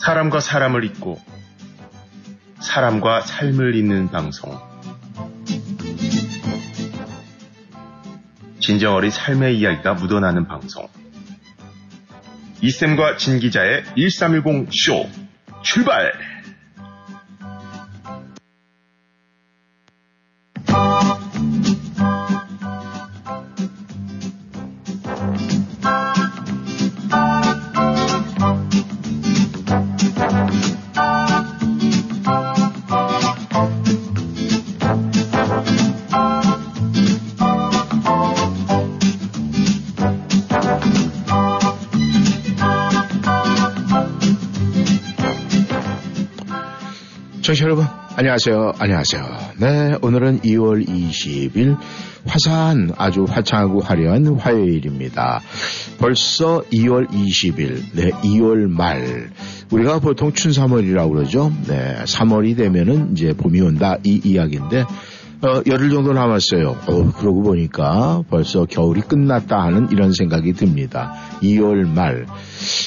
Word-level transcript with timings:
사람과 0.00 0.40
사람을 0.40 0.84
잇고 0.84 1.20
사람과 2.58 3.20
삶을 3.20 3.74
잇는 3.74 4.10
방송. 4.10 4.58
진정 8.60 8.94
어린 8.94 9.10
삶의 9.10 9.58
이야기가 9.58 9.94
묻어나는 9.94 10.46
방송. 10.46 10.88
이쌤과 12.62 13.18
진 13.18 13.40
기자의 13.40 13.84
1310 13.94 14.68
쇼 14.72 15.06
출발! 15.62 16.29
청취자 47.50 47.64
여러분, 47.64 47.84
안녕하세요. 48.14 48.74
안녕하세요. 48.78 49.22
네, 49.58 49.96
오늘은 50.02 50.42
2월 50.42 50.86
20일 50.86 51.76
화사한 52.24 52.92
아주 52.96 53.24
화창하고 53.28 53.80
화려한 53.80 54.36
화요일입니다. 54.36 55.40
벌써 55.98 56.62
2월 56.72 57.08
20일, 57.08 57.82
네, 57.94 58.10
2월 58.10 58.68
말. 58.68 59.30
우리가 59.72 59.98
보통 59.98 60.32
춘3월이라고 60.32 61.12
그러죠. 61.12 61.52
네, 61.66 61.96
3월이 62.04 62.56
되면은 62.56 63.12
이제 63.12 63.32
봄이 63.32 63.60
온다 63.62 63.96
이 64.04 64.20
이야기인데 64.22 64.84
어, 65.42 65.62
열흘 65.66 65.88
정도 65.88 66.12
남았어요. 66.12 66.76
어, 66.86 67.12
그러고 67.12 67.42
보니까 67.42 68.22
벌써 68.28 68.66
겨울이 68.66 69.00
끝났다 69.00 69.58
하는 69.58 69.88
이런 69.90 70.12
생각이 70.12 70.52
듭니다. 70.52 71.14
2월 71.42 71.86
말. 71.88 72.26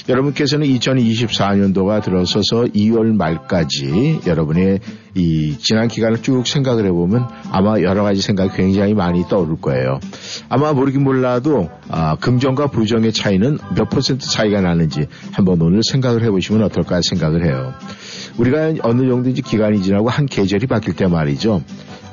여러분께서는 0.08 0.68
2024년도가 0.68 2.04
들어서서 2.04 2.66
2월 2.66 3.16
말까지 3.16 4.20
여러분의 4.28 4.82
이 5.16 5.58
지난 5.58 5.88
기간을 5.88 6.22
쭉 6.22 6.45
생각을 6.45 6.86
해보면 6.86 7.28
아마 7.52 7.82
여러 7.82 8.04
가지 8.04 8.22
생각이 8.22 8.56
굉장히 8.56 8.94
많이 8.94 9.23
떠오를 9.28 9.60
거예요. 9.60 10.00
아마 10.48 10.73
모르긴 10.73 11.04
몰라도 11.04 11.72
아, 11.90 12.17
긍정과 12.17 12.67
부정의 12.67 13.14
차이는 13.14 13.58
몇 13.76 13.90
퍼센트 13.90 14.28
차이가 14.30 14.62
나는지 14.62 15.08
한번 15.32 15.60
오늘 15.60 15.82
생각을 15.92 16.23
해보시면 16.23 16.62
어떨까 16.64 17.02
생각을 17.02 17.45
해요. 17.45 17.73
우리가 18.38 18.73
어느 18.84 19.08
정도 19.08 19.32
기간이 19.32 19.82
지나고 19.82 20.10
한 20.10 20.28
계절이 20.28 20.67
바뀔 20.67 20.95
때 20.95 21.08
말이죠. 21.08 21.64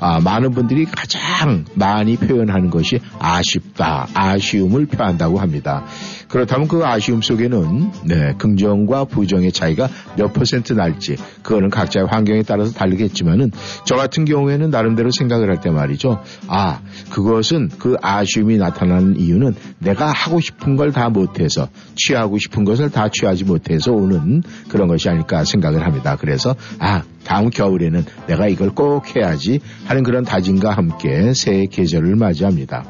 아, 0.01 0.21
많은 0.21 0.51
분들이 0.53 0.85
가장 0.85 1.65
많이 1.75 2.17
표현하는 2.17 2.71
것이 2.71 3.01
아쉽다, 3.19 4.09
아쉬움을 4.15 4.87
표한다고 4.87 5.39
합니다. 5.39 5.85
그렇다면 6.29 6.69
그 6.69 6.85
아쉬움 6.85 7.23
속에는 7.23 7.93
네, 8.05 8.35
긍정과 8.39 9.05
부정의 9.07 9.53
차이가 9.53 9.89
몇 10.17 10.33
퍼센트 10.33 10.73
날지 10.73 11.17
그거는 11.43 11.71
각자의 11.71 12.07
환경에 12.07 12.43
따라서 12.43 12.73
다르겠지만은 12.73 13.51
저 13.85 13.97
같은 13.97 14.25
경우에는 14.25 14.71
나름대로 14.71 15.11
생각을 15.11 15.49
할 15.49 15.61
때 15.61 15.71
말이죠. 15.71 16.23
아 16.49 16.81
그것은 17.11 17.69
그 17.79 17.97
아쉬움이 18.01 18.57
나타나는 18.57 19.19
이유는 19.19 19.55
내가 19.79 20.11
하고 20.11 20.41
싶은 20.41 20.77
걸 20.77 20.91
다 20.91 21.09
못해서 21.09 21.69
취하고 21.95 22.39
싶은 22.39 22.65
것을 22.65 22.91
다 22.91 23.09
취하지 23.13 23.45
못해서 23.45 23.93
오는 23.93 24.43
그런 24.69 24.89
것이 24.89 25.09
아닐까 25.09 25.45
생각을 25.45 25.85
합니다. 25.85 26.17
그래서 26.19 26.57
아 26.81 27.03
다음 27.31 27.49
겨울에는 27.49 28.05
내가 28.27 28.49
이걸 28.49 28.71
꼭 28.71 29.15
해야지 29.15 29.61
하는 29.87 30.03
그런 30.03 30.25
다짐과 30.25 30.73
함께 30.73 31.33
새해 31.33 31.67
계절을 31.67 32.17
맞이합니다. 32.17 32.85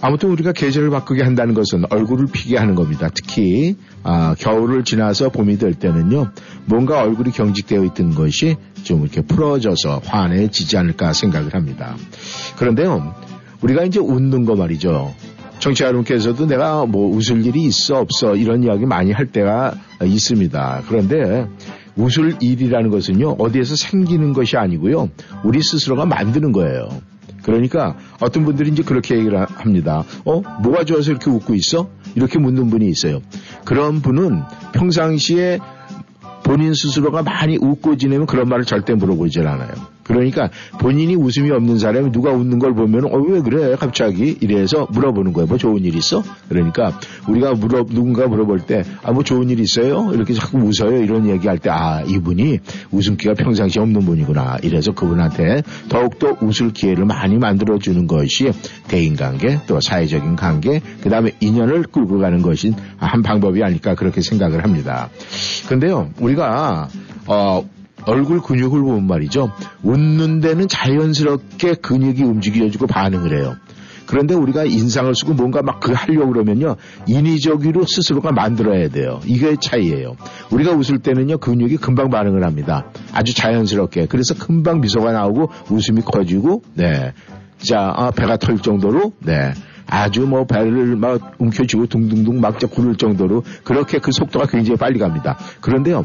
아무튼 0.00 0.30
우리가 0.30 0.52
계절을 0.52 0.90
바꾸게 0.90 1.24
한다는 1.24 1.52
것은 1.52 1.86
얼굴을 1.90 2.28
피게 2.32 2.56
하는 2.56 2.76
겁니다. 2.76 3.10
특히 3.12 3.74
아, 4.04 4.36
겨울을 4.38 4.84
지나서 4.84 5.30
봄이 5.30 5.58
될 5.58 5.74
때는요, 5.74 6.30
뭔가 6.66 7.02
얼굴이 7.02 7.32
경직되어 7.32 7.82
있던 7.86 8.14
것이 8.14 8.54
좀 8.84 9.02
이렇게 9.02 9.20
풀어져서 9.20 10.02
환해지지 10.04 10.78
않을까 10.78 11.12
생각을 11.12 11.52
합니다. 11.52 11.96
그런데요, 12.56 13.16
우리가 13.62 13.82
이제 13.82 13.98
웃는 13.98 14.44
거 14.44 14.54
말이죠. 14.54 15.12
정치 15.58 15.82
여러분께서도 15.82 16.46
내가 16.46 16.86
뭐 16.86 17.12
웃을 17.12 17.44
일이 17.44 17.64
있어 17.64 17.98
없어 17.98 18.36
이런 18.36 18.62
이야기 18.62 18.86
많이 18.86 19.10
할 19.10 19.26
때가 19.26 19.74
있습니다. 20.04 20.82
그런데 20.88 21.48
웃을 21.96 22.36
일이라는 22.40 22.90
것은요 22.90 23.36
어디에서 23.38 23.76
생기는 23.76 24.32
것이 24.32 24.56
아니고요 24.56 25.10
우리 25.44 25.62
스스로가 25.62 26.06
만드는 26.06 26.52
거예요. 26.52 26.88
그러니까 27.42 27.96
어떤 28.20 28.44
분들이 28.44 28.70
이제 28.70 28.82
그렇게 28.82 29.16
얘기를 29.16 29.38
합니다. 29.44 30.04
어? 30.24 30.42
뭐가 30.62 30.84
좋아서 30.84 31.10
이렇게 31.10 31.28
웃고 31.30 31.54
있어? 31.54 31.90
이렇게 32.14 32.38
묻는 32.38 32.70
분이 32.70 32.86
있어요. 32.86 33.20
그런 33.64 34.00
분은 34.00 34.42
평상시에 34.72 35.58
본인 36.44 36.74
스스로가 36.74 37.22
많이 37.22 37.56
웃고 37.60 37.96
지내면 37.96 38.26
그런 38.26 38.48
말을 38.48 38.64
절대 38.64 38.94
물어보질 38.94 39.46
않아요. 39.46 39.91
그러니까 40.04 40.50
본인이 40.80 41.14
웃음이 41.14 41.50
없는 41.50 41.78
사람이 41.78 42.12
누가 42.12 42.32
웃는 42.32 42.58
걸 42.58 42.74
보면 42.74 43.06
어 43.06 43.22
왜 43.22 43.40
그래 43.40 43.76
갑자기 43.78 44.36
이래서 44.40 44.86
물어보는 44.90 45.32
거예요. 45.32 45.46
뭐 45.46 45.56
좋은 45.56 45.84
일 45.84 45.94
있어? 45.96 46.22
그러니까 46.48 46.98
우리가 47.28 47.52
물어 47.54 47.84
누군가 47.84 48.26
물어볼 48.26 48.60
때 48.66 48.82
아 49.04 49.12
뭐 49.12 49.22
좋은 49.22 49.48
일 49.50 49.60
있어요? 49.60 50.10
이렇게 50.12 50.32
자꾸 50.34 50.58
웃어요. 50.58 51.02
이런 51.02 51.28
얘기할 51.28 51.58
때 51.58 51.70
아 51.70 52.02
이분이 52.02 52.58
웃음기가 52.90 53.34
평상시에 53.34 53.80
없는 53.82 54.00
분이구나. 54.04 54.58
이래서 54.62 54.92
그분한테 54.92 55.62
더욱더 55.88 56.36
웃을 56.40 56.72
기회를 56.72 57.04
많이 57.04 57.38
만들어 57.38 57.78
주는 57.78 58.06
것이 58.06 58.50
대인관계 58.88 59.60
또 59.66 59.80
사회적인 59.80 60.36
관계 60.36 60.80
그 61.02 61.08
다음에 61.10 61.30
인연을 61.40 61.84
끌고 61.84 62.18
가는 62.18 62.42
것이 62.42 62.74
한 62.96 63.22
방법이 63.22 63.62
아닐까 63.62 63.94
그렇게 63.94 64.20
생각을 64.20 64.64
합니다. 64.64 65.08
근데요 65.68 66.10
우리가 66.20 66.88
어 67.26 67.64
얼굴 68.06 68.40
근육을 68.40 68.80
보면 68.80 69.06
말이죠. 69.06 69.52
웃는 69.82 70.40
데는 70.40 70.68
자연스럽게 70.68 71.74
근육이 71.74 72.22
움직여지고 72.22 72.86
반응을 72.86 73.38
해요. 73.38 73.56
그런데 74.06 74.34
우리가 74.34 74.64
인상을 74.64 75.14
쓰고 75.14 75.34
뭔가 75.34 75.62
막 75.62 75.80
그 75.82 75.92
하려고 75.92 76.32
그러면요. 76.32 76.76
인위적으로 77.06 77.84
스스로가 77.86 78.30
만들어야 78.30 78.88
돼요. 78.88 79.20
이게 79.26 79.56
차이예요. 79.56 80.16
우리가 80.52 80.72
웃을 80.72 80.98
때는요. 80.98 81.38
근육이 81.38 81.78
금방 81.78 82.08
반응을 82.08 82.44
합니다. 82.44 82.86
아주 83.12 83.34
자연스럽게. 83.34 84.06
그래서 84.06 84.34
금방 84.34 84.80
미소가 84.80 85.10
나오고 85.12 85.50
웃음이 85.70 86.02
커지고 86.02 86.62
네. 86.74 87.12
자, 87.58 87.92
아, 87.96 88.10
배가 88.12 88.36
털 88.36 88.58
정도로 88.58 89.12
네. 89.20 89.52
아주 89.86 90.22
뭐 90.22 90.46
배를 90.46 90.96
막 90.96 91.34
움켜쥐고 91.38 91.86
둥둥둥 91.86 92.40
막 92.40 92.58
구를 92.58 92.94
정도로 92.96 93.42
그렇게 93.64 93.98
그 93.98 94.12
속도가 94.12 94.46
굉장히 94.46 94.78
빨리 94.78 94.98
갑니다. 94.98 95.36
그런데요. 95.60 96.04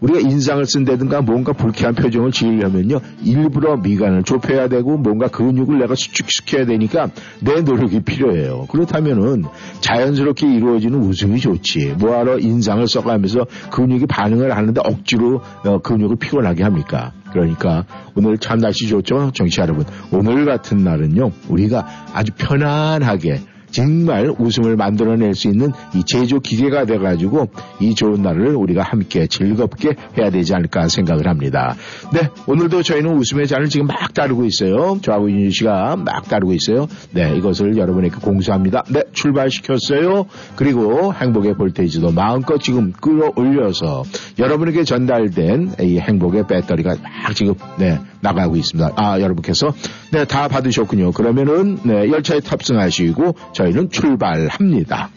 우리가 0.00 0.20
인상을 0.20 0.64
쓴다든가 0.64 1.22
뭔가 1.22 1.52
불쾌한 1.52 1.94
표정을 1.94 2.32
지으려면요. 2.32 3.00
일부러 3.22 3.76
미간을 3.76 4.22
좁혀야 4.24 4.68
되고 4.68 4.96
뭔가 4.96 5.28
근육을 5.28 5.78
내가 5.78 5.94
수축시켜야 5.94 6.66
되니까 6.66 7.10
내 7.40 7.60
노력이 7.60 8.00
필요해요. 8.00 8.66
그렇다면은 8.70 9.44
자연스럽게 9.80 10.52
이루어지는 10.52 10.98
웃음이 11.00 11.40
좋지. 11.40 11.94
뭐하러 11.98 12.38
인상을 12.38 12.86
써가면서 12.86 13.46
근육이 13.70 14.06
반응을 14.06 14.56
하는데 14.56 14.80
억지로 14.84 15.42
어, 15.64 15.78
근육을 15.80 16.16
피곤하게 16.16 16.62
합니까? 16.62 17.12
그러니까 17.32 17.84
오늘 18.16 18.38
참 18.38 18.58
날씨 18.58 18.88
좋죠? 18.88 19.30
정치 19.34 19.60
여러분. 19.60 19.84
오늘 20.12 20.44
같은 20.44 20.82
날은요. 20.82 21.30
우리가 21.48 21.86
아주 22.12 22.32
편안하게 22.36 23.40
정말 23.70 24.32
웃음을 24.38 24.76
만들어낼 24.76 25.34
수 25.34 25.48
있는 25.48 25.72
이 25.94 26.02
제조 26.04 26.40
기계가 26.40 26.84
돼가지고 26.84 27.48
이 27.80 27.94
좋은 27.94 28.22
날을 28.22 28.54
우리가 28.56 28.82
함께 28.82 29.26
즐겁게 29.26 29.94
해야 30.18 30.30
되지 30.30 30.54
않을까 30.54 30.88
생각을 30.88 31.26
합니다. 31.28 31.74
네, 32.12 32.28
오늘도 32.46 32.82
저희는 32.82 33.16
웃음의 33.16 33.46
잔을 33.46 33.68
지금 33.68 33.86
막 33.86 34.12
따르고 34.14 34.44
있어요. 34.44 34.98
저하고 35.02 35.30
윤유 35.30 35.50
씨가 35.50 35.96
막 35.96 36.28
따르고 36.28 36.52
있어요. 36.52 36.88
네, 37.12 37.36
이것을 37.36 37.76
여러분에게 37.76 38.16
공수합니다. 38.20 38.84
네, 38.90 39.02
출발시켰어요. 39.12 40.26
그리고 40.56 41.12
행복의 41.14 41.54
볼테이지도 41.54 42.12
마음껏 42.12 42.58
지금 42.58 42.92
끌어올려서 42.92 44.04
여러분에게 44.38 44.84
전달된 44.84 45.74
이 45.80 45.98
행복의 45.98 46.46
배터리가 46.46 46.96
막 47.02 47.34
지금 47.34 47.54
네 47.78 47.98
나가고 48.20 48.56
있습니다. 48.56 48.92
아, 48.96 49.20
여러분께서 49.20 49.72
네, 50.12 50.24
다 50.24 50.48
받으셨군요. 50.48 51.12
그러면은 51.12 51.78
네, 51.84 52.10
열차에 52.10 52.40
탑승하시고 52.40 53.34
저희는 53.60 53.90
출발합니다. 53.90 55.10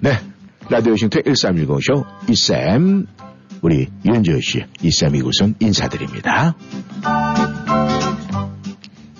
네. 0.00 0.18
라디오 0.68 0.96
싱터 0.96 1.20
1310쇼 1.20 2.04
이쌤, 2.28 3.06
우리 3.62 3.88
윤지호 4.04 4.40
씨, 4.40 4.64
이쌤 4.82 5.16
이곳은 5.16 5.54
인사드립니다. 5.60 6.54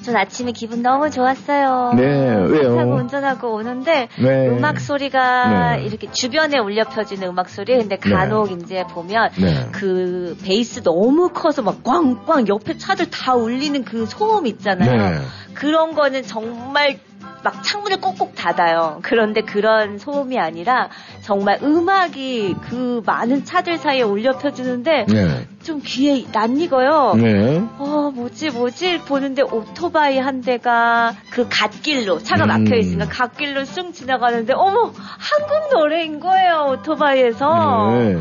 전 0.03 0.17
아침에 0.17 0.53
기분 0.53 0.83
너무 0.83 1.11
좋았어요. 1.11 1.93
네, 1.97 2.35
왜요? 2.49 2.77
타고 2.77 2.95
운전하고 2.97 3.55
오는데 3.55 4.09
네. 4.19 4.49
음악 4.49 4.81
소리가 4.81 5.77
네. 5.77 5.85
이렇게 5.85 6.11
주변에 6.11 6.59
울려 6.59 6.85
펴지는 6.85 7.29
음악 7.29 7.49
소리. 7.49 7.77
근데 7.77 7.97
네. 7.97 8.11
간혹 8.11 8.49
네. 8.49 8.59
이제 8.63 8.85
보면 8.91 9.31
네. 9.39 9.69
그 9.73 10.37
베이스 10.45 10.83
너무 10.83 11.31
커서 11.31 11.63
막 11.63 11.83
꽝꽝 11.85 12.49
옆에 12.49 12.77
차들 12.77 13.11
다 13.11 13.35
울리는 13.35 13.85
그 13.85 14.07
소음 14.07 14.47
있잖아요. 14.47 14.97
네. 14.97 15.21
그런 15.55 15.95
거는 15.95 16.25
정말 16.25 16.99
막 17.43 17.63
창문을 17.63 18.01
꼭꼭 18.01 18.35
닫아요. 18.35 19.01
그런데 19.03 19.43
그런 19.43 19.99
소음이 19.99 20.39
아니라 20.39 20.89
정말 21.23 21.59
음악이 21.63 22.55
그 22.69 23.03
많은 23.05 23.45
차들 23.45 23.79
사이에 23.79 24.03
울려 24.03 24.39
펴주는데 24.39 25.07
네. 25.09 25.47
좀 25.63 25.81
귀에 25.85 26.25
낯익어요. 26.33 27.15
네. 27.17 27.63
어, 27.79 28.13
뭐지, 28.15 28.51
뭐지? 28.51 29.01
보는데 29.01 29.43
오토바이 29.43 30.19
한 30.19 30.41
대가 30.41 31.15
그 31.31 31.47
갓길로, 31.49 32.19
차가 32.21 32.45
음. 32.45 32.49
막혀 32.65 32.77
있으니까 32.77 33.07
갓길로 33.09 33.65
쑥 33.65 33.93
지나가는데, 33.93 34.53
어머, 34.55 34.93
한국 34.93 35.71
노래인 35.73 36.21
거예요, 36.21 36.69
오토바이에서. 36.73 37.89
네. 37.93 38.17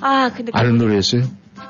아, 0.00 0.30
근데. 0.34 0.52
아는 0.54 0.78
노래였어요? 0.78 1.22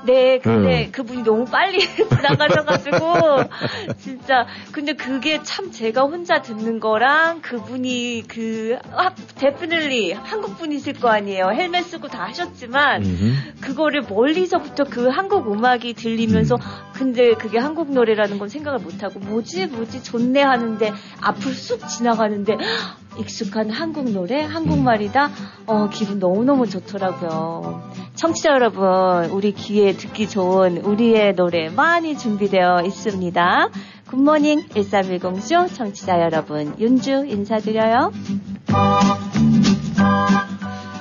네, 0.04 0.38
근데 0.38 0.86
음. 0.86 0.92
그분이 0.92 1.22
너무 1.22 1.44
빨리 1.44 1.80
지나가셔가지고 1.96 2.98
진짜 3.98 4.46
근데 4.72 4.94
그게 4.94 5.42
참 5.42 5.70
제가 5.70 6.02
혼자 6.02 6.42
듣는 6.42 6.80
거랑 6.80 7.40
그분이 7.42 8.24
그 8.28 8.78
아, 8.92 9.14
데프널리 9.36 10.12
한국 10.12 10.58
분이실 10.58 11.00
거 11.00 11.08
아니에요. 11.08 11.50
헬멧 11.50 11.84
쓰고 11.84 12.08
다 12.08 12.24
하셨지만 12.24 13.04
음흠. 13.04 13.34
그거를 13.60 14.02
멀리서부터 14.08 14.84
그 14.84 15.08
한국 15.08 15.52
음악이 15.52 15.94
들리면서 15.94 16.56
음. 16.56 16.60
근데 16.92 17.34
그게 17.34 17.58
한국 17.58 17.92
노래라는 17.92 18.38
건 18.38 18.48
생각을 18.48 18.78
못 18.78 19.02
하고 19.02 19.18
뭐지 19.20 19.66
뭐지 19.66 20.02
좋네 20.02 20.42
하는데 20.42 20.92
앞으로 21.20 21.52
쑥 21.52 21.88
지나가는데 21.88 22.56
익숙한 23.18 23.70
한국 23.70 24.10
노래, 24.10 24.42
한국말이다. 24.42 25.30
어, 25.66 25.88
기분 25.88 26.18
너무너무 26.18 26.68
좋더라고요. 26.68 27.90
청취자 28.14 28.50
여러분, 28.50 29.30
우리 29.30 29.52
귀에 29.76 29.92
듣기 29.92 30.26
좋은 30.26 30.78
우리의 30.78 31.34
노래 31.36 31.68
많이 31.68 32.16
준비되어 32.16 32.84
있습니다. 32.86 33.68
굿모닝 34.06 34.68
1310쇼 34.68 35.74
청취자 35.74 36.22
여러분, 36.22 36.74
윤주 36.80 37.26
인사드려요. 37.28 38.10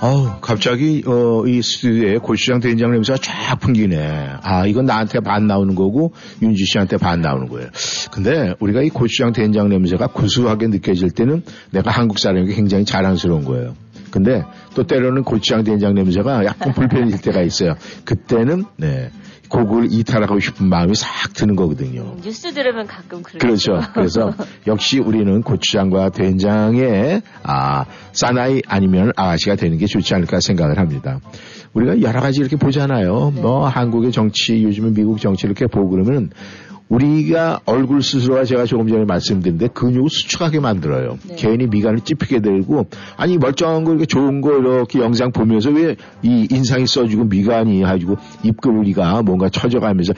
어우, 0.02 0.42
갑자기, 0.42 1.04
어, 1.08 1.48
이 1.48 1.62
스튜디오에 1.62 2.18
고추장 2.18 2.60
된장 2.60 2.92
냄새가 2.92 3.18
쫙 3.22 3.62
풍기네. 3.62 4.32
아, 4.42 4.66
이건 4.68 4.84
나한테 4.84 5.22
반 5.22 5.48
나오는 5.48 5.74
거고, 5.74 6.12
윤주 6.42 6.66
씨한테 6.66 6.98
반 6.98 7.22
나오는 7.22 7.48
거예요. 7.48 7.70
근데 8.12 8.56
우리가 8.60 8.82
이 8.82 8.90
고추장 8.90 9.32
된장 9.32 9.70
냄새가 9.70 10.08
구수하게 10.08 10.68
느껴질 10.68 11.12
때는 11.12 11.44
내가 11.72 11.92
한국 11.92 12.20
사람에게 12.20 12.54
굉장히 12.54 12.84
자랑스러운 12.84 13.46
거예요. 13.46 13.85
근데 14.16 14.46
또 14.76 14.88
때로는 14.88 15.24
고추장 15.24 15.66
된장 15.66 15.94
냄새가 15.94 16.46
약간 16.46 16.72
불편해질 16.72 17.20
때가 17.20 17.42
있어요. 17.42 17.76
그때는, 18.06 18.64
네. 18.78 19.12
곡을 19.50 19.92
이탈하고 19.92 20.40
싶은 20.40 20.68
마음이 20.70 20.96
싹 20.96 21.34
드는 21.34 21.58
거거든요. 21.58 22.02
음, 22.02 22.22
뉴스 22.24 22.54
들으면 22.54 22.88
가끔 22.88 23.22
그렇죠. 23.22 23.74
그렇죠. 23.74 23.92
그래서 23.94 24.34
역시 24.68 25.00
우리는 25.00 25.42
고추장과 25.42 26.10
된장의 26.12 27.22
아 27.44 27.86
사나이 28.14 28.62
아니면 28.68 29.12
아가씨가 29.18 29.56
되는 29.56 29.78
게 29.78 29.86
좋지 29.86 30.16
않을까 30.16 30.40
생각을 30.40 30.80
합니다. 30.80 31.20
우리가 31.74 32.02
여러 32.02 32.22
가지 32.22 32.40
이렇게 32.40 32.56
보잖아요. 32.56 33.34
네. 33.36 33.42
뭐 33.42 33.68
한국의 33.68 34.14
정치, 34.14 34.64
요즘은 34.64 34.94
미국 34.94 35.20
정치 35.20 35.46
이렇게 35.46 35.68
보고 35.68 35.90
그러면 35.90 36.32
우리가 36.90 37.62
얼굴 37.66 38.04
스스로가 38.04 38.44
제가 38.46 38.66
조금 38.66 38.88
전에 38.88 39.06
말씀드린데 39.06 39.70
근육을 39.70 40.10
수축하게 40.10 40.60
만들어요. 40.60 41.18
네. 41.28 41.36
괜히 41.38 41.66
미간을 41.68 42.02
찝히게 42.02 42.42
되고 42.42 42.88
아니 43.18 43.38
멀쩡한 43.38 43.84
거 43.84 43.92
이렇게 43.92 44.06
좋은 44.06 44.42
거 44.42 44.58
이렇게 44.58 45.00
영상 45.00 45.32
보면서 45.32 45.72
왜 45.72 45.96
이 46.24 46.48
인상이 46.52 46.88
써지고 46.88 47.26
미간이 47.26 47.80
해가지고 47.80 48.18
입구리가 48.44 49.22
뭔가 49.24 49.50
처져가면서 49.50 50.14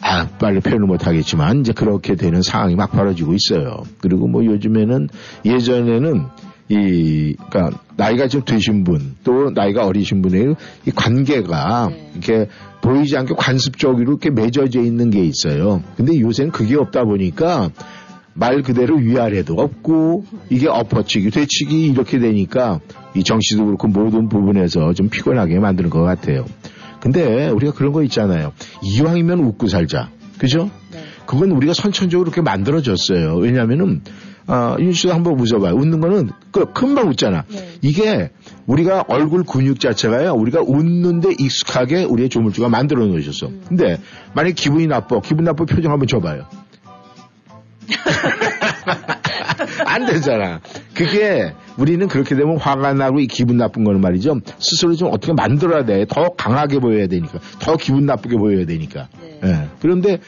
아, 0.00 0.28
빨리 0.38 0.60
표현을 0.60 0.86
못 0.86 1.06
하겠지만 1.06 1.60
이제 1.60 1.72
그렇게 1.72 2.14
되는 2.14 2.40
상황이 2.40 2.76
막 2.76 2.92
벌어지고 2.92 3.34
있어요. 3.34 3.82
그리고 4.00 4.28
뭐 4.28 4.44
요즘에는 4.44 5.08
예전에는 5.44 6.24
이, 6.68 7.34
그니까, 7.50 7.70
나이가 7.96 8.28
좀 8.28 8.44
되신 8.44 8.84
분, 8.84 9.16
또 9.24 9.50
나이가 9.50 9.86
어리신 9.86 10.22
분의 10.22 10.54
이 10.86 10.90
관계가 10.90 11.88
네. 11.90 12.10
이렇게 12.12 12.48
보이지 12.80 13.16
않게 13.16 13.34
관습적으로 13.36 14.00
이렇게 14.00 14.30
맺어져 14.30 14.82
있는 14.82 15.10
게 15.10 15.24
있어요. 15.24 15.82
근데 15.96 16.20
요새는 16.20 16.52
그게 16.52 16.76
없다 16.76 17.04
보니까 17.04 17.70
말 18.34 18.62
그대로 18.62 18.96
위아래도 18.96 19.54
없고 19.54 20.24
이게 20.48 20.68
엎어치기, 20.68 21.30
되치기 21.30 21.86
이렇게 21.86 22.18
되니까 22.20 22.80
이 23.16 23.24
정치도 23.24 23.64
그렇고 23.64 23.88
모든 23.88 24.28
부분에서 24.28 24.92
좀 24.92 25.08
피곤하게 25.08 25.58
만드는 25.58 25.90
것 25.90 26.02
같아요. 26.02 26.44
근데 27.00 27.48
우리가 27.48 27.72
그런 27.72 27.92
거 27.92 28.02
있잖아요. 28.04 28.52
이왕이면 28.82 29.40
웃고 29.40 29.66
살자. 29.66 30.10
그죠? 30.38 30.70
네. 31.28 31.32
그건 31.32 31.50
우리가 31.52 31.74
선천적으로 31.74 32.30
그렇게 32.30 32.40
만들어졌어요. 32.40 33.36
왜냐면은 33.36 34.00
어, 34.46 34.76
윤 34.80 34.92
씨도 34.92 35.12
한번 35.12 35.38
웃어봐요. 35.38 35.74
웃는 35.74 36.00
거는 36.00 36.30
그 36.52 36.72
금방 36.72 37.08
웃잖아. 37.08 37.44
네. 37.48 37.68
이게 37.82 38.30
우리가 38.66 39.04
얼굴 39.08 39.44
근육 39.44 39.78
자체가요. 39.78 40.32
우리가 40.32 40.62
웃는데 40.62 41.34
익숙하게 41.38 42.04
우리의 42.04 42.30
조물주가 42.30 42.70
만들어 42.70 43.04
놓으셨어. 43.04 43.48
음. 43.48 43.62
근데 43.68 43.98
만약 44.32 44.54
기분이 44.54 44.86
나빠, 44.86 45.20
기분 45.20 45.44
나빠 45.44 45.66
표정 45.66 45.92
한번 45.92 46.08
줘봐요. 46.08 46.46
안 49.84 50.06
되잖아. 50.06 50.60
그게 50.94 51.52
우리는 51.76 52.08
그렇게 52.08 52.34
되면 52.34 52.56
화가 52.56 52.94
나고 52.94 53.20
이 53.20 53.26
기분 53.26 53.58
나쁜 53.58 53.84
거는 53.84 54.00
말이죠. 54.00 54.40
스스로 54.58 54.94
좀 54.94 55.08
어떻게 55.12 55.34
만들어야 55.34 55.84
돼. 55.84 56.06
더 56.06 56.30
강하게 56.30 56.78
보여야 56.78 57.06
되니까. 57.06 57.38
더 57.60 57.76
기분 57.76 58.06
나쁘게 58.06 58.36
보여야 58.36 58.64
되니까. 58.64 59.08
네. 59.20 59.40
네. 59.42 59.68
그런데 59.80 60.20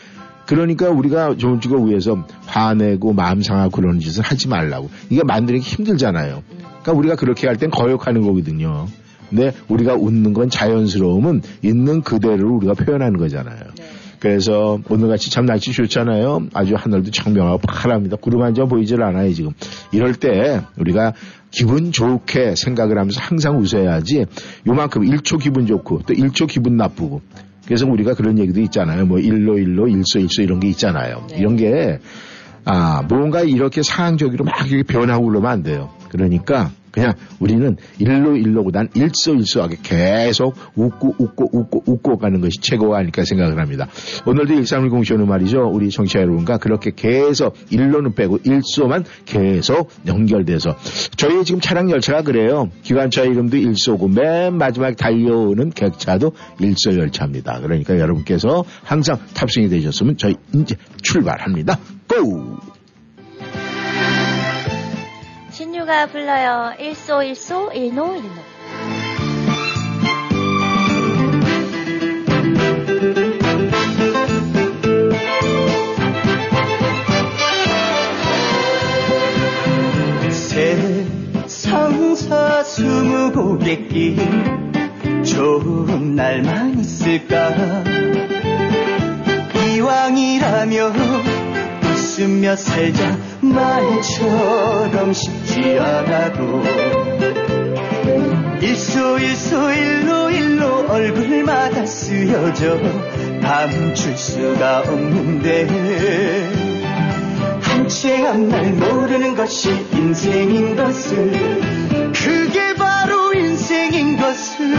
그러니까 0.50 0.91
우리가 0.91 1.37
좋은 1.37 1.61
쪽을 1.61 1.88
위해서 1.88 2.26
화내고 2.47 3.12
마음 3.12 3.41
상하고 3.41 3.70
그런 3.70 4.00
짓을 4.00 4.25
하지 4.25 4.49
말라고. 4.49 4.91
이게 5.08 5.23
만들기 5.23 5.61
힘들잖아요. 5.61 6.43
그러니까 6.82 6.93
우리가 6.93 7.14
그렇게 7.14 7.47
할 7.47 7.56
땐 7.56 7.70
거역하는 7.70 8.23
거거든요. 8.23 8.88
근데 9.29 9.52
우리가 9.69 9.94
웃는 9.94 10.32
건 10.32 10.50
자연스러움은 10.50 11.43
있는 11.62 12.02
그대로 12.02 12.56
우리가 12.56 12.75
표현하는 12.75 13.17
거잖아요. 13.17 13.61
네. 13.79 13.85
그래서 14.19 14.81
오늘같이 14.88 15.31
참 15.31 15.47
날씨 15.47 15.70
좋잖아요. 15.73 16.49
아주 16.53 16.75
하늘도 16.75 17.12
청명하고 17.12 17.58
파랍니다. 17.58 18.17
구름 18.20 18.43
한 18.43 18.53
점 18.55 18.69
보이질 18.69 19.03
않아요, 19.05 19.32
지금. 19.32 19.53
이럴 19.93 20.15
때 20.17 20.63
우리가 20.77 21.13
기분 21.53 21.93
좋게 21.93 22.56
생각을 22.56 22.98
하면서 22.98 23.20
항상 23.20 23.58
웃어야지 23.60 24.27
요만큼 24.67 25.03
1초 25.03 25.41
기분 25.41 25.67
좋고 25.67 26.01
또 26.06 26.13
1초 26.15 26.48
기분 26.48 26.77
나쁘고 26.77 27.20
그래서 27.70 27.86
우리가 27.86 28.15
그런 28.15 28.36
얘기도 28.41 28.60
있잖아요. 28.62 29.06
뭐 29.06 29.20
일로 29.20 29.56
일로 29.56 29.86
일소 29.86 30.19
일소 30.19 30.43
이런 30.43 30.58
게 30.58 30.67
있잖아요. 30.70 31.24
네. 31.31 31.39
이런 31.39 31.55
게 31.55 32.00
아, 32.65 33.03
뭔가 33.08 33.43
이렇게 33.43 33.81
상황적으로 33.84 34.44
막 34.44 34.67
이렇게 34.67 34.82
변하고 34.82 35.29
그러면 35.29 35.53
안 35.53 35.62
돼요. 35.62 35.89
그러니까 36.08 36.72
그냥 36.91 37.15
우리는 37.39 37.77
일로 37.99 38.37
일로보단 38.37 38.89
일소일소하게 38.94 39.79
계속 39.82 40.55
웃고 40.75 41.17
웃고 41.19 41.51
웃고 41.53 41.85
웃고 41.87 42.19
가는 42.19 42.41
것이 42.41 42.61
최고가 42.61 42.99
아닐까 42.99 43.25
생각을 43.25 43.59
합니다. 43.61 43.89
오늘도 44.27 44.55
1310 44.55 45.06
쇼는 45.06 45.27
말이죠. 45.29 45.70
우리 45.73 45.91
청취자 45.91 46.20
여러분과 46.20 46.59
그렇게 46.59 46.93
계속 46.94 47.56
일로는 47.70 48.15
빼고 48.15 48.39
일소만 48.44 49.05
계속 49.25 49.91
연결돼서 50.06 50.77
저희 51.17 51.44
지금 51.44 51.61
차량 51.61 51.91
열차가 51.91 52.23
그래요. 52.23 52.70
기관차 52.82 53.23
이름도 53.23 53.56
일소고 53.56 54.09
맨 54.09 54.56
마지막 54.56 54.97
달려오는 54.97 55.70
객차도 55.70 56.32
일소 56.61 56.97
열차입니다. 56.99 57.61
그러니까 57.61 57.99
여러분께서 57.99 58.65
항상 58.82 59.19
탑승이 59.35 59.69
되셨으면 59.69 60.17
저희 60.17 60.35
이제 60.55 60.77
출발합니다. 61.03 61.79
고! 62.09 62.69
신유가 65.60 66.06
불러요. 66.06 66.72
일소 66.79 67.22
일소 67.22 67.70
일노 67.74 68.17
일노. 68.17 68.31
세상사 81.43 82.62
스무 82.62 83.31
고개길 83.31 84.17
좋은 85.22 86.14
날만 86.14 86.79
있을까 86.79 87.84
이왕이라면 89.76 91.50
웃으며 92.10 92.56
살자. 92.56 93.17
말처럼 93.40 95.12
쉽지 95.12 95.79
않아도 95.79 96.62
일소 98.60 99.19
일소 99.19 99.70
일로 99.70 100.31
일로 100.31 100.86
얼굴마다 100.88 101.86
쓰여져 101.86 102.81
감출 103.40 104.17
수가 104.17 104.81
없는데 104.81 105.69
앞날 108.29 108.72
모르는 108.72 109.34
것이 109.34 109.69
인생인 109.93 110.76
것을 110.76 112.12
그게 112.12 112.74
바로 112.74 113.34
인생인 113.34 114.17
것을 114.17 114.74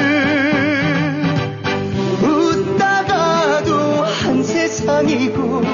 웃다가도 2.23 3.73
한 4.03 4.43
세상이고 4.43 5.70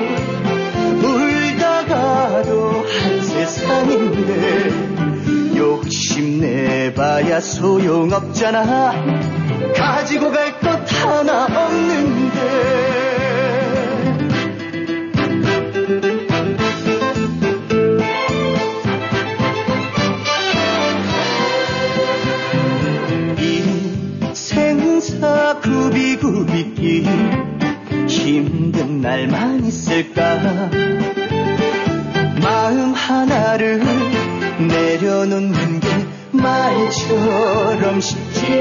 세상인데 3.57 4.69
욕심내봐야 5.57 7.39
소용없잖아. 7.39 8.93
가지고 9.75 10.31
갈 10.31 10.59
것 10.59 10.67
하나 11.03 11.45
없는데 11.45 12.76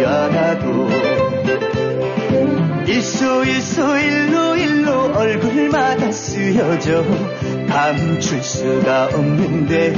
않아도 0.04 0.88
일소 2.86 3.44
일소 3.44 3.98
일로 3.98 4.56
일로 4.56 5.12
얼굴마다 5.14 6.10
쓰여져 6.10 7.04
감출 7.68 8.42
수가 8.42 9.10
없는데 9.12 9.94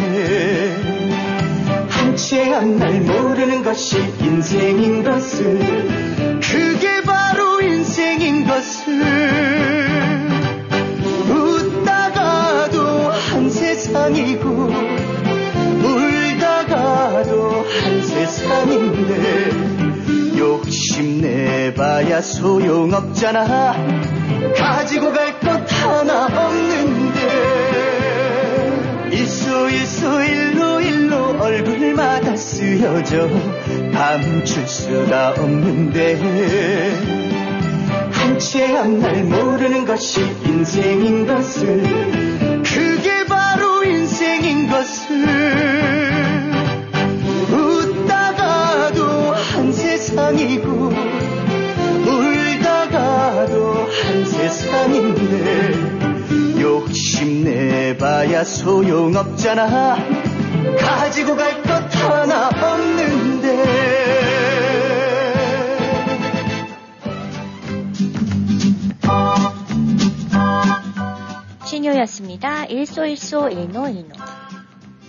한채 1.88 2.52
앞날 2.54 3.00
모르는 3.00 3.62
것이 3.62 3.98
인생인 4.20 5.04
것을 5.04 5.58
그게 6.40 7.02
바로 7.02 7.60
인생인 7.60 8.46
것을 8.46 9.02
웃다가도 11.30 12.80
한 13.10 13.48
세상이고 13.50 14.48
울다가도 15.84 17.64
한 17.84 18.02
세상인데 18.02 19.57
욕심내봐야 20.98 22.20
소용없잖아. 22.20 23.74
가지고 24.56 25.12
갈 25.12 25.38
것 25.38 25.72
하나 25.82 26.26
없는데. 26.26 27.20
일소 29.12 29.68
일소 29.70 30.22
일로 30.22 30.80
일로 30.80 31.36
얼굴마다 31.40 32.34
쓰여져 32.36 33.28
감출 33.92 34.66
수가 34.66 35.34
없는데. 35.38 36.16
한채 38.10 38.76
앞날 38.76 39.24
모르는 39.24 39.84
것이 39.84 40.20
인생인 40.44 41.26
것을 41.26 42.17
세상인데 55.18 56.60
욕심내봐야 56.60 58.44
소용없잖아 58.44 59.96
가지고 60.78 61.36
갈 61.36 61.62
것 61.62 61.68
하나 61.94 62.48
없는데 62.48 63.58
신유였습니다. 71.64 72.64
일소일소 72.66 73.48
일노일노. 73.50 74.14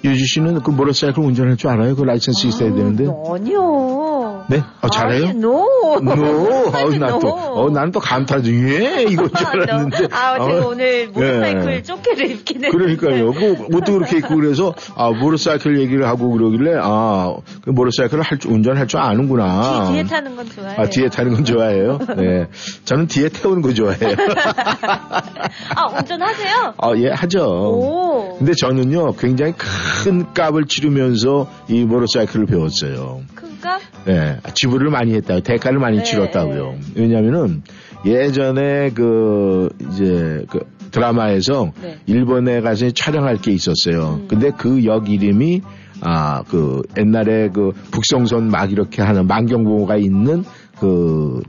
유지 0.04 0.25
씨는 0.25 0.62
그 0.62 0.72
모터사이클 0.72 1.22
운전할 1.24 1.58
줄 1.58 1.70
알아요? 1.70 1.96
그 1.96 2.04
라이선스 2.04 2.48
있어야 2.48 2.74
되는데. 2.74 3.04
아니요. 3.06 4.46
네? 4.50 4.62
아, 4.82 4.89
잘해요? 4.89 5.28
아니, 5.30 5.39
no. 5.39 5.66
No, 6.16 6.72
아우, 6.74 6.89
난 6.98 7.10
또, 7.10 7.20
no. 7.20 7.30
어, 7.29 7.70
나는 7.70 7.91
또 7.91 8.00
감탄 8.00 8.44
중에 8.44 9.06
이건 9.10 9.29
줄 9.34 9.48
알았는데. 9.48 10.08
아, 10.12 10.34
제가 10.39 10.65
어, 10.65 10.68
오늘 10.70 11.08
모터사이클 11.08 11.74
예. 11.74 11.82
조끼를 11.84 12.32
입긴 12.32 12.63
했는데. 12.63 12.77
그러니까요. 12.77 13.32
뭐, 13.32 13.68
옷도 13.75 13.94
그렇게 13.94 14.18
입고 14.18 14.36
그래서, 14.36 14.74
아, 14.96 15.10
모터사이클 15.12 15.79
얘기를 15.79 16.08
하고 16.08 16.32
그러길래, 16.32 16.79
아, 16.82 17.36
그 17.63 17.70
모터사이클을 17.72 18.24
할 18.24 18.38
줄, 18.39 18.51
운전할 18.51 18.88
줄 18.88 19.00
아는구나. 19.00 19.86
뒤, 19.88 19.94
뒤에 19.94 20.03
타는 20.03 20.36
건 20.36 20.50
좋아해요. 20.50 20.75
아, 20.77 20.86
뒤에 20.86 21.10
타는 21.10 21.34
건 21.34 21.46
좋아해요? 21.46 22.00
네. 22.18 22.48
저는 22.86 23.08
뒤에 23.08 23.29
태우는 23.29 23.62
거 23.62 23.74
좋아해요. 23.74 24.15
아, 25.75 25.88
운전하세요? 25.98 26.74
아, 26.77 26.94
예, 26.98 27.10
하죠. 27.12 27.39
오. 27.46 28.36
근데 28.38 28.53
저는요, 28.60 29.13
굉장히 29.13 29.53
큰 29.58 30.34
값을 30.34 30.65
치르면서 30.65 31.48
이 31.68 31.84
모터사이클을 31.84 32.46
배웠어요. 32.46 33.22
큰가? 33.36 33.79
네, 34.06 34.38
지불을 34.53 34.89
많이 34.89 35.13
했다고, 35.13 35.41
대가를 35.41 35.79
많이 35.79 35.98
네. 35.98 36.03
치렀다고요. 36.03 36.75
왜냐면은, 36.96 37.63
예전에 38.06 38.91
그, 38.91 39.70
이제, 39.91 40.46
그 40.50 40.60
드라마에서 40.91 41.72
네. 41.82 41.98
일본에 42.08 42.62
가서 42.62 42.89
촬영할 42.91 43.38
게 43.38 43.51
있었어요. 43.51 44.22
음. 44.22 44.27
근데 44.27 44.51
그 44.51 44.84
역 44.86 45.10
이름이, 45.10 45.62
아, 46.01 46.44
그, 46.44 46.82
옛날에 46.98 47.50
그 47.50 47.72
북성선 47.91 48.48
막 48.50 48.72
이렇게 48.72 49.01
하는 49.01 49.27
만경고가 49.27 49.98
있는 49.98 50.44
그, 50.79 51.41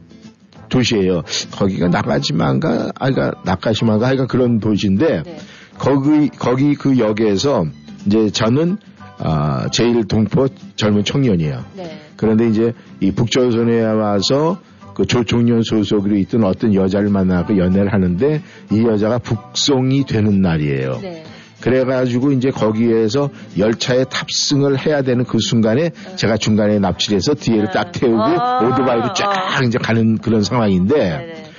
도시예요. 0.69 1.23
거기가 1.53 1.89
나가지만가, 1.89 2.93
아이가 2.99 3.33
나가시만가, 3.45 4.07
하여간 4.07 4.27
그런 4.27 4.61
도시인데, 4.61 5.23
네. 5.23 5.37
거기 5.79 6.29
거기 6.29 6.75
그 6.75 6.99
역에서 6.99 7.65
이제 8.07 8.29
저는 8.31 8.77
아 9.23 9.69
제일 9.71 10.05
동포 10.05 10.49
젊은 10.77 11.05
청년이에요. 11.05 11.65
네. 11.77 12.01
그런데 12.17 12.49
이제 12.49 12.73
이 13.01 13.11
북조선에 13.13 13.83
와서 13.83 14.61
그 14.95 15.07
조총련 15.07 15.63
소속으로 15.63 16.17
있던 16.19 16.45
어떤 16.45 16.75
여자를 16.75 17.09
만나고 17.09 17.57
연애를 17.57 17.93
하는데 17.93 18.43
이 18.73 18.83
여자가 18.83 19.19
북송이 19.19 20.05
되는 20.05 20.41
날이에요. 20.41 20.99
네. 21.01 21.25
그래가지고 21.61 22.33
이제 22.33 22.51
거기에서 22.51 23.29
열차에 23.59 24.05
탑승을 24.05 24.87
해야 24.87 25.03
되는 25.03 25.25
그 25.25 25.39
순간에 25.39 25.91
제가 26.17 26.39
중간에 26.39 26.79
납치해서 26.79 27.35
뒤에를 27.35 27.67
네. 27.67 27.73
딱 27.73 27.93
태우고 27.93 28.19
아, 28.19 28.65
오토바이로 28.65 29.13
쫙 29.13 29.59
아. 29.59 29.65
이제 29.65 29.79
가는 29.79 30.17
그런 30.19 30.43
상황인데 30.43 30.95
네네. 30.95 31.51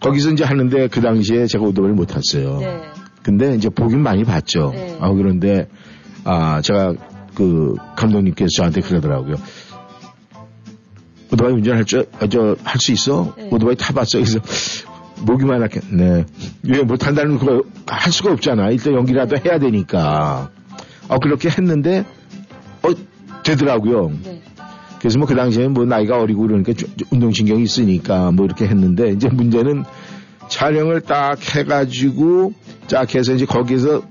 거기서 0.00 0.30
이제 0.30 0.44
하는데 0.44 0.88
그 0.88 1.00
당시에 1.00 1.46
제가 1.46 1.64
오토바이를 1.64 1.94
못 1.94 2.06
탔어요. 2.06 2.58
네. 2.58 2.80
근데 3.22 3.54
이제 3.54 3.68
보긴 3.68 4.02
많이 4.02 4.24
봤죠. 4.24 4.70
네. 4.72 4.96
아, 4.98 5.12
그런데, 5.12 5.68
아, 6.30 6.60
제가 6.62 6.94
그 7.34 7.74
감독님께서 7.96 8.48
저한테 8.56 8.80
그러더라고요. 8.82 9.34
오토바이 11.32 11.52
운전할 11.54 11.84
줄, 11.84 12.06
아, 12.20 12.26
저, 12.28 12.54
할 12.62 12.78
수 12.80 12.92
있어? 12.92 13.34
네. 13.36 13.48
오토바이 13.50 13.74
타봤어. 13.74 14.18
그래서 14.18 14.38
목이만 15.22 15.58
이렇게, 15.60 15.80
네. 15.90 16.24
왜 16.62 16.82
못한다는 16.82 17.38
거 17.38 17.62
할 17.86 18.12
수가 18.12 18.32
없잖아. 18.32 18.70
일단 18.70 18.94
연기라도 18.94 19.36
해야 19.44 19.58
되니까. 19.58 20.50
어, 21.08 21.18
그렇게 21.18 21.48
했는데, 21.48 22.04
어, 22.82 22.88
되더라고요. 23.42 24.12
네. 24.24 24.40
그래서 25.00 25.18
뭐 25.18 25.26
그 25.26 25.34
당시에는 25.34 25.72
뭐 25.72 25.84
나이가 25.86 26.20
어리고 26.20 26.42
그러니까 26.42 26.72
운동신경이 27.10 27.62
있으니까 27.64 28.30
뭐 28.32 28.44
이렇게 28.44 28.66
했는데 28.66 29.08
이제 29.10 29.28
문제는 29.28 29.84
촬영을 30.48 31.00
딱 31.00 31.38
해가지고 31.56 32.52
쫙 32.86 33.14
해서 33.14 33.32
이제 33.32 33.46
거기서 33.46 34.02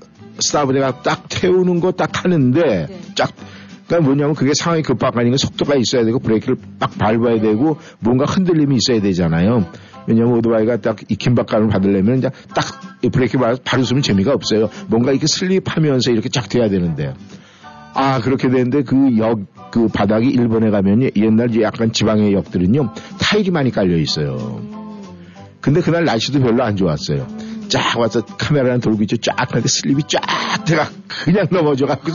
해가 0.76 1.02
딱 1.02 1.24
태우는 1.28 1.80
거 1.80 1.90
딱 1.92 2.24
하는데 2.24 2.60
네. 2.86 3.00
쫙 3.14 3.30
그러니까 3.86 4.06
뭐냐면 4.08 4.34
그게 4.34 4.52
상황이 4.54 4.82
급박하니까 4.82 5.36
속도가 5.36 5.74
있어야 5.76 6.04
되고 6.04 6.18
브레이크를 6.20 6.56
딱 6.78 6.96
밟아야 6.96 7.40
되고 7.40 7.76
뭔가 7.98 8.24
흔들림이 8.24 8.76
있어야 8.76 9.00
되잖아요. 9.02 9.66
왜냐면 10.06 10.34
오토바이가 10.34 10.76
딱 10.78 10.98
이 11.08 11.16
긴박감을 11.16 11.68
받으려면 11.68 12.18
이제 12.18 12.30
딱이 12.54 13.10
브레이크 13.10 13.36
바- 13.38 13.56
바로 13.64 13.82
쓰면 13.82 14.02
재미가 14.02 14.32
없어요. 14.32 14.70
뭔가 14.86 15.10
이렇게 15.10 15.26
슬립하면서 15.26 16.12
이렇게 16.12 16.28
쫙 16.28 16.48
돼야 16.48 16.68
되는데 16.68 17.14
아, 17.94 18.20
그렇게 18.20 18.48
되는데 18.48 18.82
그 18.84 19.16
역, 19.18 19.40
그 19.72 19.88
바닥이 19.88 20.28
일본에 20.28 20.70
가면 20.70 21.10
옛날 21.16 21.60
약간 21.60 21.92
지방의 21.92 22.32
역들은요, 22.34 22.94
타일이 23.18 23.50
많이 23.50 23.72
깔려 23.72 23.96
있어요. 23.96 24.62
근데 25.60 25.80
그날 25.80 26.04
날씨도 26.04 26.38
별로 26.40 26.62
안 26.62 26.76
좋았어요. 26.76 27.26
쫙 27.70 27.98
와서 27.98 28.20
카메라는 28.20 28.80
돌고 28.80 29.02
있죠. 29.04 29.16
쫙 29.16 29.36
하는데 29.38 29.66
슬립이 29.66 30.02
쫙 30.08 30.64
돼가 30.64 30.88
그냥 31.24 31.46
넘어져갖고 31.50 32.12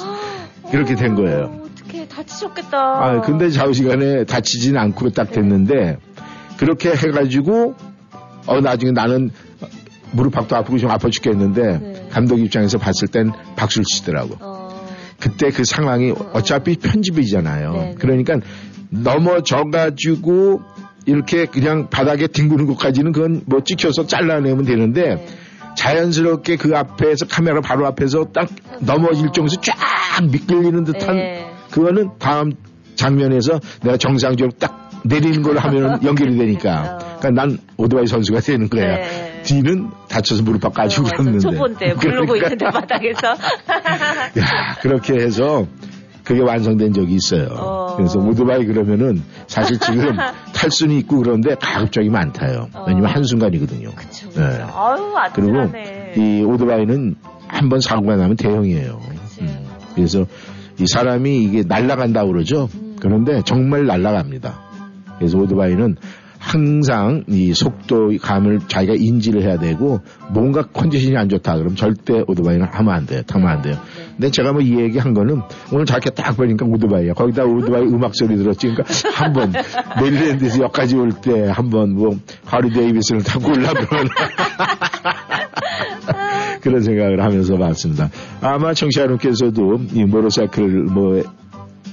이렇게 0.72 0.96
된 0.96 1.16
거예요. 1.16 1.62
어떻게 1.64 2.08
다치셨겠다. 2.08 2.78
아, 2.78 3.22
근데 3.22 3.50
좌우시간에 3.50 4.26
다치진 4.26 4.78
않고 4.78 5.10
딱 5.12 5.32
됐는데, 5.32 5.98
그렇게 6.58 6.92
해가지고, 6.92 7.76
어, 8.48 8.62
나중에 8.62 8.92
나는 8.92 9.32
무릎팍도 10.12 10.56
아프고 10.56 10.78
좀 10.78 10.92
아파 10.92 11.10
죽겠는데, 11.10 11.78
네. 11.78 12.08
감독 12.12 12.40
입장에서 12.40 12.78
봤을 12.78 13.08
땐 13.08 13.32
박수를 13.56 13.86
치더라고. 13.86 14.36
어. 14.40 14.66
그때 15.20 15.50
그 15.50 15.64
상황이 15.64 16.12
어. 16.12 16.32
어차피 16.34 16.76
편집이잖아요. 16.78 17.72
네, 17.72 17.80
네. 17.80 17.96
그러니까 17.98 18.40
넘어져가지고 18.90 20.62
이렇게 21.06 21.46
그냥 21.46 21.90
바닥에 21.90 22.28
뒹구는 22.28 22.66
것까지는 22.68 23.12
그건 23.12 23.42
뭐 23.46 23.62
찍혀서 23.64 24.08
잘라내면 24.08 24.66
되는데 24.66 25.16
네. 25.16 25.26
자연스럽게 25.76 26.58
그 26.58 26.76
앞에서 26.76 27.26
카메라 27.28 27.62
바로 27.62 27.86
앞에서 27.88 28.26
딱 28.34 28.50
넘어질 28.80 29.32
정도로 29.32 29.62
쫙 29.62 29.76
미끌리는 30.32 30.84
듯한 30.84 31.16
네. 31.16 31.52
그거는 31.72 32.12
다음 32.20 32.54
장면에서 32.96 33.60
내가 33.82 33.98
정상적으로 33.98 34.54
딱 34.58 34.90
내리는 35.04 35.42
걸로 35.42 35.60
하면 35.60 36.02
연결이 36.04 36.38
되니까. 36.38 37.00
어. 37.02 37.18
그러니까 37.20 37.30
난 37.30 37.58
오토바이 37.78 38.08
선수가 38.08 38.40
되는 38.40 38.70
거야. 38.70 38.98
네. 38.98 39.42
뒤는 39.44 39.90
다쳐서 40.10 40.44
무릎 40.44 40.62
어, 40.66 41.04
그랬는데. 41.18 41.40
초본 41.40 41.76
때 41.76 41.94
부르고 41.94 42.34
그러니까. 42.34 42.48
있는데 42.48 42.66
바닥에서. 42.66 43.28
야 44.40 44.76
그렇게 44.82 45.14
해서 45.16 45.68
그게 46.26 46.42
완성된 46.42 46.92
적이 46.94 47.14
있어요. 47.16 47.48
어. 47.52 47.96
그래서 47.96 48.20
오토바이 48.20 48.66
그러면은 48.66 49.22
사실 49.48 49.80
지금 49.80 50.16
탈 50.54 50.72
수는 50.72 50.96
있고 50.98 51.18
그런데 51.20 51.56
가급적이 51.56 52.10
많다요. 52.10 52.68
어. 52.74 52.86
왜냐면 52.88 53.12
한순간이거든요. 53.12 53.92
그쵸, 53.96 54.28
그쵸. 54.30 54.42
네. 54.42 54.46
아유, 54.64 55.14
그리고 55.34 55.72
이 56.18 56.44
오토바이는 56.44 57.16
한 57.48 57.70
번 57.70 57.80
사고가 57.80 58.16
나면 58.18 58.36
대형이에요. 58.38 59.00
음. 59.42 59.66
그래서 59.94 60.26
이 60.80 60.86
사람이 60.88 61.44
이게 61.44 61.64
날아간다 61.66 62.26
그러죠. 62.26 62.68
음. 62.76 62.98
그런데 63.00 63.42
정말 63.46 63.86
날아갑니다. 63.86 64.60
그래서 65.18 65.38
오토바이는 65.38 65.96
항상 66.46 67.24
이 67.28 67.54
속도 67.56 68.12
감을 68.22 68.60
자기가 68.68 68.94
인지를 68.98 69.42
해야 69.42 69.58
되고 69.58 70.00
뭔가 70.32 70.62
컨디션이 70.62 71.18
안 71.18 71.28
좋다 71.28 71.54
그러면 71.56 71.76
절대 71.76 72.24
오토바이는 72.28 72.68
하면 72.72 72.94
안 72.94 73.06
돼요. 73.08 73.24
타면 73.26 73.48
안 73.48 73.62
돼요. 73.64 73.76
근데 74.16 74.30
제가 74.30 74.54
뭐 74.54 74.62
이 74.62 74.80
얘기 74.80 75.00
한 75.00 75.16
거는 75.16 75.42
오늘 75.74 75.86
자켓 75.86 76.14
딱 76.14 76.38
보니까 76.38 76.66
오토바이야. 76.68 77.14
거기다 77.14 77.46
오토바이 77.46 77.82
음악 77.84 78.12
소리 78.16 78.38
들었지. 78.38 78.68
그러니까 78.68 78.84
한번 79.16 79.54
메릴랜드에서 80.00 80.64
여기까지 80.64 80.96
올 80.96 81.10
때 81.22 81.48
한번 81.50 81.96
뭐 81.96 82.16
하리 82.46 82.70
데이비스를 82.72 83.24
타고 83.24 83.48
올라면 83.52 83.76
그런 86.62 86.82
생각을 86.82 87.24
하면서 87.24 87.56
봤습니다. 87.58 88.10
아마 88.42 88.74
청취자 88.74 89.02
여러분께서도 89.02 89.80
이 89.94 90.04
모tor사이클 90.04 90.68
뭐 90.86 91.22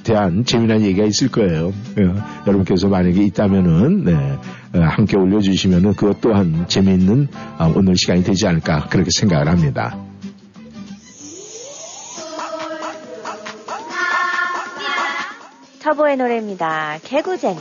대한 0.03 0.45
재미난 0.45 0.83
얘기가 0.83 1.05
있을 1.07 1.29
거예요. 1.29 1.73
예, 1.99 2.03
여러분께서 2.47 2.89
만약에 2.89 3.23
있다면은 3.25 4.05
네, 4.05 4.15
어, 4.75 4.81
함께 4.81 5.17
올려주시면은 5.17 5.95
그것 5.95 6.21
또한 6.21 6.67
재미있는 6.69 7.29
어, 7.59 7.73
오늘 7.75 7.97
시간이 7.97 8.23
되지 8.25 8.47
않을까 8.47 8.87
그렇게 8.89 9.11
생각을 9.13 9.49
합니다. 9.49 9.97
터보의 15.81 16.17
노래입니다. 16.17 16.99
개구쟁이. 17.03 17.59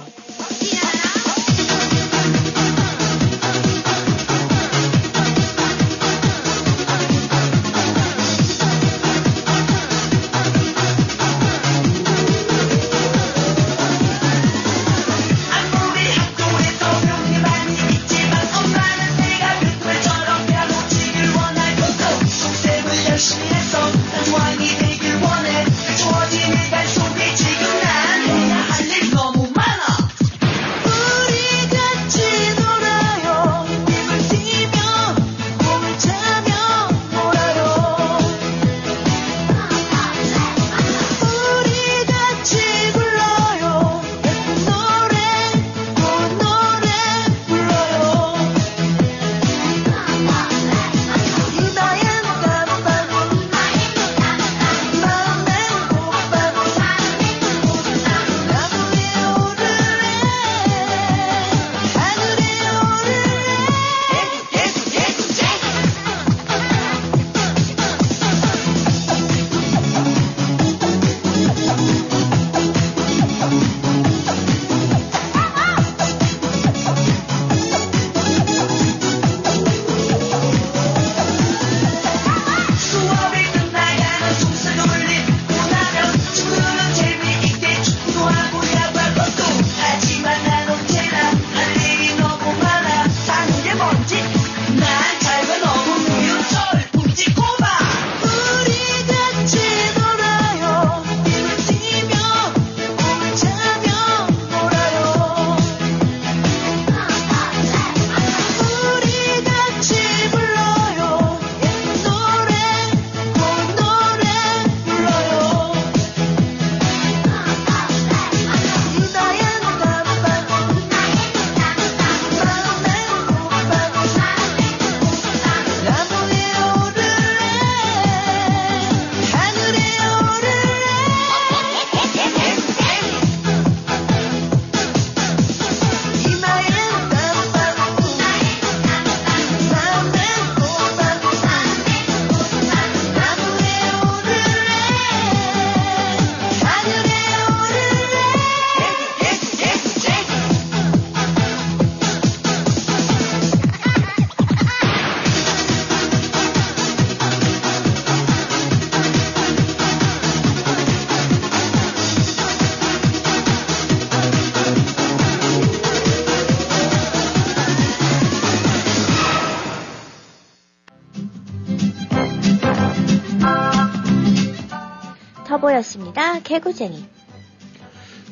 개구쟁이. 176.43 177.04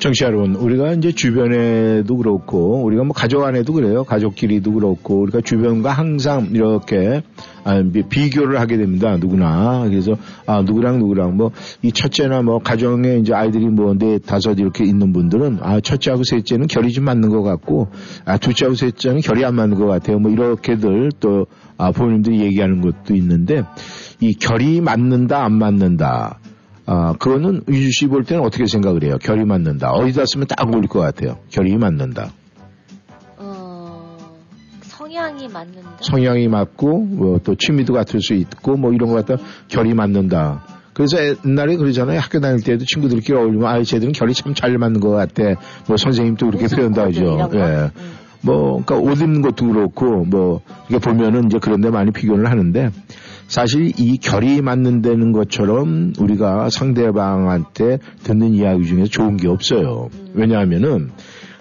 정치 0.00 0.24
여러분, 0.24 0.54
우리가 0.54 0.92
이제 0.92 1.12
주변에도 1.12 2.16
그렇고, 2.16 2.82
우리가 2.84 3.04
뭐 3.04 3.12
가족 3.12 3.44
안에도 3.44 3.74
그래요. 3.74 4.02
가족끼리도 4.04 4.72
그렇고, 4.72 5.20
우리가 5.20 5.42
주변과 5.42 5.92
항상 5.92 6.48
이렇게 6.52 7.22
아, 7.64 7.82
비교를 8.08 8.58
하게 8.58 8.78
됩니다. 8.78 9.18
누구나. 9.18 9.84
그래서, 9.86 10.16
아, 10.46 10.62
누구랑 10.62 10.98
누구랑 11.00 11.36
뭐, 11.36 11.50
이 11.82 11.92
첫째나 11.92 12.40
뭐, 12.40 12.60
가정에 12.60 13.18
이제 13.18 13.34
아이들이 13.34 13.66
뭐, 13.66 13.92
네, 13.92 14.18
다섯 14.18 14.58
이렇게 14.58 14.84
있는 14.84 15.12
분들은, 15.12 15.58
아, 15.60 15.80
첫째하고 15.80 16.24
셋째는 16.24 16.68
결이 16.68 16.92
좀 16.92 17.04
맞는 17.04 17.28
것 17.28 17.42
같고, 17.42 17.88
아, 18.24 18.38
둘째하고 18.38 18.76
셋째는 18.76 19.20
결이 19.20 19.44
안 19.44 19.54
맞는 19.54 19.78
것 19.78 19.84
같아요. 19.84 20.18
뭐, 20.18 20.30
이렇게들 20.30 21.12
또, 21.20 21.46
아, 21.76 21.92
부모님들이 21.92 22.40
얘기하는 22.40 22.80
것도 22.80 23.14
있는데, 23.16 23.64
이 24.20 24.32
결이 24.32 24.80
맞는다, 24.80 25.44
안 25.44 25.52
맞는다. 25.52 26.38
아, 26.92 27.12
그거는 27.20 27.62
유주 27.68 27.88
씨 27.92 28.06
볼 28.08 28.24
때는 28.24 28.42
어떻게 28.42 28.66
생각을 28.66 29.04
해요? 29.04 29.16
결이 29.22 29.44
맞는다. 29.44 29.92
어디다 29.92 30.24
쓰면 30.26 30.48
딱 30.48 30.66
어울릴 30.66 30.88
것 30.88 30.98
같아요. 30.98 31.38
결이 31.48 31.76
맞는다. 31.76 32.32
어, 33.36 34.16
성향이 34.82 35.46
맞는다. 35.46 35.88
성향이 36.00 36.48
맞고, 36.48 36.98
뭐, 37.04 37.38
또 37.44 37.54
취미도 37.54 37.92
같을 37.92 38.20
수 38.20 38.34
있고, 38.34 38.76
뭐 38.76 38.92
이런 38.92 39.08
것 39.10 39.24
같다. 39.24 39.40
결이 39.68 39.94
맞는다. 39.94 40.64
그래서 40.92 41.16
옛날에 41.46 41.76
그러잖아요. 41.76 42.18
학교 42.18 42.40
다닐 42.40 42.60
때도 42.60 42.84
친구들끼리 42.84 43.38
어울리면, 43.38 43.68
아, 43.68 43.80
쟤들은 43.80 44.12
결이 44.12 44.34
참 44.34 44.52
잘 44.54 44.76
맞는 44.76 44.98
것 45.00 45.10
같아. 45.10 45.44
뭐 45.86 45.96
선생님도 45.96 46.46
그렇게 46.50 46.66
표현도 46.74 47.00
하죠. 47.02 47.48
예. 47.54 47.90
음. 47.96 48.12
뭐, 48.42 48.82
그러니까 48.84 48.96
옷 48.96 49.20
입는 49.20 49.42
것도 49.42 49.64
그렇고, 49.68 50.24
뭐, 50.24 50.60
이게 50.88 50.98
보면은 50.98 51.44
이제 51.46 51.58
그런 51.60 51.80
데 51.80 51.88
많이 51.90 52.10
비교를 52.10 52.50
하는데, 52.50 52.90
사실 53.50 53.90
이 53.98 54.16
결이 54.16 54.62
맞는다는 54.62 55.32
것처럼 55.32 56.12
우리가 56.20 56.70
상대방한테 56.70 57.98
듣는 58.22 58.54
이야기 58.54 58.86
중에서 58.86 59.10
좋은 59.10 59.36
게 59.36 59.48
없어요. 59.48 60.08
왜냐하면은 60.34 61.10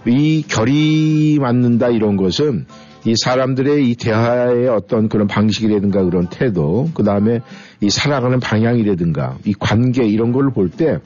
이 0.06 0.44
결이 0.48 1.40
맞는다 1.42 1.90
이런 1.90 2.16
것은 2.16 2.68
이 3.06 3.16
사람들의 3.18 3.90
이 3.90 3.96
대화의 3.96 4.68
어떤 4.68 5.10
그런 5.10 5.26
방식이라든가 5.26 6.04
그런 6.04 6.28
태도, 6.30 6.92
그 6.94 7.04
다음에 7.04 7.40
이 7.82 7.90
살아가는 7.90 8.40
방향이라든가 8.40 9.40
이 9.46 9.56
관계 9.58 10.06
이런 10.06 10.32
걸 10.32 10.52
볼 10.52 10.70
때 10.70 11.00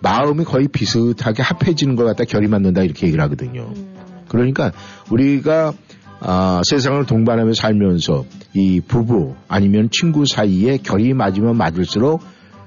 마음이 0.00 0.44
거의 0.44 0.68
비슷하게 0.68 1.42
합해지는 1.42 1.96
것 1.96 2.04
같다 2.04 2.24
결이 2.24 2.48
맞는다 2.48 2.82
이렇게 2.82 3.06
얘기를 3.08 3.22
하거든요. 3.24 3.70
음. 3.76 3.94
그러니까 4.28 4.72
우리가 5.10 5.74
아, 6.20 6.60
세상을 6.64 7.06
동반하며 7.06 7.54
살면서 7.54 8.24
이 8.54 8.80
부부 8.80 9.34
아니면 9.48 9.88
친구 9.90 10.26
사이에 10.26 10.76
결이 10.78 11.14
맞으면 11.14 11.56
맞을수록 11.56 12.20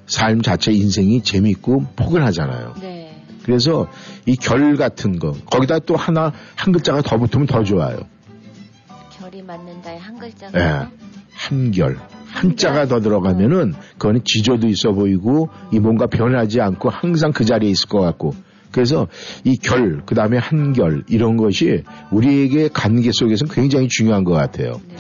삶 0.08 0.42
자체 0.42 0.72
인생이 0.72 1.22
재밌고 1.22 1.86
포근하잖아요. 1.96 2.74
네. 2.82 3.22
그래서 3.44 3.88
이 4.26 4.36
결 4.36 4.76
같은 4.78 5.20
거 5.20 5.34
거기다 5.52 5.80
또 5.80 5.96
하나 5.96 6.32
한 6.56 6.72
글자가 6.74 7.02
더 7.02 7.18
붙으면 7.18 7.46
더 7.46 7.64
좋아요. 7.64 8.00
결이 9.20 9.42
맞는다의 9.44 10.00
한 10.00 10.18
글자가 10.18 10.58
네. 10.58 10.88
한결. 11.34 11.98
한자가 12.28 12.88
더 12.88 13.00
들어가면은 13.00 13.74
그거는 13.98 14.22
지조도 14.26 14.68
있어 14.68 14.92
보이고 14.94 15.50
이 15.72 15.80
뭔가 15.80 16.08
변하지 16.08 16.62
않고 16.62 16.90
항상 16.90 17.32
그 17.32 17.46
자리에 17.46 17.70
있을 17.70 17.88
것 17.90 18.00
같고 18.02 18.34
그래서 18.74 19.08
이 19.46 19.56
결, 19.56 20.02
그 20.06 20.16
다음에 20.16 20.38
한결, 20.38 21.04
이런 21.08 21.38
것이 21.38 21.84
우리에게 22.12 22.70
관계 22.74 23.12
속에서는 23.14 23.54
굉장히 23.54 23.88
중요한 23.88 24.26
것 24.26 24.34
같아요. 24.34 24.82
네. 24.90 24.96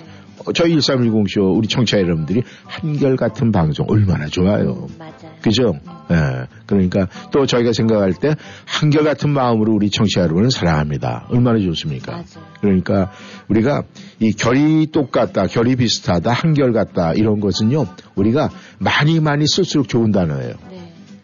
어, 0.46 0.54
저희 0.54 0.76
1310쇼 0.76 1.58
우리 1.58 1.68
청취자 1.68 2.00
여러분들이 2.00 2.44
한결 2.66 3.16
같은 3.16 3.52
방송 3.52 3.86
얼마나 3.90 4.28
좋아요. 4.28 4.88
음, 4.90 4.96
맞아요. 4.98 5.14
그죠? 5.42 5.74
예. 6.12 6.14
네. 6.14 6.22
그러니까 6.66 7.08
또 7.32 7.46
저희가 7.46 7.74
생각할 7.74 8.14
때 8.14 8.36
한결 8.66 9.04
같은 9.04 9.30
마음으로 9.32 9.74
우리 9.74 9.90
청취자 9.90 10.22
여러분을 10.22 10.52
사랑합니다. 10.52 11.28
얼마나 11.30 11.60
좋습니까? 11.60 12.12
맞아요. 12.12 12.46
그러니까 12.62 13.12
우리가 13.48 13.84
이 14.20 14.32
결이 14.34 14.88
똑같다, 14.92 15.48
결이 15.48 15.76
비슷하다, 15.76 16.32
한결 16.32 16.74
같다 16.74 17.14
이런 17.14 17.40
것은요 17.40 17.88
우리가 18.16 18.50
많이 18.80 19.20
많이 19.20 19.48
쓸수록 19.48 19.88
좋은 19.88 20.12
단어예요. 20.12 20.73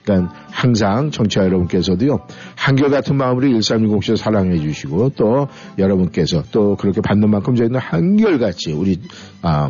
그러니까 0.10 0.34
항상 0.52 1.12
청취자 1.12 1.46
여러분께서도요 1.46 2.20
한결같은 2.56 3.16
마음으로 3.16 3.48
1310쇼 3.48 4.18
사랑해 4.18 4.58
주시고 4.58 5.10
또 5.16 5.48
여러분께서 5.78 6.44
또 6.52 6.76
그렇게 6.76 7.02
받는 7.02 7.30
만큼 7.30 7.56
저희는 7.56 7.80
한결같이 7.80 8.72
우리 8.72 9.00
아 9.42 9.70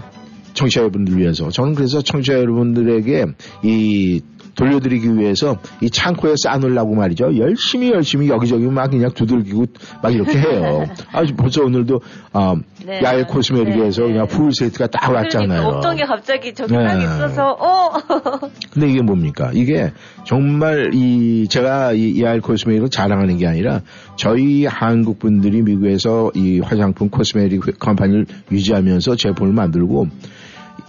청취자 0.54 0.82
여러분들 0.82 1.18
위해서 1.18 1.50
저는 1.50 1.76
그래서 1.76 2.02
청취자 2.02 2.40
여러분들에게 2.40 3.26
이 3.64 4.22
돌려드리기 4.60 5.18
위해서 5.18 5.58
이 5.80 5.90
창고에 5.90 6.34
쌓아놓으려고 6.44 6.94
말이죠. 6.94 7.38
열심히 7.38 7.92
열심히 7.92 8.28
여기저기 8.28 8.66
막 8.66 8.92
그냥 8.92 9.12
두들기고 9.12 9.66
막 10.04 10.14
이렇게 10.14 10.38
해요. 10.38 10.86
아, 11.14 11.24
벌써 11.38 11.64
오늘도 11.64 12.02
어, 12.34 12.56
네. 12.86 13.02
야외 13.02 13.24
코스메릭에서 13.24 14.02
네. 14.04 14.08
그냥 14.10 14.28
풀 14.28 14.52
세트가 14.54 14.88
딱 14.88 15.00
그러니까 15.00 15.24
왔잖아요. 15.24 15.48
그러니까 15.48 15.78
어떤 15.78 15.96
게 15.96 16.06
갑자기 16.06 16.54
저기 16.54 16.76
네. 16.76 16.84
딱 16.84 17.02
있어서 17.02 17.56
어. 17.58 17.94
근데 18.72 18.90
이게 18.90 19.02
뭡니까? 19.02 19.52
이게 19.54 19.94
정말 20.26 20.92
이 20.94 21.48
제가 21.48 21.94
이 21.94 22.22
야외 22.22 22.40
코스메릭을 22.40 22.90
자랑하는 22.90 23.38
게 23.38 23.48
아니라 23.48 23.82
저희 24.18 24.66
한국 24.66 25.20
분들이 25.20 25.62
미국에서 25.62 26.32
이 26.36 26.60
화장품 26.60 27.10
코스메릭 27.10 27.80
컴퍼니를 27.80 28.26
유지하면서 28.52 29.16
제품을 29.16 29.54
만들고 29.54 30.08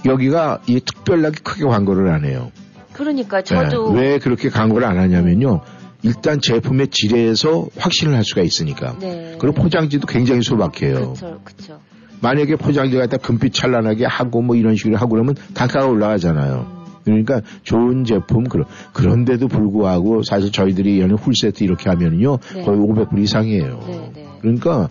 여기가 0.07 0.61
이 0.67 0.81
특별하게 0.81 1.39
크게 1.43 1.65
광고를 1.65 2.11
안 2.11 2.25
해요. 2.25 2.51
그러니까 2.93 3.43
저도 3.43 3.93
네. 3.93 4.01
왜 4.01 4.19
그렇게 4.19 4.49
광고를 4.49 4.87
안 4.87 4.99
하냐면요. 4.99 5.61
일단 6.03 6.41
제품의 6.41 6.89
질에서 6.89 7.69
확신을 7.77 8.15
할 8.15 8.25
수가 8.25 8.43
있으니까. 8.43 8.97
네. 8.99 9.37
그리고 9.39 9.63
포장지도 9.63 10.07
굉장히 10.07 10.43
소박해요. 10.43 10.95
그렇죠, 10.95 11.41
그렇죠. 11.45 11.81
만약에 12.23 12.57
포장지가 12.57 13.07
다 13.07 13.17
금빛 13.19 13.53
찬란하게 13.53 14.07
하고 14.07 14.43
뭐 14.43 14.57
이런 14.57 14.77
식으로 14.77 14.97
하고 14.97 15.11
그러면 15.11 15.35
단가가 15.55 15.87
올라가잖아요. 15.87 16.85
음. 16.87 16.91
그러니까 17.05 17.41
좋은 17.63 18.05
제품 18.05 18.45
그런 18.45 18.67
그런데도 18.93 19.49
불구하고 19.49 20.23
사실 20.23 20.53
저희들이 20.53 21.01
연애 21.01 21.15
풀 21.17 21.35
세트 21.35 21.65
이렇게 21.65 21.89
하면요 21.89 22.39
네. 22.55 22.63
거의 22.63 22.79
500불 22.79 23.19
이상이에요. 23.23 23.85
네, 23.87 24.11
네. 24.15 24.29
그러니까 24.41 24.89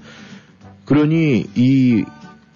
그러니 0.85 1.45
이 1.55 2.03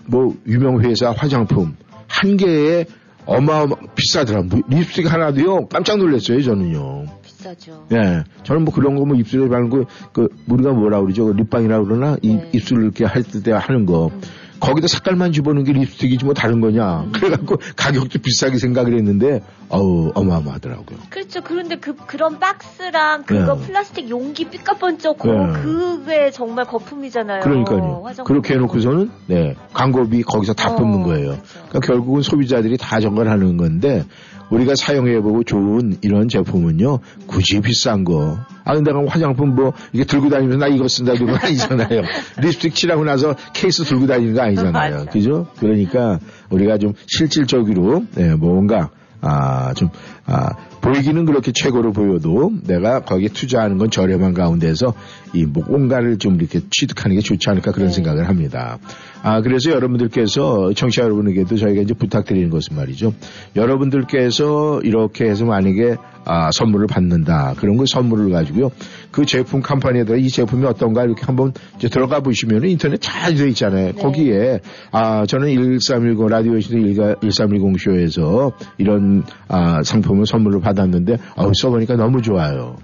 뭐 0.05 0.35
유명 0.47 0.81
회사 0.81 1.11
화장품 1.11 1.75
한 2.07 2.37
개에 2.37 2.85
어마어마 3.25 3.75
비싸더라. 3.95 4.43
뭐 4.43 4.61
립스틱 4.67 5.11
하나도요. 5.11 5.67
깜짝 5.67 5.97
놀랐어요, 5.97 6.41
저는요. 6.41 7.05
비싸죠. 7.23 7.87
예. 7.91 8.23
저는 8.43 8.63
뭐 8.65 8.73
그런 8.73 8.95
거 8.95 9.05
뭐 9.05 9.15
입술에 9.15 9.47
바르는 9.49 9.69
거, 9.69 9.85
그, 10.11 10.27
우리가 10.47 10.71
뭐라 10.73 11.01
그러죠? 11.01 11.25
그 11.27 11.31
립방이라 11.33 11.83
그러나? 11.83 12.17
네. 12.23 12.49
입술을 12.53 12.83
이렇게 12.83 13.05
할 13.05 13.23
때 13.23 13.51
하는 13.51 13.85
거. 13.85 14.07
음. 14.13 14.21
거기다 14.59 14.87
색깔만 14.87 15.31
집어넣은 15.33 15.63
게 15.65 15.73
립스틱이지 15.73 16.25
뭐 16.25 16.33
다른 16.33 16.61
거냐. 16.61 17.01
음. 17.01 17.11
그래갖고 17.11 17.57
가격도 17.75 18.19
비싸게 18.19 18.57
생각을 18.57 18.95
했는데, 18.97 19.41
어우, 19.69 20.11
어마어마하더라고요. 20.15 20.99
그렇죠. 21.09 21.41
그런데 21.41 21.75
그, 21.77 21.95
그런 21.95 22.39
박스랑 22.39 23.23
그거 23.23 23.55
네. 23.55 23.65
플라스틱 23.65 24.09
용기 24.09 24.45
삐까번쩍 24.49 25.17
네. 25.23 25.61
그게 25.61 26.31
정말 26.31 26.65
거품이잖아요. 26.65 27.41
그러니까요. 27.41 28.03
그렇게 28.25 28.53
해놓고서는, 28.53 29.09
네, 29.27 29.55
광고비 29.73 30.23
거기서 30.23 30.53
다 30.53 30.71
어, 30.71 30.75
뽑는 30.75 31.03
거예요. 31.03 31.29
그렇죠. 31.31 31.43
그러니까 31.69 31.79
결국은 31.79 32.21
소비자들이 32.21 32.77
다 32.77 32.99
정관하는 32.99 33.57
건데, 33.57 34.05
우리가 34.53 34.75
사용해보고 34.75 35.43
좋은 35.43 35.97
이런 36.01 36.27
제품은요, 36.27 36.99
굳이 37.25 37.59
비싼 37.59 38.03
거. 38.03 38.37
아, 38.63 38.75
근데 38.75 38.91
화장품 39.07 39.55
뭐, 39.55 39.73
이게 39.91 40.03
들고 40.05 40.29
다니면서 40.29 40.59
나 40.59 40.67
이거 40.67 40.87
쓴다, 40.87 41.13
그거 41.13 41.35
아니잖아요. 41.41 42.01
립스틱 42.41 42.75
칠하고 42.75 43.03
나서 43.03 43.35
케이스 43.53 43.83
들고 43.83 44.05
다니는 44.07 44.33
거 44.35 44.41
아니잖아요. 44.41 45.05
그죠? 45.11 45.47
그러니까 45.59 46.19
우리가 46.49 46.77
좀 46.77 46.93
실질적으로, 47.07 48.05
네, 48.15 48.35
뭔가, 48.35 48.89
아, 49.21 49.73
좀, 49.73 49.89
아, 50.25 50.49
보이기는 50.81 51.25
그렇게 51.25 51.51
최고로 51.53 51.91
보여도 51.91 52.51
내가 52.65 53.01
거기에 53.01 53.29
투자하는 53.29 53.77
건 53.77 53.89
저렴한 53.89 54.33
가운데서 54.33 54.93
이 55.33 55.45
뭔가를 55.45 56.17
좀 56.17 56.35
이렇게 56.35 56.61
취득하는 56.69 57.15
게 57.15 57.21
좋지 57.21 57.49
않을까 57.49 57.71
그런 57.71 57.87
네. 57.87 57.93
생각을 57.93 58.27
합니다. 58.27 58.77
아, 59.21 59.41
그래서 59.41 59.71
여러분들께서 59.71 60.73
청취자 60.73 61.03
여러분에게도 61.03 61.55
저희가 61.55 61.81
이제 61.81 61.93
부탁드리는 61.93 62.49
것은 62.49 62.75
말이죠. 62.75 63.13
여러분들께서 63.55 64.81
이렇게 64.83 65.25
해서 65.25 65.45
만약에 65.45 65.95
아, 66.25 66.51
선물을 66.51 66.87
받는다. 66.87 67.53
그런 67.57 67.75
거 67.75 67.85
선물을 67.85 68.29
가지고요. 68.29 68.71
그 69.11 69.25
제품 69.25 69.61
컴퍼니에다가 69.61 70.17
이 70.17 70.29
제품이 70.29 70.65
어떤가 70.65 71.03
이렇게 71.03 71.25
한번 71.25 71.53
들어가 71.79 72.21
보시면 72.21 72.63
인터넷 72.65 72.97
잘 73.01 73.35
되어 73.35 73.47
있잖아요. 73.47 73.91
네. 73.93 74.01
거기에 74.01 74.59
아, 74.91 75.25
저는 75.25 75.53
1310 75.53 76.27
라디오 76.29 76.59
시대 76.59 76.77
1310 77.21 77.79
쇼에서 77.79 78.53
이런 78.77 79.23
아, 79.47 79.83
상품 79.83 80.12
을 80.21 80.25
선물을 80.25 80.61
받았는데 80.61 81.17
어, 81.35 81.51
써보니까 81.53 81.95
너무 81.95 82.21
좋아요. 82.21 82.77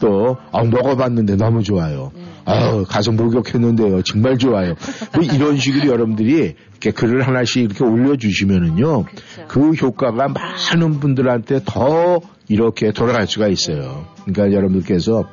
또 0.00 0.36
어, 0.50 0.64
먹어봤는데 0.64 1.36
너무 1.36 1.62
좋아요. 1.62 2.12
네. 2.14 2.22
아 2.44 2.82
가서 2.84 3.12
목욕했는데요. 3.12 4.02
정말 4.02 4.38
좋아요. 4.38 4.74
뭐 5.14 5.22
이런 5.22 5.58
식으로 5.58 5.88
여러분들이 5.88 6.54
이렇게 6.70 6.90
글을 6.92 7.26
하나씩 7.26 7.64
이렇게 7.64 7.84
올려주시면은요. 7.84 9.04
그쵸. 9.04 9.44
그 9.48 9.72
효과가 9.72 10.28
많은 10.28 11.00
분들한테 11.00 11.60
더 11.64 12.20
이렇게 12.48 12.92
돌아갈 12.92 13.26
수가 13.26 13.48
있어요. 13.48 14.06
그러니까 14.24 14.56
여러분들께서 14.56 15.28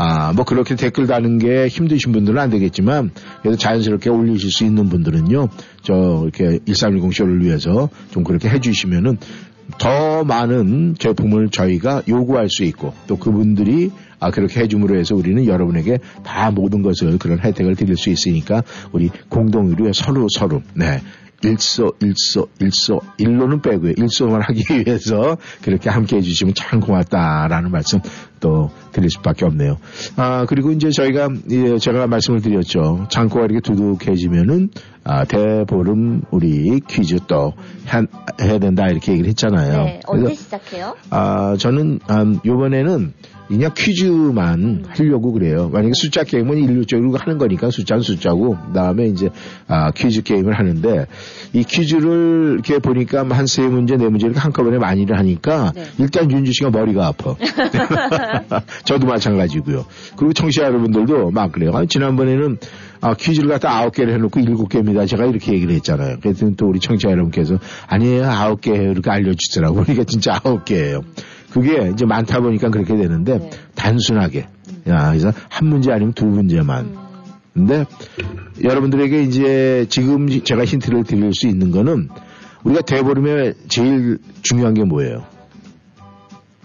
아, 0.00 0.32
뭐 0.32 0.44
그렇게 0.44 0.76
댓글 0.76 1.08
다는 1.08 1.38
게 1.38 1.66
힘드신 1.66 2.12
분들은 2.12 2.38
안 2.38 2.50
되겠지만 2.50 3.10
그래도 3.42 3.56
자연스럽게 3.56 4.10
올리실 4.10 4.50
수 4.52 4.64
있는 4.64 4.88
분들은요. 4.88 5.48
저 5.82 6.22
이렇게 6.22 6.60
1310 6.66 7.12
쇼를 7.12 7.42
위해서 7.42 7.88
좀 8.12 8.22
그렇게 8.22 8.48
해 8.48 8.60
주시면은 8.60 9.18
더 9.78 10.24
많은 10.24 10.94
제품을 10.98 11.50
저희가 11.50 12.02
요구할 12.08 12.48
수 12.48 12.64
있고 12.64 12.94
또 13.06 13.18
그분들이 13.18 13.90
아, 14.20 14.30
그렇게 14.30 14.60
해줌으로 14.60 14.98
해서 14.98 15.14
우리는 15.14 15.46
여러분에게 15.46 15.98
다 16.24 16.50
모든 16.50 16.82
것을 16.82 17.18
그런 17.18 17.38
혜택을 17.38 17.76
드릴 17.76 17.96
수 17.96 18.10
있으니까 18.10 18.62
우리 18.92 19.10
공동의료 19.28 19.92
서로 19.92 20.26
서로 20.30 20.62
네 20.74 21.00
일소, 21.42 21.92
일소, 22.00 22.48
일소, 22.58 23.00
일로는 23.18 23.62
빼고요. 23.62 23.92
일소만 23.96 24.42
하기 24.42 24.64
위해서 24.84 25.36
그렇게 25.62 25.88
함께 25.88 26.16
해주시면 26.16 26.54
참 26.54 26.80
고맙다라는 26.80 27.70
말씀 27.70 28.00
또 28.40 28.70
드릴 28.92 29.10
수밖에 29.10 29.44
없네요. 29.44 29.76
아, 30.16 30.46
그리고 30.46 30.70
이제 30.70 30.90
저희가, 30.90 31.28
예, 31.50 31.78
제가 31.78 32.06
말씀을 32.06 32.40
드렸죠. 32.40 33.06
창고가 33.10 33.46
이렇게 33.46 33.60
두둑해지면은, 33.60 34.70
아, 35.04 35.24
대보름 35.24 36.22
우리 36.30 36.80
퀴즈 36.88 37.18
또 37.26 37.52
해, 37.92 38.02
해야 38.44 38.58
된다 38.58 38.86
이렇게 38.88 39.12
얘기를 39.12 39.28
했잖아요. 39.30 39.84
네, 39.84 40.00
언제 40.06 40.34
시작해요? 40.34 40.94
아, 41.10 41.56
저는, 41.58 42.00
음, 42.10 42.38
요번에는 42.44 43.12
그냥 43.48 43.72
퀴즈만 43.74 44.58
음. 44.62 44.82
하려고 44.88 45.32
그래요. 45.32 45.68
만약에 45.72 45.92
숫자 45.94 46.22
게임은 46.22 46.58
일률적으로 46.58 47.16
하는 47.18 47.38
거니까 47.38 47.70
숫자는 47.70 48.02
숫자고 48.02 48.56
그 48.68 48.72
다음에 48.72 49.06
이제 49.06 49.30
아, 49.66 49.90
퀴즈 49.90 50.22
게임을 50.22 50.58
하는데 50.58 51.06
이 51.52 51.64
퀴즈를 51.64 52.52
이렇게 52.54 52.78
보니까 52.78 53.26
한 53.28 53.48
세 53.48 53.62
문제 53.62 53.96
네 53.96 54.08
문제 54.08 54.26
이렇게 54.26 54.38
한꺼번에 54.40 54.78
많이를 54.78 55.18
하니까 55.18 55.72
네. 55.74 55.84
일단 55.98 56.30
윤주 56.30 56.52
씨가 56.52 56.70
머리가 56.70 57.06
아파. 57.06 57.34
저도 58.84 59.06
마찬가지고요. 59.06 59.86
그리고 60.16 60.32
청취자 60.32 60.64
여러분들도 60.64 61.30
막 61.30 61.50
그래요. 61.52 61.72
아, 61.74 61.84
지난번에는 61.86 62.58
아, 63.00 63.14
퀴즈를 63.14 63.48
갖다 63.48 63.70
아홉 63.78 63.94
개를 63.94 64.12
해놓고 64.14 64.40
일곱 64.40 64.68
개입니다. 64.68 65.06
제가 65.06 65.24
이렇게 65.26 65.52
얘기를 65.54 65.74
했잖아요. 65.76 66.18
그랬더니 66.20 66.56
또 66.56 66.66
우리 66.68 66.78
청취자 66.78 67.10
여러분께서 67.10 67.58
아니에요. 67.86 68.26
아홉 68.28 68.60
개 68.60 68.72
이렇게 68.72 69.10
알려주더라고. 69.10 69.82
그러니까 69.82 70.04
진짜 70.04 70.38
아홉 70.44 70.64
개예요. 70.64 71.02
그게 71.50 71.90
이제 71.92 72.04
많다 72.04 72.40
보니까 72.40 72.70
그렇게 72.70 72.96
되는데 72.96 73.38
네. 73.38 73.50
단순하게 73.74 74.48
야, 74.88 75.08
그래서 75.10 75.32
한 75.48 75.68
문제 75.68 75.92
아니면 75.92 76.12
두 76.12 76.26
문제만. 76.26 76.84
음. 76.86 76.96
근데 77.54 77.84
여러분들에게 78.62 79.22
이제 79.22 79.86
지금 79.88 80.28
제가 80.28 80.64
힌트를 80.64 81.04
드릴 81.04 81.32
수 81.34 81.48
있는 81.48 81.70
거는 81.70 82.08
우리가 82.64 82.82
대보름에 82.82 83.54
제일 83.68 84.18
중요한 84.42 84.74
게 84.74 84.84
뭐예요? 84.84 85.24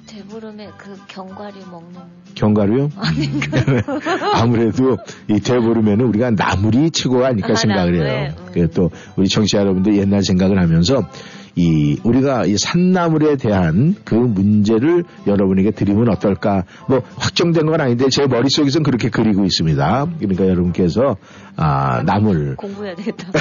대보름에 0.06 0.70
그 0.78 0.96
견과류 1.08 1.60
먹는 1.72 2.00
견과류요? 2.36 2.90
아무래도 4.34 4.98
이 5.28 5.40
대보름에는 5.40 6.06
우리가 6.06 6.32
나물이 6.32 6.92
최고가 6.92 7.28
아닐까 7.28 7.54
아, 7.54 7.56
생각을 7.56 7.96
해요. 7.96 8.34
음. 8.56 8.68
또 8.74 8.92
우리 9.16 9.28
청취자 9.28 9.60
여러분들 9.60 9.98
옛날 9.98 10.24
생각을 10.24 10.60
하면서 10.60 11.08
이 11.56 12.00
우리가 12.04 12.46
이 12.46 12.58
산나물에 12.58 13.38
대한 13.38 13.96
그 14.04 14.16
문제를 14.16 15.04
여러분에게 15.28 15.72
드리면 15.72 16.10
어떨까? 16.10 16.64
뭐 16.88 17.04
확정된 17.18 17.68
건 17.68 17.80
아닌데 17.80 18.10
제 18.10 18.26
머릿속에서는 18.26 18.84
그렇게 18.84 19.10
그리고 19.10 19.44
있습니다. 19.44 20.08
그러니까 20.20 20.48
여러분께서 20.48 21.18
아 21.56 22.02
나물 22.04 22.56
공부해야 22.56 22.96
되겠다. 22.96 23.28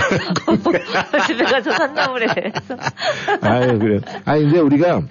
집에 1.26 1.44
가서 1.44 1.70
산나물에 1.70 2.26
대해서. 2.34 2.76
아유 3.40 3.78
그래. 3.78 4.00
아니 4.24 4.42
근데 4.42 4.60
우리가 4.60 5.02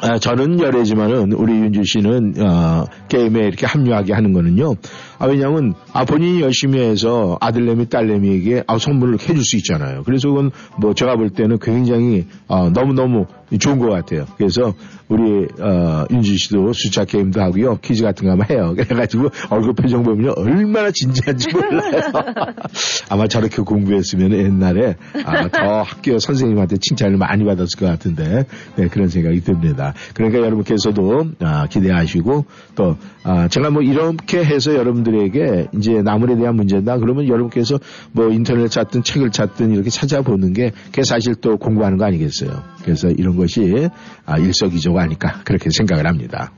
아, 0.00 0.18
저는 0.18 0.60
열애지만은 0.60 1.32
우리 1.32 1.52
윤주 1.52 1.82
씨는 1.84 2.34
어, 2.40 2.84
게임에 3.08 3.46
이렇게 3.46 3.66
합류하게 3.66 4.12
하는 4.12 4.32
거는요. 4.32 4.74
아, 5.18 5.26
왜냐하면 5.26 5.74
아, 5.92 6.04
본인이 6.04 6.40
열심히 6.40 6.78
해서 6.78 7.36
아들내미 7.40 7.88
딸내미에게 7.88 8.64
아, 8.66 8.78
선물을 8.78 9.14
해줄 9.14 9.42
수 9.42 9.56
있잖아요. 9.56 10.02
그래서 10.04 10.28
그건 10.28 10.50
뭐 10.78 10.94
제가 10.94 11.16
볼 11.16 11.30
때는 11.30 11.58
굉장히 11.60 12.26
어, 12.46 12.70
너무 12.70 12.92
너무 12.92 13.26
좋은 13.56 13.78
것 13.78 13.88
같아요. 13.88 14.26
그래서 14.36 14.74
우리 15.08 15.46
어, 15.60 16.04
윤주 16.10 16.36
씨도 16.36 16.72
숫자 16.74 17.04
게임도 17.04 17.40
하고요. 17.40 17.78
퀴즈 17.80 18.02
같은 18.02 18.26
거 18.26 18.32
한번 18.32 18.50
해요. 18.50 18.74
그래가지고 18.76 19.30
얼굴 19.48 19.72
표정 19.72 20.02
보면 20.02 20.34
얼마나 20.36 20.90
진지한지 20.90 21.48
몰라요. 21.52 22.12
아마 23.08 23.26
저렇게 23.26 23.62
공부했으면 23.62 24.32
옛날에 24.32 24.96
아, 25.24 25.48
더 25.48 25.82
학교 25.82 26.18
선생님한테 26.18 26.76
칭찬을 26.80 27.16
많이 27.16 27.44
받았을 27.44 27.78
것 27.78 27.86
같은데 27.86 28.44
네, 28.76 28.88
그런 28.88 29.08
생각이 29.08 29.40
듭니다. 29.40 29.94
그러니까 30.14 30.40
여러분께서도 30.40 31.30
아, 31.40 31.66
기대하시고 31.68 32.44
또 32.74 32.96
아, 33.22 33.48
제가 33.48 33.70
뭐 33.70 33.82
이렇게 33.82 34.44
해서 34.44 34.74
여러분들에게 34.74 35.68
이제 35.74 36.02
나물에 36.02 36.36
대한 36.36 36.54
문제다 36.56 36.98
그러면 36.98 37.28
여러분께서 37.28 37.78
뭐 38.12 38.28
인터넷 38.28 38.68
찾든 38.68 39.02
책을 39.02 39.30
찾든 39.30 39.72
이렇게 39.72 39.88
찾아보는 39.88 40.52
게 40.52 40.72
그게 40.86 41.02
사실 41.02 41.34
또 41.34 41.56
공부하는 41.56 41.96
거 41.96 42.04
아니겠어요. 42.04 42.62
그래서 42.88 43.08
이런 43.08 43.36
것이 43.36 43.90
아, 44.24 44.38
일석이조가 44.38 45.02
아닐까 45.02 45.42
그렇게 45.44 45.68
생각을 45.68 46.06
합니다. 46.06 46.52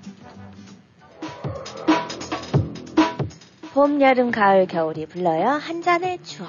봄, 3.74 4.00
여름, 4.00 4.30
가을, 4.30 4.66
겨울이 4.66 5.06
불러요. 5.06 5.48
한 5.48 5.82
잔의 5.82 6.18
추억. 6.22 6.48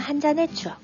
한 0.00 0.20
잔의 0.20 0.48
추억. 0.54 0.76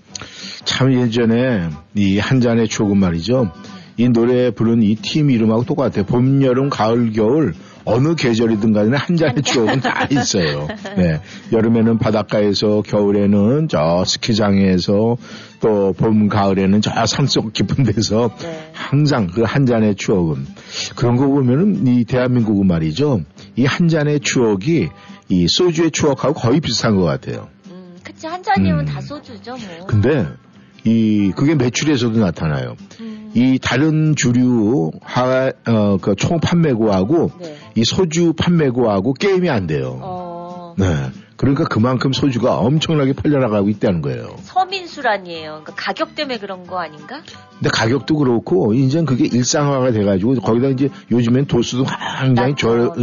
참 0.64 0.92
예전에 0.92 1.68
이 1.94 2.18
한 2.18 2.40
잔의 2.40 2.68
추억은 2.68 2.98
말이죠. 2.98 3.50
이 3.98 4.08
노래 4.08 4.50
부른 4.50 4.82
이 4.82 4.94
팀 4.96 5.30
이름하고 5.30 5.64
똑같아요. 5.64 6.04
봄, 6.04 6.42
여름, 6.42 6.68
가을, 6.68 7.12
겨울 7.12 7.54
어느 7.84 8.14
계절이든 8.16 8.72
간에 8.72 8.96
한 8.96 9.16
잔의 9.16 9.42
추억은 9.42 9.80
다 9.80 10.06
있어요. 10.10 10.66
네. 10.96 11.20
여름에는 11.52 11.98
바닷가에서, 11.98 12.82
겨울에는 12.82 13.68
저 13.68 14.02
스키장에서, 14.04 15.16
또 15.60 15.92
봄, 15.92 16.28
가을에는 16.28 16.80
저 16.82 17.06
산속 17.06 17.52
깊은 17.52 17.84
데서 17.84 18.30
네. 18.40 18.70
항상 18.72 19.28
그 19.28 19.44
한 19.44 19.66
잔의 19.66 19.94
추억은 19.94 20.44
그런 20.96 21.16
거 21.16 21.26
보면은 21.28 21.86
이 21.86 22.04
대한민국은 22.04 22.66
말이죠. 22.66 23.22
이 23.56 23.64
한 23.64 23.88
잔의 23.88 24.20
추억이 24.20 24.88
이 25.28 25.46
소주의 25.48 25.90
추억하고 25.90 26.34
거의 26.34 26.60
비슷한 26.60 26.96
것 26.96 27.04
같아요. 27.04 27.48
그치 28.26 28.32
한 28.32 28.42
잔이면 28.42 28.80
음. 28.80 28.84
다 28.86 29.00
소주죠 29.00 29.52
뭐. 29.52 29.86
근데 29.86 30.26
이 30.84 31.32
그게 31.36 31.54
매출에서도 31.54 32.18
나타나요. 32.18 32.76
음. 33.00 33.32
이 33.34 33.58
다른 33.60 34.14
주류 34.16 34.90
하 35.02 35.52
어 35.66 35.98
그 35.98 36.14
총 36.16 36.38
판매고하고 36.40 37.30
네. 37.40 37.56
이 37.74 37.84
소주 37.84 38.32
판매고하고 38.34 39.14
게임이 39.14 39.48
안 39.50 39.66
돼요. 39.66 39.98
어. 40.02 40.74
네. 40.78 40.86
그러니까 41.36 41.64
그만큼 41.64 42.12
소주가 42.12 42.56
엄청나게 42.58 43.12
팔려나가고 43.12 43.68
있다는 43.68 44.00
거예요. 44.00 44.36
서민수란이에요. 44.42 45.48
그러니까 45.64 45.74
가격 45.76 46.14
때문에 46.14 46.38
그런 46.38 46.66
거 46.66 46.78
아닌가? 46.80 47.20
근데 47.58 47.68
가격도 47.70 48.16
그렇고 48.16 48.72
이제 48.72 49.02
그게 49.04 49.26
일상화가 49.26 49.90
돼가지고 49.92 50.36
거기다 50.36 50.68
이제 50.68 50.88
요즘엔 51.10 51.44
도수도 51.46 51.84
굉장히 52.22 52.54
저, 52.56 52.94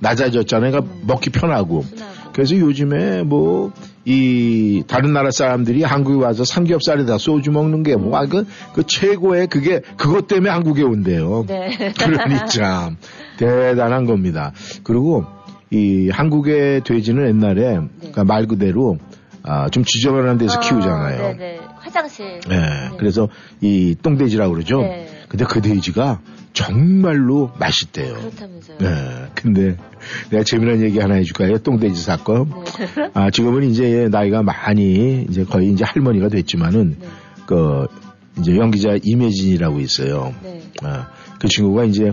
낮아졌잖아요. 0.00 0.72
그러니까 0.72 0.92
음. 0.92 1.02
먹기 1.06 1.30
편하고. 1.30 1.82
순하고. 1.82 2.32
그래서 2.32 2.56
요즘에 2.56 3.22
뭐, 3.22 3.72
이, 4.10 4.84
다른 4.86 5.12
나라 5.12 5.30
사람들이 5.30 5.82
한국에 5.82 6.24
와서 6.24 6.42
삼겹살에다 6.42 7.18
소주 7.18 7.50
먹는 7.50 7.82
게 7.82 7.94
뭐, 7.94 8.16
아, 8.16 8.24
그, 8.24 8.46
그 8.72 8.86
최고의 8.86 9.48
그게, 9.48 9.82
그것 9.98 10.26
때문에 10.26 10.48
한국에 10.48 10.82
온대요. 10.82 11.44
네. 11.46 11.92
그러니 12.00 12.46
참, 12.48 12.96
대단한 13.36 14.06
겁니다. 14.06 14.52
그리고 14.82 15.26
이 15.70 16.08
한국의 16.08 16.84
돼지는 16.84 17.28
옛날에, 17.28 17.80
네. 17.80 17.88
그러니까 17.98 18.24
말 18.24 18.46
그대로, 18.46 18.96
아, 19.42 19.68
좀 19.68 19.84
지저분한 19.84 20.38
데서 20.38 20.56
어, 20.56 20.60
키우잖아요. 20.60 21.36
네네. 21.36 21.60
화장실. 21.76 22.40
네. 22.48 22.56
네. 22.56 22.96
그래서 22.98 23.28
이 23.60 23.94
똥돼지라고 24.02 24.54
그러죠. 24.54 24.80
네. 24.80 25.06
근데 25.28 25.44
그 25.44 25.60
돼지가 25.60 26.20
정말로 26.58 27.52
맛있대요. 27.56 28.14
그렇다면서요. 28.14 28.78
네. 28.80 29.28
근데 29.36 29.76
내가 30.30 30.42
재미난 30.42 30.80
얘기 30.82 30.98
하나 30.98 31.14
해줄까요? 31.14 31.58
똥돼지 31.58 32.02
사건. 32.02 32.48
네. 32.48 33.10
아, 33.14 33.30
지금은 33.30 33.62
이제 33.70 34.08
나이가 34.10 34.42
많이 34.42 35.24
이제 35.30 35.44
거의 35.44 35.70
이제 35.70 35.84
할머니가 35.84 36.28
됐지만은 36.28 36.96
네. 37.00 37.06
그 37.46 37.86
이제 38.40 38.56
연기자 38.56 38.98
이매진이라고 39.00 39.78
있어요. 39.78 40.34
네. 40.42 40.60
아, 40.82 41.10
그 41.40 41.46
친구가 41.46 41.84
이제 41.84 42.12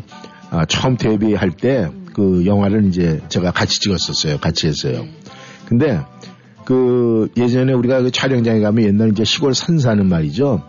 아, 0.51 0.63
처음 0.65 0.95
데뷔할 0.95 1.49
때그 1.49 2.41
음. 2.41 2.45
영화를 2.45 2.85
이제 2.85 3.21
제가 3.29 3.49
같이 3.49 3.79
찍었었어요. 3.79 4.37
같이 4.37 4.67
했어요. 4.67 5.05
네. 5.05 5.13
근데 5.67 5.99
그 6.65 7.29
예전에 7.35 7.73
우리가 7.73 8.03
그 8.03 8.11
촬영장에 8.11 8.59
가면 8.59 8.85
옛날 8.85 9.09
이제 9.09 9.23
시골 9.23 9.55
산사는 9.55 10.07
말이죠. 10.07 10.61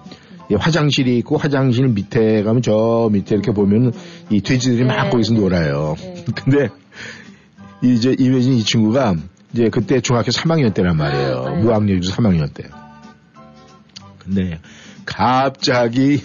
화장실이 0.55 1.19
있고 1.19 1.37
화장실 1.37 1.89
밑에 1.89 2.43
가면 2.43 2.63
저 2.63 3.09
밑에 3.13 3.35
이렇게 3.35 3.53
보면 3.53 3.93
이 4.31 4.41
돼지들이 4.41 4.85
막 4.85 5.05
네. 5.05 5.11
거기서 5.11 5.35
놀아요. 5.35 5.97
네. 5.99 6.25
근데 6.35 6.69
이제 7.83 8.15
이매진 8.19 8.55
이 8.55 8.63
친구가 8.63 9.17
이제 9.53 9.69
그때 9.71 10.01
중학교 10.01 10.31
3학년 10.31 10.73
때란 10.75 10.97
말이에요. 10.97 11.45
네. 11.49 11.63
무학년이죠 11.63 12.13
3학년 12.13 12.53
때. 12.53 12.65
근데 14.19 14.61
갑자기 15.05 16.23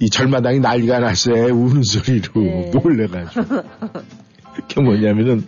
이 0.00 0.10
절마당이 0.10 0.60
난리가 0.60 1.00
났어요. 1.00 1.46
우는 1.54 1.82
소리로 1.82 2.32
네. 2.34 2.70
놀래가지고. 2.72 3.44
그게 4.58 4.80
뭐냐면은 4.80 5.46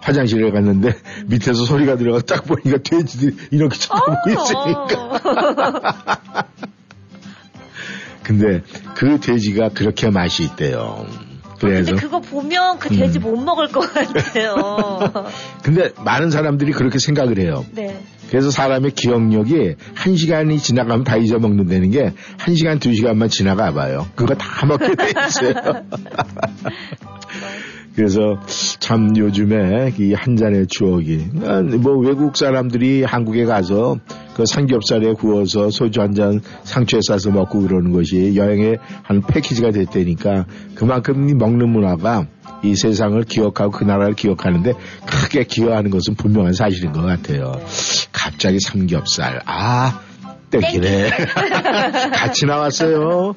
화장실에 0.00 0.52
갔는데 0.52 0.94
밑에서 1.26 1.64
소리가 1.64 1.96
들어가 1.96 2.20
딱 2.20 2.44
보니까 2.44 2.78
돼지들이 2.78 3.36
이렇게 3.50 3.76
쳐다보고 3.76 4.30
있으니까. 4.30 5.20
근데 8.22 8.62
그 8.94 9.20
돼지가 9.20 9.70
그렇게 9.70 10.10
맛이 10.10 10.44
있대요. 10.44 11.06
그래서 11.58 11.92
근데 11.92 12.02
그거 12.02 12.20
보면 12.20 12.78
그 12.78 12.88
돼지 12.88 13.18
음. 13.18 13.22
못 13.22 13.36
먹을 13.36 13.68
것 13.68 13.80
같아요. 13.92 14.98
근데 15.62 15.90
많은 16.04 16.30
사람들이 16.30 16.72
그렇게 16.72 16.98
생각을 16.98 17.38
해요. 17.38 17.64
네. 17.72 18.02
그래서 18.30 18.50
사람의 18.50 18.92
기억력이 18.92 19.74
한 19.94 20.16
시간이 20.16 20.58
지나가면 20.58 21.04
다 21.04 21.16
잊어먹는다는 21.18 21.90
게 21.90 22.12
한 22.38 22.56
시간 22.56 22.80
두 22.80 22.92
시간만 22.92 23.28
지나가 23.28 23.72
봐요. 23.72 24.08
그거 24.16 24.34
다 24.34 24.66
먹게 24.66 24.94
돼 24.96 25.12
있어요. 25.28 25.54
그래서 27.94 28.40
참 28.80 29.14
요즘에 29.16 29.92
이 29.98 30.12
한 30.14 30.36
잔의 30.36 30.66
추억이 30.68 31.26
뭐 31.80 31.96
외국 31.98 32.36
사람들이 32.36 33.02
한국에 33.04 33.44
가서 33.44 33.96
그 34.34 34.44
삼겹살에 34.46 35.12
구워서 35.14 35.70
소주 35.70 36.00
한 36.00 36.14
잔 36.14 36.40
상추에 36.64 37.00
싸서 37.06 37.30
먹고 37.30 37.60
그러는 37.60 37.92
것이 37.92 38.34
여행의 38.36 38.78
한 39.02 39.22
패키지가 39.22 39.70
됐다니까 39.70 40.46
그만큼 40.74 41.26
먹는 41.38 41.68
문화가 41.68 42.26
이 42.62 42.76
세상을 42.76 43.20
기억하고 43.24 43.70
그 43.72 43.84
나라를 43.84 44.14
기억하는데 44.14 44.72
크게 45.06 45.44
기여하는 45.44 45.90
것은 45.90 46.14
분명한 46.14 46.52
사실인 46.52 46.92
것 46.92 47.02
같아요. 47.02 47.52
네. 47.56 47.64
갑자기 48.12 48.58
삼겹살 48.60 49.40
아 49.46 50.00
땡기네 50.50 51.10
같이 52.14 52.46
나왔어요. 52.46 53.34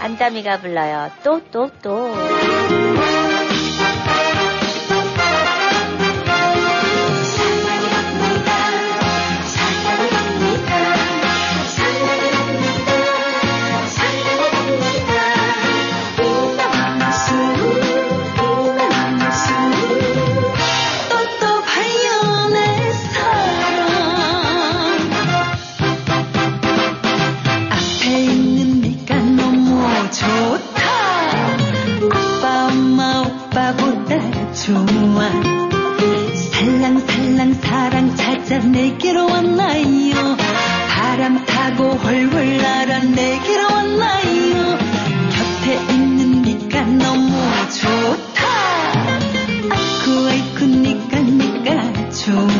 안다미가 0.00 0.60
불러요. 0.60 1.10
또, 1.22 1.40
또, 1.50 1.70
또. 1.82 2.14
찾아 38.48 38.66
내게로 38.66 39.26
왔나요? 39.26 40.14
바람 40.88 41.44
타고 41.44 41.90
훨훨 41.92 42.56
날아 42.56 43.00
내게로 43.04 43.62
왔나요? 43.62 44.78
곁에 45.28 45.74
있는 45.92 46.40
니가 46.40 46.80
너무 46.82 47.30
좋다. 47.78 48.46
아이쿠 49.70 50.28
아이쿠 50.28 50.64
니가 50.64 51.18
니가 51.20 52.10
좋아 52.10 52.57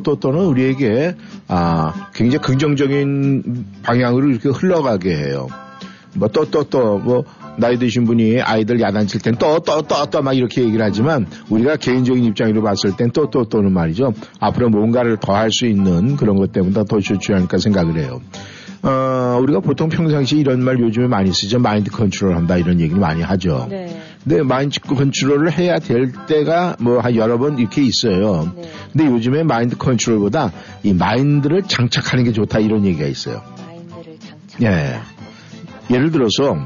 또. 0.00 0.14
뭐, 0.14 0.16
또, 0.16 0.16
또, 0.16 0.16
또는 0.16 0.46
우리에게, 0.46 1.16
아, 1.48 2.08
굉장히 2.14 2.42
긍정적인 2.42 3.66
방향으로 3.82 4.30
이렇게 4.30 4.48
흘러가게 4.48 5.14
해요. 5.16 5.48
뭐, 6.14 6.28
또, 6.28 6.44
또, 6.50 6.64
또, 6.64 6.98
뭐, 6.98 7.24
나이 7.56 7.78
드신 7.78 8.04
분이 8.04 8.40
아이들 8.40 8.80
야단칠 8.80 9.20
땐 9.20 9.34
또, 9.38 9.58
또, 9.58 9.82
또, 9.82 10.06
또, 10.06 10.22
막 10.22 10.32
이렇게 10.32 10.62
얘기를 10.62 10.84
하지만, 10.84 11.26
우리가 11.50 11.76
개인적인 11.76 12.24
입장으로 12.24 12.62
봤을 12.62 12.96
땐 12.96 13.10
또, 13.12 13.30
또, 13.30 13.44
또는 13.44 13.72
말이죠. 13.72 14.14
앞으로 14.40 14.70
뭔가를 14.70 15.18
더 15.18 15.34
할 15.34 15.50
수 15.50 15.66
있는 15.66 16.16
그런 16.16 16.36
것 16.36 16.52
때문에 16.52 16.72
더 16.72 17.00
좋지 17.00 17.32
않을까 17.32 17.58
생각을 17.58 17.98
해요. 17.98 18.20
어, 18.82 19.38
우리가 19.40 19.60
보통 19.60 19.88
평상시 19.88 20.36
이런 20.38 20.62
말 20.64 20.80
요즘에 20.80 21.06
많이 21.06 21.32
쓰죠. 21.32 21.58
마인드 21.60 21.90
컨트롤 21.90 22.34
한다 22.36 22.56
이런 22.56 22.80
얘기를 22.80 22.98
많이 23.00 23.22
하죠. 23.22 23.66
네. 23.70 24.00
근데 24.24 24.42
마인드 24.42 24.80
컨트롤을 24.80 25.52
해야 25.52 25.78
될 25.78 26.12
때가 26.26 26.76
뭐 26.80 27.00
한 27.00 27.14
여러 27.16 27.38
번 27.38 27.58
이렇게 27.58 27.82
있어요. 27.82 28.52
네. 28.56 28.70
근데 28.92 29.06
요즘에 29.06 29.42
마인드 29.44 29.76
컨트롤보다 29.76 30.52
이 30.82 30.92
마인드를 30.94 31.62
장착하는 31.62 32.24
게 32.24 32.32
좋다 32.32 32.58
이런 32.58 32.84
얘기가 32.84 33.06
있어요. 33.06 33.42
마인드를 33.66 34.18
장착. 34.20 34.62
예. 34.62 35.00
예를 35.94 36.10
들어서 36.10 36.56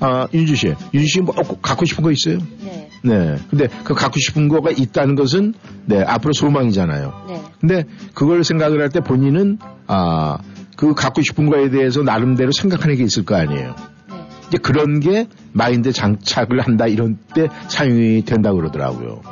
아, 0.00 0.26
윤주 0.34 0.56
씨, 0.56 0.74
윤주 0.92 1.06
씨 1.08 1.20
뭐 1.20 1.34
갖고 1.62 1.84
싶은 1.84 2.02
거 2.02 2.10
있어요? 2.10 2.38
네. 2.62 2.88
네. 3.02 3.36
근데 3.48 3.68
그 3.84 3.94
갖고 3.94 4.18
싶은 4.18 4.48
거가 4.48 4.70
있다는 4.70 5.14
것은 5.14 5.54
네, 5.86 6.02
앞으로 6.02 6.32
소망이잖아요. 6.32 7.24
네. 7.28 7.42
근데 7.60 7.84
그걸 8.14 8.42
생각을 8.44 8.80
할 8.80 8.88
때 8.88 9.00
본인은 9.00 9.58
아, 9.86 10.38
그 10.76 10.94
갖고 10.94 11.22
싶은 11.22 11.48
거에 11.48 11.70
대해서 11.70 12.02
나름대로 12.02 12.50
생각하는 12.52 12.96
게 12.96 13.04
있을 13.04 13.24
거 13.24 13.36
아니에요. 13.36 13.74
네. 14.10 14.16
이제 14.48 14.58
그런 14.58 15.00
게 15.00 15.28
마인드 15.52 15.92
장착을 15.92 16.60
한다 16.60 16.86
이런 16.86 17.18
때 17.34 17.48
사용이 17.68 18.24
된다고 18.24 18.56
그러더라고요. 18.56 19.22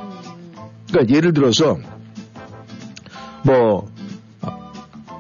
그러니까 0.89 1.15
예를 1.15 1.33
들어서 1.33 1.79
뭐 3.45 3.91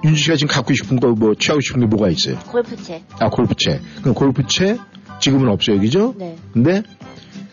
윤주 0.05 0.21
씨가 0.21 0.37
지금 0.37 0.53
갖고 0.53 0.73
싶은 0.75 0.99
거 1.01 1.09
뭐 1.09 1.35
취하고 1.35 1.61
싶은 1.61 1.81
게 1.81 1.87
뭐가 1.87 2.09
있어요? 2.09 2.39
골프채. 2.41 3.03
아 3.21 3.29
골프채. 3.29 3.81
그럼 4.01 4.15
골프채 4.15 4.79
지금은 5.21 5.49
없어요, 5.49 5.81
그죠? 5.81 6.15
네. 6.19 6.37
근데 6.53 6.83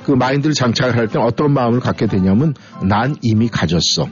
그 0.03 0.11
마인드를 0.11 0.55
장착을 0.55 0.95
할때 0.95 1.19
어떤 1.19 1.53
마음을 1.53 1.79
갖게 1.79 2.07
되냐면 2.07 2.55
난 2.83 3.15
이미 3.21 3.47
가졌어. 3.49 4.07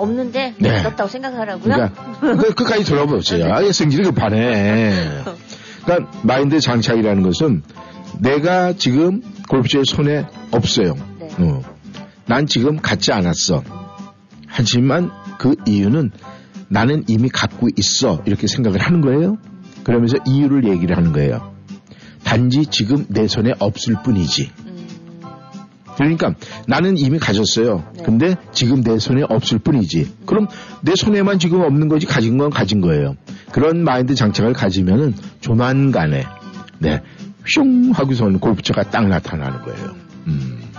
없는데 0.00 0.54
네. 0.58 0.80
얻었다고 0.80 1.08
생각하라고요? 1.08 1.74
그러니까 1.74 2.16
그, 2.20 2.54
끝까지 2.54 2.84
들어보세요. 2.84 3.52
아예 3.52 3.72
성질이 3.72 4.04
급하네. 4.04 5.22
그러니까 5.84 6.10
마인드 6.22 6.60
장착이라는 6.60 7.22
것은 7.22 7.62
내가 8.18 8.72
지금 8.74 9.22
골프채 9.48 9.82
손에 9.84 10.26
없어요. 10.50 10.94
네. 11.18 11.28
어. 11.38 11.62
난 12.26 12.46
지금 12.46 12.76
갖지 12.76 13.12
않았어. 13.12 13.62
하지만 14.46 15.10
그 15.38 15.54
이유는 15.66 16.10
나는 16.68 17.04
이미 17.08 17.28
갖고 17.28 17.68
있어. 17.76 18.22
이렇게 18.26 18.46
생각을 18.46 18.80
하는 18.80 19.00
거예요. 19.00 19.38
그러면서 19.84 20.16
이유를 20.26 20.64
얘기를 20.68 20.96
하는 20.96 21.12
거예요. 21.12 21.54
단지 22.22 22.66
지금 22.66 23.06
내 23.08 23.26
손에 23.26 23.52
없을 23.58 23.96
뿐이지. 24.04 24.52
그러니까 26.00 26.34
나는 26.66 26.96
이미 26.96 27.18
가졌어요. 27.18 27.84
네. 27.94 28.02
근데 28.02 28.34
지금 28.52 28.82
내 28.82 28.98
손에 28.98 29.22
없을 29.28 29.58
뿐이지. 29.58 30.14
그럼 30.24 30.48
내 30.80 30.94
손에만 30.96 31.38
지금 31.38 31.60
없는 31.60 31.88
거지 31.88 32.06
가진 32.06 32.38
건 32.38 32.48
가진 32.48 32.80
거예요. 32.80 33.16
그런 33.52 33.84
마인드 33.84 34.14
장착을 34.14 34.54
가지면은 34.54 35.14
조만간에 35.40 36.24
네, 36.78 37.02
슝 37.44 37.90
하고서는 37.92 38.38
골프채가 38.38 38.84
딱 38.84 39.08
나타나는 39.08 39.60
거예요. 39.60 39.94
음. 40.26 40.69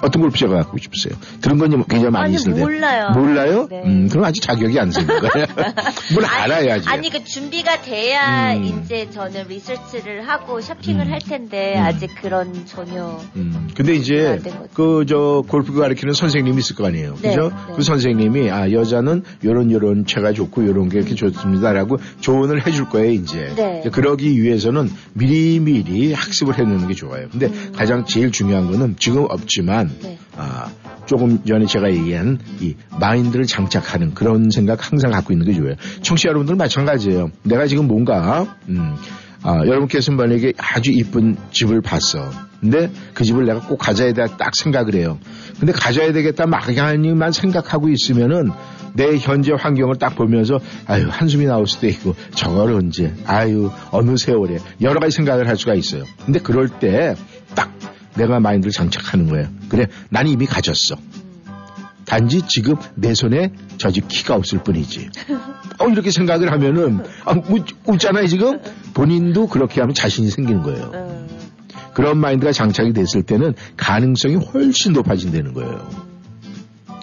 어떤 0.00 0.22
걸 0.22 0.30
피자가 0.30 0.56
갖고 0.56 0.78
싶으세요? 0.78 1.14
들은 1.40 1.58
건 1.58 1.70
굉장히 1.86 2.10
많이 2.10 2.34
있을 2.34 2.54
때. 2.54 2.60
몰라요. 2.60 3.10
몰라요? 3.14 3.66
네. 3.70 3.82
음, 3.84 4.08
그럼 4.08 4.24
아직 4.24 4.40
자격이 4.42 4.78
안 4.78 4.90
생긴 4.90 5.18
거예요. 5.18 5.46
뭘 6.14 6.24
알아야지. 6.24 6.88
아니, 6.88 7.10
그 7.10 7.24
준비가 7.24 7.82
돼야 7.82 8.54
음. 8.54 8.82
이제 8.84 9.08
저는 9.10 9.46
리서치를 9.48 10.28
하고 10.28 10.60
쇼핑을 10.60 11.06
음. 11.06 11.12
할 11.12 11.18
텐데, 11.20 11.74
음. 11.76 11.82
아직 11.82 12.10
그런 12.20 12.66
전혀. 12.66 13.18
음. 13.36 13.68
근데 13.74 13.94
이제, 13.94 14.40
그, 14.74 15.04
저, 15.08 15.42
골프 15.48 15.72
가르치는 15.72 16.14
선생님이 16.14 16.58
있을 16.58 16.76
거 16.76 16.86
아니에요. 16.86 17.16
네. 17.20 17.30
그죠? 17.30 17.48
네. 17.48 17.74
그 17.76 17.82
선생님이, 17.82 18.50
아, 18.50 18.70
여자는 18.70 19.24
요런 19.44 19.70
요런 19.70 20.06
채가 20.06 20.32
좋고 20.32 20.66
요런 20.66 20.88
게 20.88 20.98
이렇게 20.98 21.14
좋습니다라고 21.14 21.98
조언을 22.20 22.66
해줄 22.66 22.88
거예요, 22.88 23.10
이제. 23.10 23.52
네. 23.56 23.82
그러기 23.90 24.40
위해서는 24.42 24.90
미리미리 25.14 26.12
학습을 26.12 26.58
해놓는 26.58 26.88
게 26.88 26.94
좋아요. 26.94 27.28
근데 27.30 27.46
음. 27.46 27.72
가장 27.74 28.04
제일 28.04 28.30
중요한 28.30 28.70
거는 28.70 28.96
지금 28.98 29.26
없지만, 29.28 29.87
네. 30.02 30.18
아, 30.36 30.70
조금 31.06 31.42
전에 31.44 31.66
제가 31.66 31.90
얘기한 31.90 32.38
이 32.60 32.74
마인드를 33.00 33.46
장착하는 33.46 34.14
그런 34.14 34.50
생각 34.50 34.90
항상 34.90 35.10
갖고 35.10 35.32
있는 35.32 35.46
게 35.46 35.54
좋아요. 35.54 35.74
청취자 36.02 36.28
여러분들 36.30 36.56
마찬가지예요. 36.56 37.30
내가 37.42 37.66
지금 37.66 37.86
뭔가 37.88 38.56
음, 38.68 38.94
아, 39.42 39.58
여러분께서 39.66 40.12
만약에 40.12 40.52
아주 40.58 40.90
이쁜 40.92 41.36
집을 41.50 41.80
봤어. 41.80 42.30
근데 42.60 42.90
그 43.14 43.24
집을 43.24 43.46
내가 43.46 43.60
꼭 43.60 43.76
가져야 43.78 44.12
돼딱 44.12 44.54
생각을 44.56 44.94
해요. 44.94 45.18
근데 45.60 45.72
가져야 45.72 46.12
되겠다 46.12 46.46
막연히만 46.46 47.30
생각하고 47.32 47.88
있으면은 47.88 48.50
내 48.94 49.16
현재 49.16 49.52
환경을 49.52 49.96
딱 49.96 50.16
보면서 50.16 50.58
아유 50.86 51.06
한숨이 51.08 51.46
나올 51.46 51.68
수도 51.68 51.86
있고 51.86 52.16
저걸 52.34 52.72
언제 52.72 53.14
아유 53.26 53.70
어느 53.92 54.16
세월에 54.16 54.58
여러 54.80 54.98
가지 54.98 55.14
생각을 55.14 55.46
할 55.46 55.56
수가 55.56 55.74
있어요. 55.74 56.04
근데 56.24 56.40
그럴 56.40 56.68
때 56.68 57.14
딱 57.54 57.72
내가 58.18 58.40
마인드를 58.40 58.72
장착하는 58.72 59.28
거예요. 59.28 59.48
그래, 59.68 59.86
난 60.10 60.26
이미 60.28 60.44
가졌어. 60.44 60.96
단지 62.04 62.42
지금 62.48 62.74
내 62.94 63.14
손에 63.14 63.52
저집 63.76 64.08
키가 64.08 64.34
없을 64.34 64.62
뿐이지. 64.62 65.10
어, 65.78 65.88
이렇게 65.88 66.10
생각을 66.10 66.50
하면은, 66.52 67.04
아, 67.24 67.34
뭐, 67.34 67.64
웃잖아요, 67.86 68.26
지금? 68.26 68.60
본인도 68.94 69.46
그렇게 69.46 69.80
하면 69.80 69.94
자신이 69.94 70.30
생기는 70.30 70.62
거예요. 70.62 71.26
그런 71.94 72.18
마인드가 72.18 72.52
장착이 72.52 72.92
됐을 72.92 73.22
때는 73.22 73.54
가능성이 73.76 74.36
훨씬 74.36 74.92
높아진다는 74.92 75.52
거예요. 75.52 75.88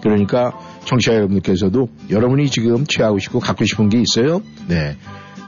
그러니까 0.01 0.51
청취자 0.85 1.15
여러분께서도 1.15 1.89
여러분이 2.09 2.49
지금 2.49 2.85
취하고 2.85 3.19
싶고 3.19 3.39
갖고 3.39 3.65
싶은 3.65 3.89
게 3.89 3.99
있어요? 3.99 4.41
네. 4.67 4.95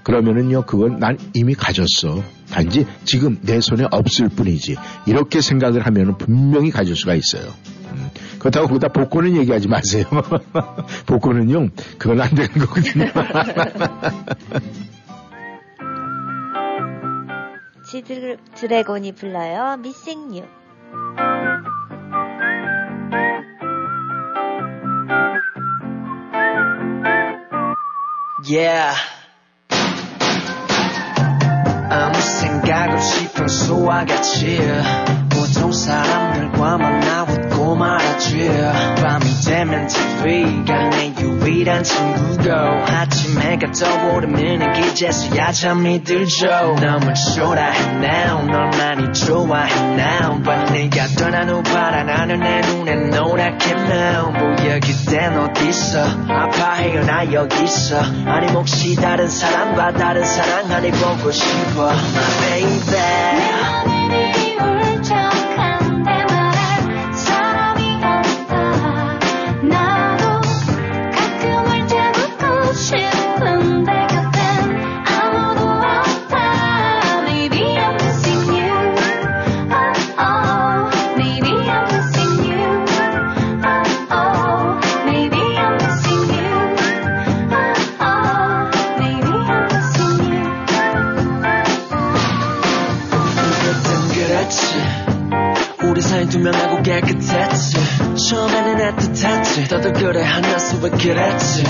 그러면은요, 0.07 0.61
그건 0.61 0.99
난 0.99 1.17
이미 1.33 1.53
가졌어. 1.53 2.23
단지 2.49 2.85
지금 3.03 3.37
내 3.41 3.59
손에 3.59 3.85
없을 3.91 4.29
뿐이지. 4.29 4.77
이렇게 5.05 5.41
생각을 5.41 5.85
하면 5.85 6.17
분명히 6.17 6.71
가질 6.71 6.95
수가 6.95 7.13
있어요. 7.13 7.51
음, 7.91 8.09
그렇다고 8.39 8.67
거기다 8.67 8.87
복권은 8.87 9.35
얘기하지 9.35 9.67
마세요. 9.67 10.05
복권은요, 11.07 11.71
그건 11.97 12.21
안 12.21 12.33
되는 12.33 12.53
거거든요. 12.53 13.03
지드 17.91 18.37
드래곤이 18.55 19.11
불러요. 19.11 19.75
미싱 19.75 20.37
유. 20.37 20.43
Yeah. 28.49 28.95
아무 31.89 32.19
생각 32.19 32.91
없이 32.91 33.31
평소와 33.33 34.05
같이 34.05 34.59
보통 35.47 35.71
사람들과 35.71 36.77
만나 36.77 37.23
웃고 37.23 37.75
말았지. 37.75 38.49
밤이 39.01 39.25
되면 39.45 39.87
TV가 39.87 40.89
내 40.89 41.13
유일한 41.19 41.83
친구고 41.83 42.51
아침 42.51 43.39
해가 43.41 43.71
떠오르면 43.71 44.73
기제서야 44.73 45.51
잠이 45.51 46.03
들죠 46.03 46.47
너무 46.47 47.13
초라해 47.35 47.79
now 47.97 48.45
널 48.45 48.69
많이 48.71 49.13
좋아해 49.13 49.73
now 49.93 50.41
but 50.43 50.73
네가 50.73 51.07
떠난 51.17 51.49
후 51.49 51.63
바라나는 51.63 52.39
내 52.39 52.61
눈엔 52.61 53.09
노랗게 53.11 53.71
now 53.71 54.31
뭐야 54.31 54.79
그땐 54.79 55.37
어딨어 55.39 56.03
아파해요? 56.29 57.05
나 57.05 57.31
여기 57.31 57.63
있어. 57.63 57.99
아니 58.25 58.51
혹시 58.51 58.95
다른 58.95 59.27
사람과 59.27 59.93
다른 59.93 60.23
사랑 60.25 60.69
하니 60.69 60.91
보고 60.91 61.31
싶어. 61.31 61.89
My 61.89 62.61
baby 62.61 63.96
왜 100.81 100.89
그랬지. 100.89 101.63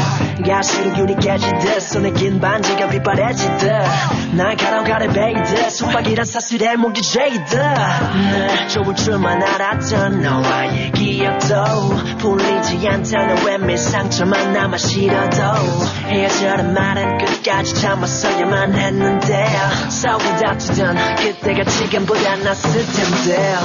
윤이 0.97 1.15
깨지듯 1.17 1.81
손에 1.81 2.11
긴 2.11 2.39
반지가 2.39 2.87
휘파래지듯 2.87 3.69
날가로 4.33 4.83
가래 4.83 5.07
베이듯 5.07 5.71
속박이란 5.71 6.25
사슬에 6.25 6.75
목이 6.75 7.01
죄이듯 7.01 7.55
날 7.55 8.67
좋을 8.67 8.95
줄만 8.95 9.41
알았던 9.41 10.21
너와의 10.21 10.91
기억도 10.91 11.55
풀리지 12.17 12.87
않다는 12.87 13.45
외밀 13.45 13.77
상처만 13.77 14.53
남아 14.53 14.77
싫어도 14.77 15.41
헤어져란 16.07 16.73
말은 16.73 17.17
끝까지 17.19 17.75
참았어야만 17.75 18.73
했는데 18.73 19.45
싸우고 19.89 20.23
다투던 20.23 20.95
그때가 21.15 21.63
지금보다 21.63 22.35
낫을 22.37 22.85
텐데 22.95 23.55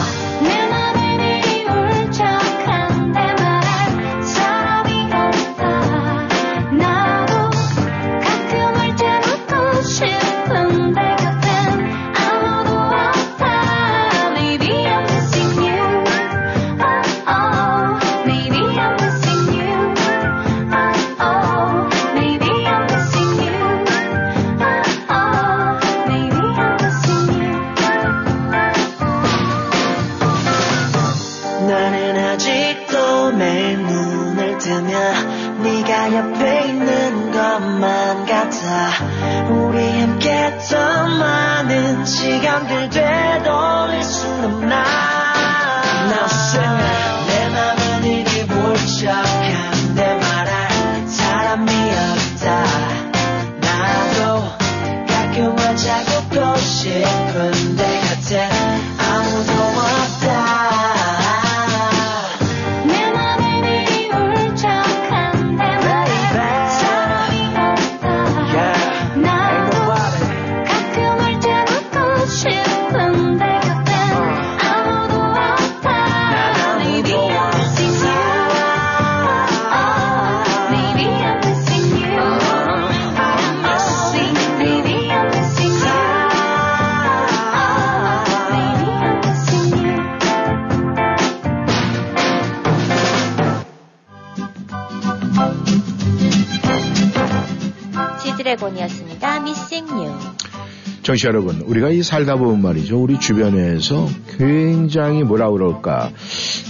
정치 101.13 101.27
여러분, 101.27 101.61
우리가 101.67 101.91
이 101.91 102.03
살다 102.03 102.37
보면 102.37 102.63
말이죠. 102.63 102.99
우리 103.03 103.21
주변에서 103.21 104.09
굉장히 104.39 105.23
뭐라 105.23 105.51
그럴까. 105.51 106.11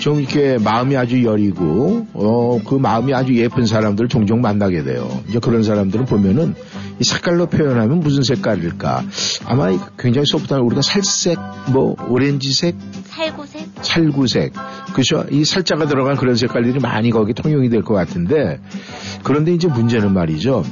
좀 0.00 0.18
이렇게 0.18 0.58
마음이 0.58 0.96
아주 0.96 1.22
여리고, 1.22 2.08
어, 2.12 2.60
그 2.66 2.74
마음이 2.74 3.14
아주 3.14 3.36
예쁜 3.36 3.66
사람들을 3.66 4.08
종종 4.08 4.40
만나게 4.40 4.82
돼요. 4.82 5.08
이제 5.28 5.38
그런 5.38 5.62
사람들을 5.62 6.06
보면은 6.06 6.56
이 6.98 7.04
색깔로 7.04 7.46
표현하면 7.46 8.00
무슨 8.00 8.24
색깔일까. 8.24 9.04
아마 9.44 9.68
굉장히 9.96 10.26
소프트한 10.26 10.60
우리가 10.62 10.82
살색, 10.82 11.38
뭐, 11.72 11.94
오렌지색, 12.08 12.74
살구색? 13.04 13.68
찰구색. 13.82 14.52
그죠? 14.92 15.24
이 15.30 15.44
살자가 15.44 15.86
들어간 15.86 16.16
그런 16.16 16.34
색깔들이 16.34 16.80
많이 16.80 17.10
거기 17.10 17.32
통용이 17.32 17.68
될 17.68 17.82
것 17.82 17.94
같은데, 17.94 18.58
그런데 19.22 19.54
이제 19.54 19.68
문제는 19.68 20.12
말이죠. 20.12 20.64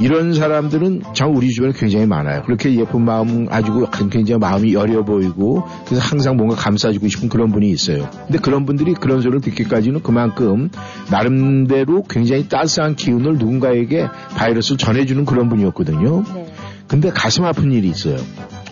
이런 0.00 0.32
사람들은 0.32 1.02
참 1.12 1.36
우리 1.36 1.50
주변에 1.50 1.72
굉장히 1.76 2.06
많아요. 2.06 2.42
그렇게 2.42 2.74
예쁜 2.74 3.04
마음 3.04 3.46
가지고 3.46 3.86
굉장히 4.10 4.38
마음이 4.38 4.72
여려 4.72 5.04
보이고 5.04 5.62
그래서 5.84 6.02
항상 6.02 6.36
뭔가 6.36 6.56
감싸주고 6.56 7.06
싶은 7.08 7.28
그런 7.28 7.52
분이 7.52 7.68
있어요. 7.70 8.08
근데 8.26 8.38
그런 8.38 8.64
분들이 8.64 8.94
그런 8.94 9.20
소리를 9.20 9.42
듣기까지는 9.42 10.02
그만큼 10.02 10.70
나름대로 11.10 12.02
굉장히 12.04 12.48
따스한 12.48 12.96
기운을 12.96 13.34
누군가에게 13.34 14.06
바이러스를 14.36 14.78
전해주는 14.78 15.26
그런 15.26 15.50
분이었거든요. 15.50 16.24
네. 16.34 16.46
근데 16.88 17.10
가슴 17.10 17.44
아픈 17.44 17.70
일이 17.70 17.88
있어요. 17.88 18.16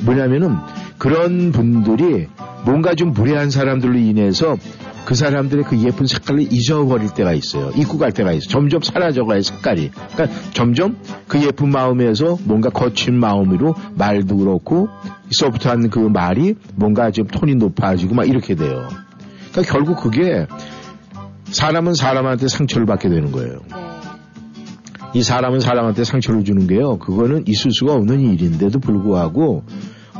뭐냐면은 0.00 0.56
그런 0.96 1.52
분들이 1.52 2.26
뭔가 2.64 2.94
좀 2.94 3.12
무례한 3.12 3.50
사람들로 3.50 3.98
인해서 3.98 4.56
그 5.04 5.14
사람들의 5.14 5.64
그 5.64 5.78
예쁜 5.78 6.06
색깔을 6.06 6.52
잊어버릴 6.52 7.14
때가 7.14 7.32
있어요. 7.32 7.70
잊고 7.76 7.98
갈 7.98 8.12
때가 8.12 8.32
있어요. 8.32 8.48
점점 8.48 8.82
사라져가요, 8.82 9.40
색깔이. 9.40 9.90
그러니까 10.14 10.40
점점 10.52 10.98
그 11.26 11.42
예쁜 11.42 11.70
마음에서 11.70 12.36
뭔가 12.44 12.68
거친 12.70 13.18
마음으로 13.18 13.74
말도 13.94 14.36
그렇고 14.36 14.88
소프트한 15.30 15.90
그 15.90 15.98
말이 15.98 16.54
뭔가 16.74 17.10
좀 17.10 17.26
톤이 17.26 17.54
높아지고 17.56 18.14
막 18.14 18.28
이렇게 18.28 18.54
돼요. 18.54 18.86
그러니까 19.52 19.72
결국 19.72 20.00
그게 20.00 20.46
사람은 21.50 21.94
사람한테 21.94 22.48
상처를 22.48 22.86
받게 22.86 23.08
되는 23.08 23.32
거예요. 23.32 23.60
네. 23.70 23.88
이 25.14 25.22
사람은 25.22 25.60
사람한테 25.60 26.04
상처를 26.04 26.44
주는 26.44 26.66
게요. 26.66 26.98
그거는 26.98 27.44
있을 27.46 27.70
수가 27.70 27.94
없는 27.94 28.20
일인데도 28.20 28.78
불구하고 28.78 29.64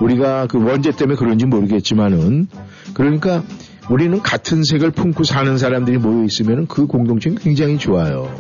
우리가 0.01 0.47
그 0.47 0.59
원죄 0.59 0.93
때문에 0.93 1.16
그런지 1.16 1.45
모르겠지만은 1.47 2.49
그러니까 2.95 3.43
우리는 3.91 4.20
같은 4.20 4.62
색을 4.64 4.91
품고 4.91 5.24
사는 5.24 5.57
사람들이 5.57 5.99
모여 5.99 6.24
있으면 6.24 6.66
그 6.66 6.86
공동체는 6.86 7.39
굉장히 7.39 7.78
좋아요. 7.78 8.30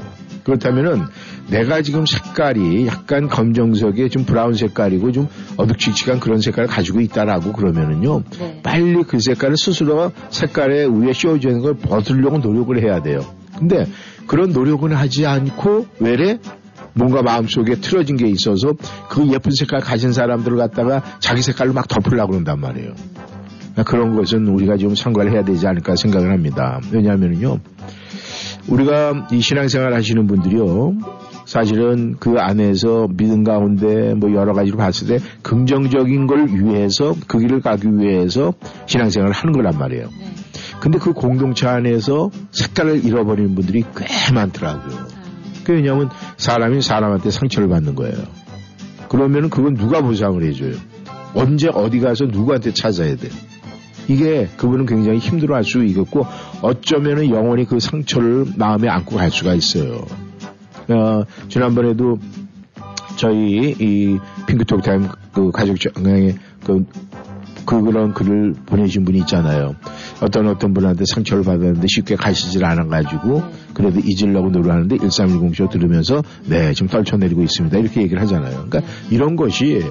그렇다면은 0.44 1.02
내가 1.50 1.82
지금 1.82 2.06
색깔이 2.06 2.86
약간 2.86 3.28
검정색에 3.28 4.08
좀 4.08 4.24
브라운 4.24 4.54
색깔이고 4.54 5.12
좀 5.12 5.28
어둑칙칙한 5.56 6.20
그런 6.20 6.40
색깔을 6.40 6.68
가지고 6.68 7.00
있다라고 7.00 7.52
그러면은요. 7.52 8.22
네. 8.38 8.60
빨리 8.62 9.02
그 9.02 9.18
색깔을 9.20 9.56
스스로가 9.58 10.10
색깔에 10.30 10.86
위에 10.86 11.12
씌워져 11.12 11.48
있는 11.50 11.62
걸 11.62 11.74
벗으려고 11.74 12.38
노력을 12.38 12.82
해야 12.82 13.02
돼요. 13.02 13.20
근데 13.58 13.86
그런 14.26 14.52
노력은 14.52 14.92
하지 14.92 15.26
않고 15.26 15.86
왜래? 16.00 16.38
뭔가 16.94 17.22
마음속에 17.22 17.76
틀어진 17.76 18.16
게 18.16 18.26
있어서 18.28 18.72
그 19.08 19.26
예쁜 19.28 19.52
색깔 19.52 19.80
가진 19.80 20.12
사람들을 20.12 20.56
갖다가 20.56 21.02
자기 21.20 21.42
색깔로 21.42 21.72
막 21.72 21.86
덮으려고 21.88 22.32
그런단 22.32 22.60
말이에요. 22.60 22.94
그런 23.84 24.16
것은 24.16 24.46
우리가 24.48 24.76
좀 24.76 24.94
참고를 24.94 25.32
해야 25.32 25.42
되지 25.42 25.66
않을까 25.66 25.96
생각을 25.96 26.32
합니다. 26.32 26.80
왜냐하면요. 26.92 27.58
우리가 28.68 29.28
이 29.32 29.40
신앙생활 29.40 29.94
하시는 29.94 30.26
분들이요. 30.26 30.94
사실은 31.46 32.16
그 32.20 32.34
안에서 32.38 33.08
믿음 33.16 33.42
가운데 33.42 34.12
뭐 34.14 34.34
여러 34.34 34.52
가지로 34.52 34.76
봤을 34.76 35.06
때 35.08 35.18
긍정적인 35.42 36.26
걸 36.26 36.48
위해서 36.48 37.14
그 37.26 37.38
길을 37.38 37.62
가기 37.62 37.88
위해서 37.98 38.52
신앙생활을 38.86 39.34
하는 39.34 39.54
거란 39.54 39.78
말이에요. 39.78 40.08
네. 40.08 40.26
근데 40.80 40.98
그 40.98 41.14
공동체 41.14 41.66
안에서 41.66 42.30
색깔을 42.50 43.04
잃어버리는 43.04 43.54
분들이 43.54 43.82
꽤 43.96 44.34
많더라고요. 44.34 44.94
아, 44.94 45.06
그 45.64 45.72
왜냐하면 45.72 46.10
사람이 46.36 46.82
사람한테 46.82 47.30
상처를 47.30 47.68
받는 47.68 47.94
거예요. 47.94 48.14
그러면은 49.08 49.48
그건 49.48 49.74
누가 49.74 50.02
보상을 50.02 50.42
해줘요? 50.44 50.74
언제 51.34 51.68
어디 51.68 52.00
가서 52.00 52.26
누구한테 52.26 52.72
찾아야 52.72 53.16
돼? 53.16 53.28
이게 54.08 54.48
그분은 54.56 54.86
굉장히 54.86 55.18
힘들어할 55.18 55.64
수 55.64 55.84
있겠고 55.84 56.26
어쩌면은 56.62 57.30
영원히 57.30 57.64
그 57.64 57.78
상처를 57.78 58.46
마음에 58.56 58.88
안고 58.88 59.16
갈 59.16 59.30
수가 59.30 59.54
있어요. 59.54 60.06
어, 60.88 61.24
지난번에도 61.48 62.18
저희 63.16 63.74
이 63.78 64.18
핑크톡 64.46 64.82
타임 64.82 65.08
그 65.32 65.50
가족 65.50 65.78
정강에 65.78 66.34
그, 66.64 66.86
그 67.68 67.82
그런 67.82 68.14
글을 68.14 68.54
보내신 68.64 69.04
분이 69.04 69.18
있잖아요. 69.18 69.76
어떤 70.22 70.48
어떤 70.48 70.72
분한테 70.72 71.04
상처를 71.06 71.44
받았는데 71.44 71.86
쉽게 71.86 72.16
가시질 72.16 72.64
않아가지고 72.64 73.42
그래도 73.74 74.00
잊으려고 74.00 74.48
노력하는데 74.48 74.96
1310 74.96 75.54
쇼 75.54 75.68
들으면서 75.68 76.22
네 76.46 76.72
지금 76.72 76.88
떨쳐내리고 76.88 77.42
있습니다 77.42 77.76
이렇게 77.76 78.00
얘기를 78.00 78.22
하잖아요. 78.22 78.64
그러니까 78.70 78.80
이런 79.10 79.36
것이 79.36 79.82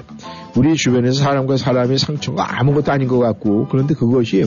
우리 0.56 0.74
주변에서 0.74 1.22
사람과 1.22 1.56
사람의 1.56 1.98
상처가 1.98 2.58
아무것도 2.58 2.90
아닌 2.90 3.06
것 3.06 3.20
같고 3.20 3.68
그런데 3.68 3.94
그것이 3.94 4.46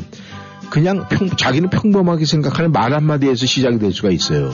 그냥 0.70 1.08
평, 1.08 1.30
자기는 1.30 1.70
평범하게 1.70 2.26
생각하는 2.26 2.74
말 2.74 2.94
한마디에서 2.94 3.46
시작이 3.46 3.80
될 3.80 3.94
수가 3.94 4.10
있어요. 4.10 4.52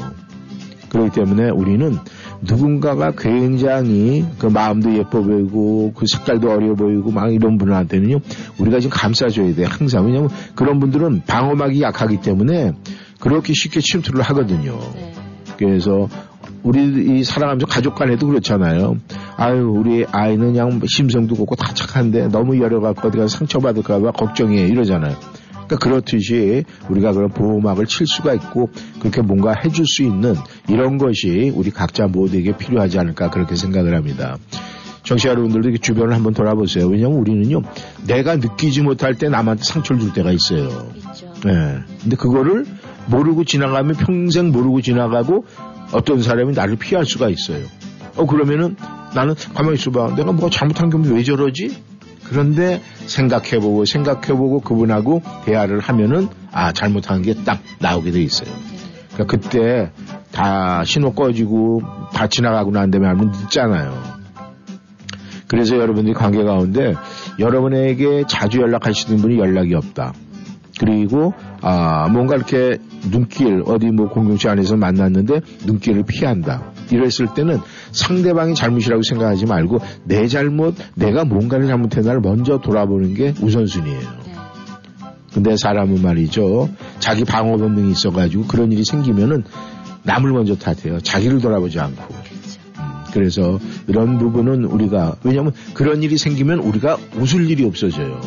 그렇기 0.90 1.20
때문에 1.20 1.50
우리는 1.50 1.98
누군가가 2.42 3.12
굉장히 3.18 4.26
그 4.38 4.48
마음도 4.48 4.94
예뻐 4.94 5.22
보이고 5.22 5.94
그 5.96 6.06
색깔도 6.08 6.50
어려 6.50 6.76
보이고 6.76 7.12
막 7.12 7.34
이런 7.34 7.58
분한테는요 7.58 8.20
우리가 8.60 8.80
지금 8.80 8.98
감싸줘야 8.98 9.56
돼요 9.56 9.68
항상 9.70 10.06
왜냐면 10.06 10.30
그런 10.56 10.80
분들은 10.80 11.24
방어막이 11.26 11.82
약하기 11.82 12.22
때문에 12.22 12.74
그렇게 13.20 13.54
쉽게 13.54 13.80
침투를 13.80 14.22
하거든요. 14.24 14.80
네. 14.96 15.14
그래서 15.58 16.08
우리 16.64 17.20
이 17.20 17.24
사랑하면서 17.24 17.66
가족 17.68 17.96
간에도 17.96 18.28
그렇잖아요. 18.28 18.98
아유 19.38 19.72
우리 19.76 20.06
아이는 20.12 20.54
그냥 20.54 20.80
심성도 20.88 21.36
곱고 21.36 21.56
다 21.56 21.74
착한데 21.74 22.28
너무 22.28 22.60
열어갖고 22.60 23.08
어디가 23.08 23.28
상처받을까봐 23.28 24.12
걱정해 24.12 24.68
이러잖아요. 24.68 25.16
그러니까 25.68 25.78
그렇듯이 25.78 26.64
우리가 26.90 27.12
그런 27.14 27.30
보호막을 27.30 27.86
칠 27.86 28.08
수가 28.08 28.34
있고 28.34 28.70
그렇게 29.00 29.22
뭔가 29.22 29.54
해줄 29.54 29.86
수 29.86 30.04
있는 30.04 30.36
이런 30.70 30.98
것이 30.98 31.52
우리 31.54 31.72
각자 31.72 32.08
모두에게 32.08 32.56
필요하지 32.58 33.00
않을까 33.00 33.30
그렇게 33.30 33.56
생각을 33.56 33.96
합니다. 33.96 34.38
정치 35.04 35.28
여러분들도 35.30 35.78
주변을 35.78 36.14
한번 36.14 36.34
돌아보세요. 36.34 36.88
왜냐하면 36.88 37.20
우리는요, 37.20 37.62
내가 38.08 38.36
느끼지 38.36 38.82
못할 38.82 39.16
때 39.16 39.30
남한테 39.30 39.64
상처를 39.64 40.02
줄 40.02 40.14
때가 40.14 40.32
있어요. 40.34 40.68
있죠. 40.96 41.32
예. 41.48 41.80
근데 42.02 42.16
그거를 42.18 42.66
모르고 43.06 43.46
지나가면 43.46 43.96
평생 43.96 44.52
모르고 44.52 44.82
지나가고 44.82 45.46
어떤 45.94 46.22
사람이 46.22 46.54
나를 46.54 46.76
피할 46.76 47.06
수가 47.06 47.30
있어요. 47.30 47.64
어, 48.18 48.26
그러면은 48.26 48.76
나는 49.16 49.36
가만히 49.54 49.76
있어봐. 49.76 50.16
내가 50.16 50.34
뭐 50.34 50.50
잘못한 50.50 50.90
게 50.90 50.98
왜 51.10 51.24
저러지? 51.24 51.78
그런데 52.30 52.82
생각해보고 53.06 53.86
생각해보고 53.86 54.62
그분하고 54.62 55.22
대화를 55.46 55.80
하면은 55.80 56.28
아, 56.52 56.72
잘못한 56.74 57.22
게 57.22 57.34
딱 57.46 57.62
나오게 57.80 58.12
돼 58.12 58.22
있어요. 58.22 58.50
그러니까 59.14 59.26
그때 59.38 59.92
다 60.32 60.84
신호 60.84 61.14
꺼지고 61.14 61.82
다 62.14 62.28
지나가고 62.28 62.72
난 62.72 62.92
다음에 62.92 63.08
하면 63.08 63.32
늦잖아요. 63.32 64.18
그래서 65.48 65.78
여러분들이 65.78 66.14
관계 66.14 66.44
가운데 66.44 66.94
여러분에게 67.40 68.26
자주 68.28 68.60
연락하시는 68.60 69.18
분이 69.22 69.38
연락이 69.40 69.74
없다. 69.76 70.14
그리고 70.80 71.34
아 71.62 72.08
뭔가 72.10 72.36
이렇게 72.36 72.78
눈길 73.10 73.64
어디 73.66 73.88
뭐 73.88 74.10
공동체 74.10 74.50
안에서 74.50 74.76
만났는데 74.76 75.42
눈길을 75.66 76.04
피한다. 76.08 76.72
이랬을 76.92 77.34
때는 77.36 77.60
상대방이 77.92 78.56
잘못이라고 78.56 79.02
생각하지 79.04 79.46
말고 79.46 79.80
내 80.06 80.28
잘못, 80.28 80.76
내가 80.96 81.26
뭔가를 81.26 81.68
잘못했나를 81.68 82.22
먼저 82.22 82.60
돌아보는 82.60 83.14
게 83.14 83.34
우선순위예요. 83.42 84.00
네. 84.00 84.34
근데 85.34 85.56
사람은 85.56 86.02
말이죠. 86.02 86.70
자기 87.00 87.24
방어 87.24 87.58
본능이 87.58 87.92
있어가지고 87.92 88.46
그런 88.48 88.72
일이 88.72 88.84
생기면은 88.84 89.44
남을 90.04 90.32
먼저 90.32 90.56
탓해요. 90.56 91.00
자기를 91.02 91.42
돌아보지 91.42 91.80
않고. 91.80 92.08
그렇죠. 92.08 92.60
음, 92.80 93.04
그래서 93.14 93.60
이런 93.88 94.18
부분은 94.18 94.66
우리가 94.66 95.18
왜냐하면 95.24 95.52
그런 95.74 96.02
일이 96.02 96.18
생기면 96.18 96.60
우리가 96.60 96.98
웃을 97.18 97.50
일이 97.50 97.66
없어져요. 97.66 98.20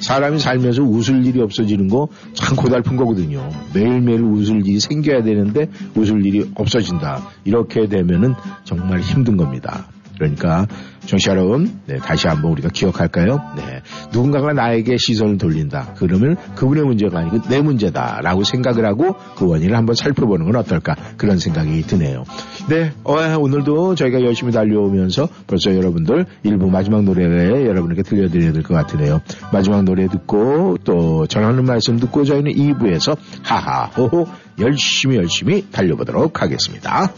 사람이 0.00 0.38
살면서 0.38 0.82
웃을 0.82 1.24
일이 1.26 1.40
없어지는 1.40 1.88
거 1.88 2.08
참 2.34 2.56
고달픈 2.56 2.96
거거든요. 2.96 3.48
매일매일 3.74 4.22
웃을 4.22 4.66
일이 4.66 4.78
생겨야 4.78 5.22
되는데 5.22 5.68
웃을 5.94 6.24
일이 6.24 6.48
없어진다. 6.54 7.22
이렇게 7.44 7.88
되면은 7.88 8.34
정말 8.64 9.00
힘든 9.00 9.36
겁니다. 9.36 9.86
그러니까 10.14 10.66
정씨 11.06 11.30
여러분, 11.30 11.80
네, 11.86 11.98
다시 11.98 12.26
한번 12.26 12.50
우리가 12.52 12.68
기억할까요? 12.70 13.40
네, 13.56 13.80
누군가가 14.12 14.52
나에게 14.52 14.96
시선을 14.98 15.38
돌린다. 15.38 15.94
그러면 15.96 16.36
그분의 16.56 16.84
문제가 16.84 17.20
아니고 17.20 17.42
내 17.48 17.60
문제다라고 17.60 18.42
생각을 18.42 18.84
하고 18.84 19.14
그 19.36 19.46
원인을 19.46 19.76
한번 19.76 19.94
살펴보는 19.94 20.46
건 20.46 20.56
어떨까 20.56 20.96
그런 21.16 21.38
생각이 21.38 21.82
드네요. 21.82 22.24
네, 22.68 22.92
어, 23.04 23.14
오늘도 23.38 23.94
저희가 23.94 24.20
열심히 24.22 24.52
달려오면서 24.52 25.28
벌써 25.46 25.74
여러분들 25.76 26.26
일부 26.42 26.68
마지막 26.70 27.04
노래를 27.04 27.66
여러분에게 27.66 28.02
들려드려야 28.02 28.52
될 28.52 28.62
것 28.62 28.74
같으네요. 28.74 29.20
마지막 29.52 29.84
노래 29.84 30.08
듣고 30.08 30.78
또 30.82 31.26
전하는 31.28 31.64
말씀 31.64 32.00
듣고 32.00 32.24
저희는 32.24 32.52
2부에서 32.52 33.16
하하호호 33.44 34.26
열심히 34.58 35.16
열심히 35.16 35.70
달려보도록 35.70 36.42
하겠습니다. 36.42 37.12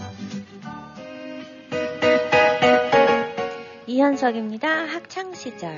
이현석입니다. 3.99 4.69
학창 4.69 5.35
시절. 5.35 5.77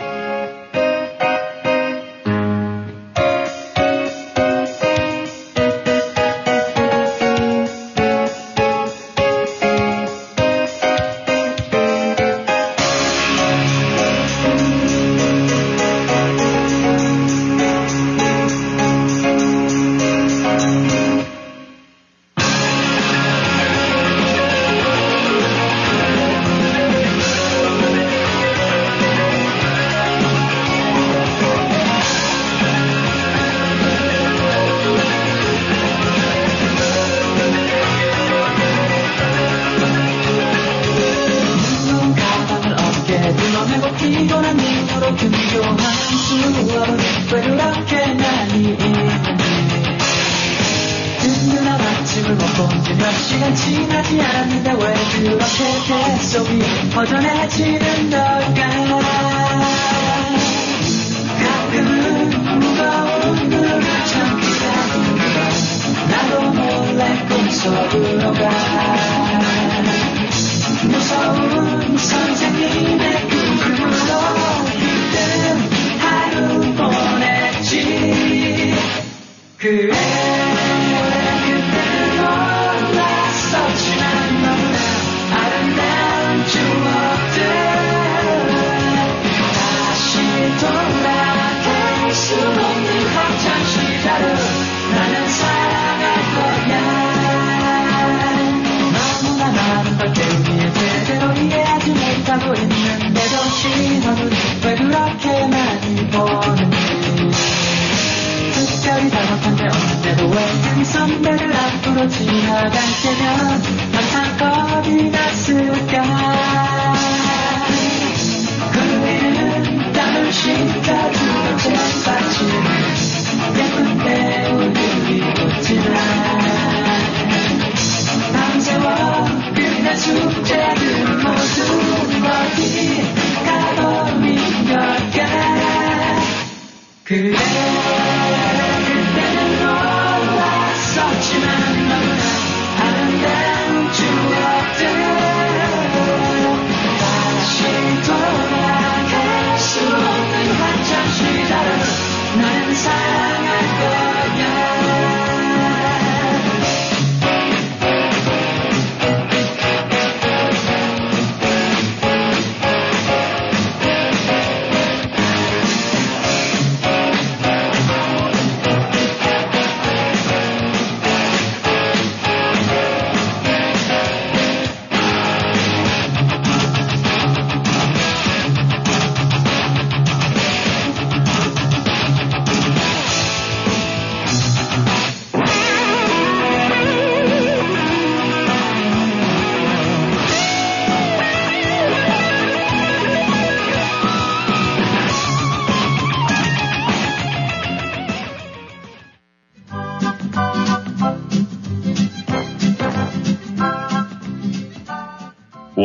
그 137.10 137.39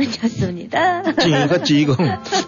김소연이었습니다. 0.00 1.02
찍어 1.14 1.62
찍어. 1.62 1.96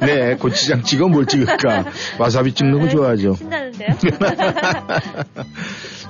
네, 0.00 0.36
고추장 0.36 0.82
찍어 0.82 1.08
뭘 1.08 1.26
찍을까? 1.26 1.84
와사비 2.18 2.52
찍는 2.54 2.80
거 2.80 2.88
좋아하죠. 2.88 3.34
신나는데요? 3.34 3.88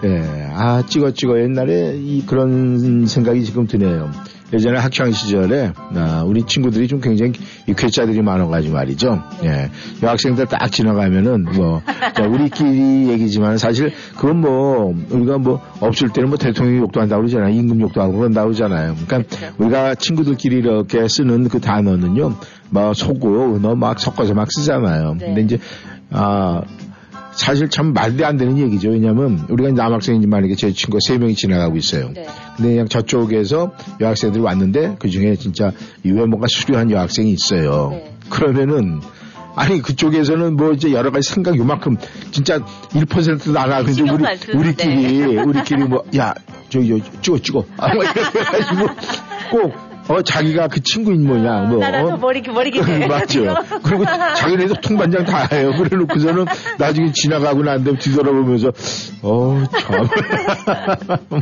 예, 0.05 0.49
아, 0.55 0.85
찍어 0.87 1.13
찍어. 1.13 1.39
옛날에 1.41 1.97
이 1.97 2.25
그런 2.27 3.07
생각이 3.07 3.45
지금 3.45 3.67
드네요. 3.67 4.11
예전에 4.55 4.79
학창 4.79 5.11
시절에 5.11 5.73
아, 5.97 6.23
우리 6.25 6.45
친구들이 6.45 6.87
좀 6.87 7.01
굉장히 7.01 7.33
이 7.67 7.75
괴짜들이 7.75 8.23
많아가지고 8.23 8.75
말이죠. 8.75 9.21
예, 9.43 9.69
여학생들 10.03 10.47
딱 10.47 10.71
지나가면은 10.71 11.45
뭐 11.57 11.83
자, 12.15 12.23
우리끼리 12.25 13.09
얘기지만 13.09 13.59
사실 13.59 13.93
그건 14.17 14.41
뭐 14.41 14.95
우리가 15.11 15.39
뭐 15.39 15.61
없을 15.81 16.11
때는 16.11 16.29
뭐 16.29 16.39
대통령 16.39 16.83
욕도 16.83 17.01
한다고 17.01 17.23
그러잖아요. 17.23 17.53
임금 17.53 17.81
욕도 17.81 18.01
하고 18.01 18.19
그런다고 18.19 18.47
그러잖아요. 18.47 18.95
그러니까 19.07 19.37
우리가 19.59 19.97
친구들끼리 19.97 20.59
이렇게 20.59 21.09
쓰는 21.09 21.49
그 21.49 21.61
단어는요, 21.61 22.35
뭐 22.71 22.95
소고, 22.95 23.57
은어 23.57 23.75
막 23.75 23.99
섞어서 23.99 24.35
막 24.35 24.47
쓰잖아요. 24.53 25.17
네. 25.19 25.27
근데 25.27 25.41
이제 25.43 25.59
아 26.11 26.63
사실 27.37 27.69
참 27.69 27.93
말도 27.93 28.25
안 28.27 28.37
되는 28.37 28.59
얘기죠. 28.59 28.91
왜냐면 28.91 29.45
우리가 29.49 29.71
남학생인지 29.73 30.27
만약에 30.27 30.55
제 30.55 30.73
친구가 30.73 30.99
세 31.05 31.19
명이 31.19 31.35
지나가고 31.35 31.77
있어요. 31.77 32.11
네. 32.15 32.27
근데 32.57 32.71
그냥 32.71 32.89
저쪽에서 32.89 33.73
여학생들이 34.01 34.43
왔는데 34.43 34.97
그 34.99 35.09
중에 35.11 35.35
진짜 35.37 35.73
이 36.05 36.11
외모가 36.11 36.47
수려한 36.49 36.91
여학생이 36.91 37.31
있어요. 37.33 37.89
네. 37.93 38.15
그러면은 38.31 39.01
아니 39.57 39.81
그쪽에서는 39.81 40.57
뭐 40.57 40.73
이제 40.73 40.93
여러 40.93 41.11
가지 41.13 41.31
생각 41.31 41.57
요만큼 41.57 41.97
진짜 42.33 42.59
1%도 42.91 43.59
안 43.59 43.71
하고 43.71 43.85
이제 43.85 43.93
신경 43.95 44.17
우리. 44.17 44.25
우리끼리 44.57 45.37
우리끼리 45.37 45.85
뭐 45.85 46.05
야 46.17 46.35
저기 46.69 47.01
저, 47.21 47.21
찍어 47.21 47.39
찍어 47.39 47.67
아, 47.79 47.95
뭐 47.95 48.03
이래가지고 48.03 48.87
꼭 49.53 49.73
어, 50.09 50.23
자기가 50.23 50.69
그 50.69 50.83
친구인 50.83 51.27
모양, 51.27 51.69
뭐. 51.71 51.79
나라서 51.79 52.15
어? 52.15 52.17
머리, 52.19 52.43
머리기 52.43 52.81
맞죠. 53.09 53.55
그리고 53.83 54.05
자기네도 54.05 54.75
통반장 54.83 55.25
다 55.25 55.49
해요. 55.51 55.73
그래 55.77 55.97
놓고서는 55.97 56.45
나중에 56.79 57.13
지나가고 57.13 57.63
난 57.63 57.83
다음에 57.83 57.99
뒤돌아보면서, 57.99 58.73
어, 59.23 59.63
참. 59.81 60.09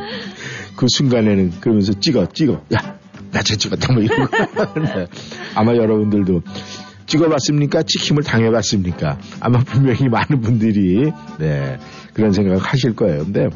그 0.76 0.86
순간에는 0.88 1.52
그러면서 1.60 1.92
찍어, 1.98 2.26
찍어. 2.32 2.62
야, 2.74 2.98
나저 3.32 3.56
찍었다, 3.56 3.92
뭐 3.92 4.02
이러고. 4.02 4.26
네. 4.80 5.06
아마 5.54 5.74
여러분들도 5.74 6.42
찍어봤습니까? 7.06 7.82
찍힘을 7.82 8.22
당해봤습니까? 8.22 9.18
아마 9.40 9.58
분명히 9.58 10.08
많은 10.08 10.40
분들이, 10.40 11.10
네, 11.38 11.78
그런 12.14 12.32
생각을 12.32 12.58
하실 12.58 12.94
거예요. 12.94 13.24
근데, 13.24 13.48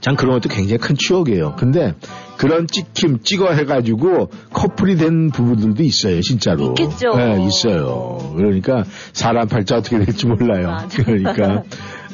참 0.00 0.14
그런 0.14 0.34
것도 0.34 0.48
굉장히 0.48 0.78
큰 0.78 0.94
추억이에요. 0.96 1.56
근데 1.56 1.94
그런 2.36 2.66
찍힘 2.66 3.20
찍어 3.22 3.52
해가지고 3.52 4.30
커플이 4.52 4.96
된 4.96 5.30
부부들도 5.30 5.82
있어요, 5.82 6.20
진짜로. 6.20 6.66
있겠죠. 6.68 7.16
네, 7.16 7.46
있어요. 7.46 8.34
그러니까 8.36 8.84
사람 9.12 9.48
팔자 9.48 9.76
어떻게 9.76 9.98
될지 9.98 10.26
몰라요. 10.26 10.68
맞아요. 10.68 10.88
그러니까 10.96 11.62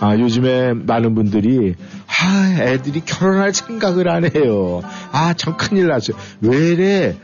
아, 0.01 0.17
요즘에 0.19 0.73
많은 0.75 1.15
분들이 1.15 1.75
아, 2.07 2.57
애들이 2.61 3.01
결혼할 3.01 3.53
생각을 3.55 4.09
안 4.09 4.25
해요. 4.25 4.83
아, 5.13 5.35
참 5.35 5.57
큰일 5.57 5.89
났어요. 5.89 6.17
왜래? 6.41 7.17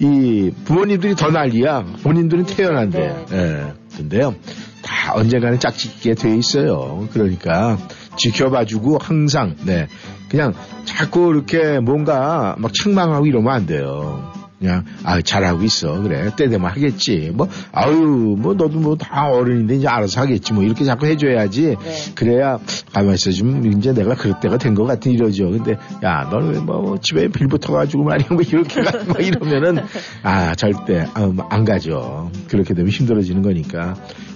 이 0.00 0.50
부모님들이 0.64 1.14
더 1.14 1.30
난리야. 1.30 1.84
본인들은 2.02 2.46
태어난대. 2.46 3.16
예. 3.32 3.72
근데요. 3.96 4.34
다 4.82 5.14
언젠가는 5.14 5.58
짝짓게 5.58 6.14
돼 6.14 6.36
있어요. 6.36 7.08
그러니까 7.12 7.78
지켜봐주고 8.16 8.98
항상 9.00 9.56
네 9.64 9.86
그냥 10.34 10.52
자꾸 10.84 11.30
이렇게 11.32 11.78
뭔가 11.78 12.56
막 12.58 12.72
책망하고 12.74 13.24
이러면 13.26 13.52
안 13.54 13.66
돼요. 13.66 14.32
그냥 14.58 14.84
아 15.04 15.20
잘하고 15.20 15.62
있어. 15.62 16.02
그래. 16.02 16.28
때 16.36 16.48
되면 16.48 16.68
하겠지. 16.70 17.30
뭐 17.32 17.48
아유 17.70 17.94
뭐 18.36 18.54
너도 18.54 18.80
뭐 18.80 18.96
다 18.96 19.28
어른인데 19.30 19.76
이제 19.76 19.86
알아서 19.86 20.22
하겠지. 20.22 20.52
뭐 20.52 20.64
이렇게 20.64 20.84
자꾸 20.84 21.06
해줘야지. 21.06 21.76
네. 21.76 21.76
그래야 22.16 22.58
가만 22.92 23.14
있어. 23.14 23.30
좀 23.30 23.64
이제 23.66 23.92
내가 23.94 24.16
그럴 24.16 24.40
때가 24.40 24.58
된 24.58 24.74
것 24.74 24.84
같은 24.86 25.12
이러죠. 25.12 25.50
근데 25.50 25.76
야 26.02 26.26
너는 26.32 26.66
왜뭐 26.66 26.98
집에 27.00 27.28
빌 27.28 27.46
붙어가지고 27.46 28.02
말이야. 28.02 28.26
뭐 28.30 28.40
이렇게 28.42 28.82
막 28.82 29.20
이러면은 29.20 29.84
아 30.24 30.52
절대 30.56 31.06
아, 31.14 31.32
안 31.48 31.64
가죠. 31.64 32.32
그렇게 32.48 32.74
되면 32.74 32.90
힘들어지는 32.90 33.42
거니까 33.42 33.94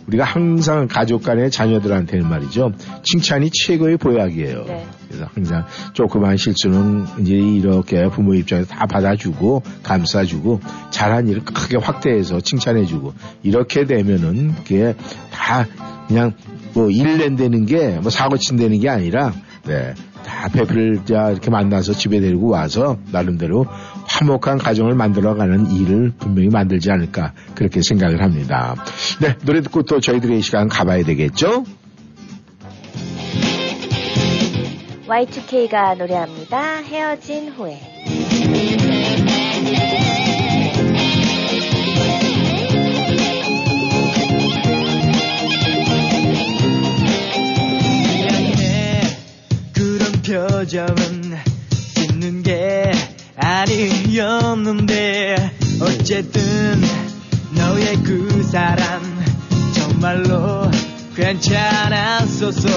우리가 0.09 0.25
항상 0.25 0.89
가족 0.89 1.23
간의 1.23 1.51
자녀들한테는 1.51 2.29
말이죠 2.29 2.73
칭찬이 3.03 3.51
최고의 3.51 3.99
보약이에요 3.99 4.65
네. 4.67 4.87
그래서 5.07 5.29
항상 5.35 5.65
조그만 5.93 6.37
실수는 6.37 7.07
이제 7.21 7.35
이렇게 7.35 8.09
부모 8.09 8.35
입장에서 8.35 8.69
다 8.69 8.87
받아주고 8.87 9.63
감싸주고 9.83 10.61
잘한 10.91 11.29
일을 11.29 11.45
크게 11.45 11.77
확대해서 11.77 12.41
칭찬해주고 12.41 13.13
이렇게 13.43 13.85
되면은 13.85 14.55
그게 14.57 14.95
다 15.31 15.67
그냥 16.09 16.33
뭐 16.75 16.91
일낸다는 16.91 17.67
게 17.67 17.99
뭐 18.01 18.11
사고 18.11 18.37
친다는 18.39 18.81
게 18.81 18.89
아니라 18.89 19.33
네. 19.67 19.95
다 20.25 20.49
배필을 20.49 21.05
자 21.07 21.31
이렇게 21.31 21.51
만나서 21.51 21.93
집에 21.95 22.21
데리고 22.21 22.49
와서 22.49 22.99
나름대로 23.13 23.67
화목한 24.09 24.59
가정을 24.59 24.95
만들어가는 24.95 25.71
일을 25.71 26.13
분명히 26.19 26.49
만들지 26.49 26.91
않을까 26.91 27.33
그렇게 27.55 27.81
생각을 27.83 28.23
합니다. 28.23 28.75
네 29.21 29.37
노래 29.45 29.61
듣고 29.61 29.83
또 29.83 30.01
저희들의 30.01 30.41
시간 30.43 30.69
가봐야 30.69 31.05
되겠죠? 31.05 31.65
Y2K가 35.07 35.97
노래합니다. 35.97 36.83
헤어진 36.83 37.49
후에. 37.53 37.81
미안해 47.69 49.03
그런 49.75 50.13
표정은 50.23 51.23
짓는 51.95 52.43
게 52.43 52.91
아니었는데 53.39 55.37
어쨌든 55.81 56.83
너의 57.55 57.97
그 58.03 58.43
사람 58.43 59.01
정말로 59.75 60.71
괜찮았었어. 61.15 62.69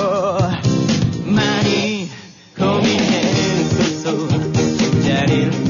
많이 1.25 2.09
고민했었어. 2.57 4.27
두 4.51 5.03
자리를 5.03 5.60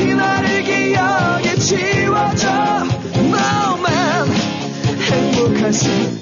영원히 0.00 0.14
나를 0.14 0.62
기억에 0.62 1.54
지워줘 1.56 2.48
너만 3.30 4.26
수있 5.72 6.19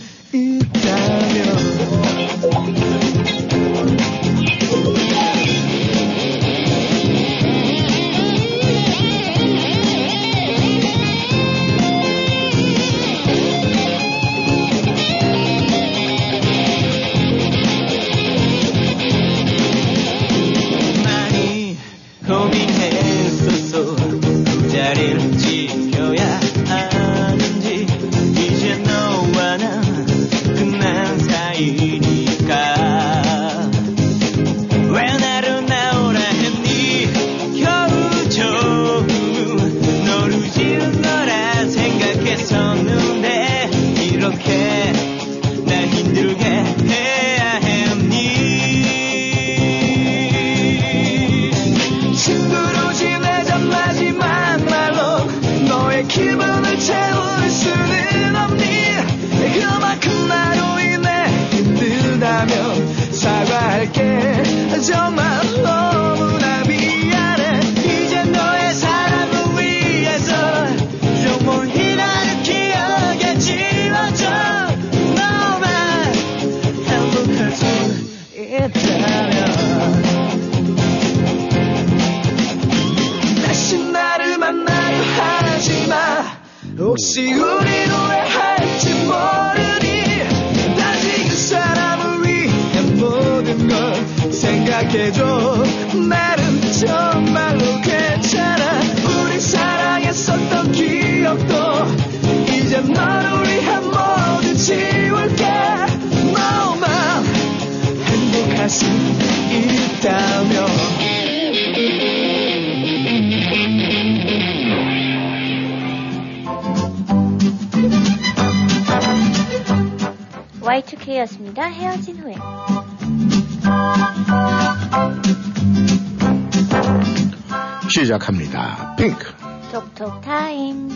시작합니다. 128.28 128.94
핑크. 128.96 129.32
톡톡 129.72 130.20
타임. 130.20 130.88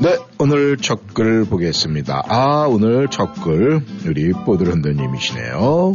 네, 0.00 0.16
오늘 0.38 0.76
첫 0.76 1.00
글 1.14 1.44
보겠습니다. 1.44 2.24
아, 2.28 2.66
오늘 2.68 3.08
첫 3.08 3.32
글, 3.42 3.80
우리 4.06 4.32
뽀드런더님이시네요. 4.32 5.92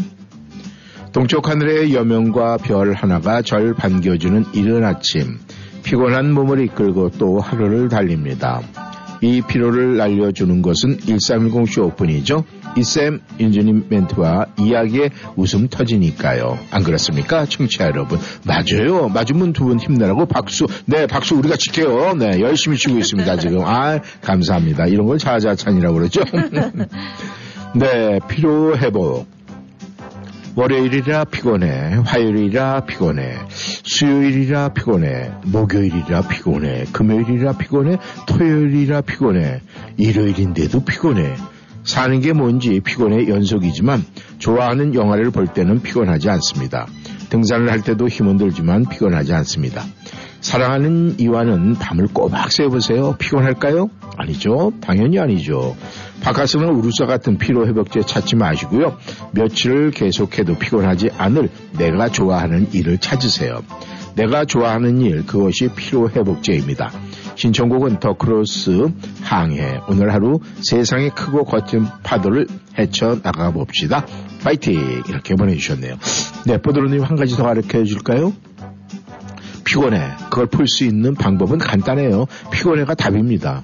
동쪽 1.12 1.50
하늘의 1.50 1.94
여명과 1.94 2.58
별 2.58 2.94
하나가 2.94 3.42
절 3.42 3.74
반겨주는 3.74 4.46
이른 4.54 4.84
아침, 4.86 5.38
피곤한 5.84 6.32
몸을 6.34 6.62
이끌고 6.62 7.12
또 7.18 7.40
하루를 7.40 7.90
달립니다. 7.90 8.62
이 9.22 9.42
피로를 9.42 9.98
날려주는 9.98 10.62
것은 10.62 10.98
1310쇼 11.00 11.88
오픈이죠. 11.88 12.46
이쌤 12.80 13.20
윤주님 13.40 13.86
멘트와 13.90 14.48
이야기에 14.58 15.10
웃음 15.36 15.68
터지니까요. 15.68 16.58
안 16.72 16.84
그렇습니까? 16.84 17.46
청취자 17.46 17.86
여러분. 17.86 18.20
맞아요. 18.46 19.10
맞으면 19.10 19.54
두 19.54 19.66
분 19.70 19.80
힘내라고 19.80 20.26
박수. 20.26 20.66
네, 20.86 21.06
박수 21.06 21.36
우리가 21.36 21.56
칠게요. 21.58 22.16
네, 22.16 22.40
열심히 22.40 22.78
치고 22.78 22.98
있습니다. 22.98 23.38
지금. 23.38 23.62
아, 23.66 24.00
감사합니다. 24.22 24.88
이런 24.88 25.06
걸 25.06 25.18
자자찬이라고 25.20 25.94
그러죠. 25.96 26.22
네, 27.76 28.20
피로 28.28 28.78
회복. 28.78 29.28
월요일이라 30.56 31.26
피곤해, 31.26 32.02
화요일이라 32.04 32.82
피곤해, 32.86 33.38
수요일이라 33.50 34.70
피곤해, 34.74 35.32
목요일이라 35.46 36.24
피곤해, 36.28 36.86
금요일이라 36.92 37.54
피곤해, 37.54 37.98
토요일이라 38.28 39.02
피곤해, 39.02 39.62
일요일인데도 39.98 40.84
피곤해. 40.84 41.36
사는 41.84 42.20
게 42.22 42.34
뭔지 42.34 42.80
피곤의 42.80 43.30
연속이지만 43.30 44.04
좋아하는 44.38 44.94
영화를 44.94 45.32
볼 45.32 45.48
때는 45.48 45.82
피곤하지 45.82 46.30
않습니다. 46.30 46.88
등산을 47.30 47.72
할 47.72 47.82
때도 47.82 48.08
힘은 48.08 48.38
들지만 48.38 48.86
피곤하지 48.90 49.34
않습니다. 49.34 49.84
사랑하는 50.42 51.20
이와는 51.20 51.76
밤을 51.76 52.08
꼬박 52.08 52.52
새보세요. 52.52 53.16
피곤할까요? 53.20 53.90
아니죠. 54.18 54.72
당연히 54.82 55.20
아니죠. 55.20 55.76
바카스는 56.22 56.70
우루사 56.70 57.06
같은 57.06 57.38
피로 57.38 57.68
회복제 57.68 58.02
찾지 58.02 58.36
마시고요. 58.36 58.98
며칠을 59.32 59.92
계속해도 59.92 60.56
피곤하지 60.58 61.10
않을 61.18 61.50
내가 61.78 62.10
좋아하는 62.10 62.68
일을 62.74 62.98
찾으세요. 62.98 63.62
내가 64.16 64.46
좋아하는 64.46 65.00
일, 65.02 65.26
그것이 65.26 65.70
피로 65.76 66.10
회복제입니다. 66.10 66.92
신청곡은 67.40 68.02
더 68.02 68.18
크로스 68.18 68.90
항해. 69.22 69.80
오늘 69.88 70.12
하루 70.14 70.42
세상에 70.62 71.08
크고 71.08 71.46
거친 71.46 71.86
파도를 72.04 72.48
헤쳐나가 72.78 73.52
봅시다. 73.52 74.06
파이팅! 74.44 75.04
이렇게 75.08 75.36
보내주셨네요. 75.36 75.96
네, 76.46 76.58
뽀드로님 76.62 77.02
한 77.02 77.16
가지 77.16 77.38
더 77.38 77.44
가르쳐 77.44 77.86
줄까요? 77.86 78.34
피곤해. 79.64 80.02
그걸 80.30 80.48
풀 80.48 80.68
수 80.68 80.84
있는 80.84 81.16
방법은 81.16 81.60
간단해요. 81.60 82.26
피곤해가 82.52 82.96
답입니다. 82.96 83.64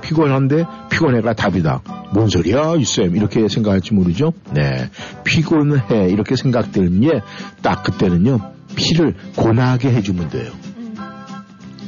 피곤한데 0.00 0.64
피곤해가 0.90 1.34
답이다. 1.34 1.82
뭔 2.14 2.28
소리야, 2.28 2.76
이쌤. 2.76 3.14
이렇게 3.14 3.46
생각할지 3.46 3.92
모르죠? 3.92 4.32
네. 4.54 4.88
피곤해. 5.24 6.08
이렇게 6.08 6.34
생각되는 6.34 7.02
게딱 7.02 7.82
그때는요. 7.82 8.40
피를 8.74 9.14
고나게 9.36 9.90
해주면 9.90 10.30
돼요. 10.30 10.50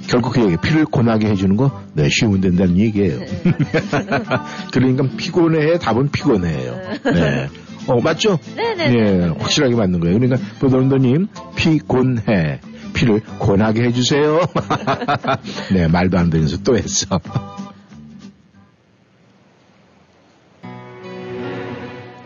결국 0.09 0.33
그 0.33 0.43
얘기, 0.43 0.57
피를 0.57 0.87
고나게 0.87 1.29
해주는 1.29 1.57
거, 1.57 1.83
네, 1.93 2.09
쉬우면 2.09 2.41
된다는 2.41 2.79
얘기예요. 2.79 3.21
그러니까 4.73 5.05
피곤해, 5.17 5.79
답은 5.79 6.11
피곤해예요. 6.11 6.81
네. 7.13 7.49
어, 7.87 8.01
맞죠? 8.01 8.39
네네. 8.57 8.89
네, 8.89 9.29
확실하게 9.39 9.77
맞는 9.77 10.01
거예요. 10.01 10.19
그러니까, 10.19 10.41
보도런더님, 10.61 11.29
피곤해. 11.57 12.61
피를 12.95 13.21
고나게 13.39 13.85
해주세요. 13.85 14.41
네, 15.73 15.89
말도 15.89 16.19
안 16.19 16.31
되면서 16.31 16.57
또 16.63 16.77
했어. 16.77 17.21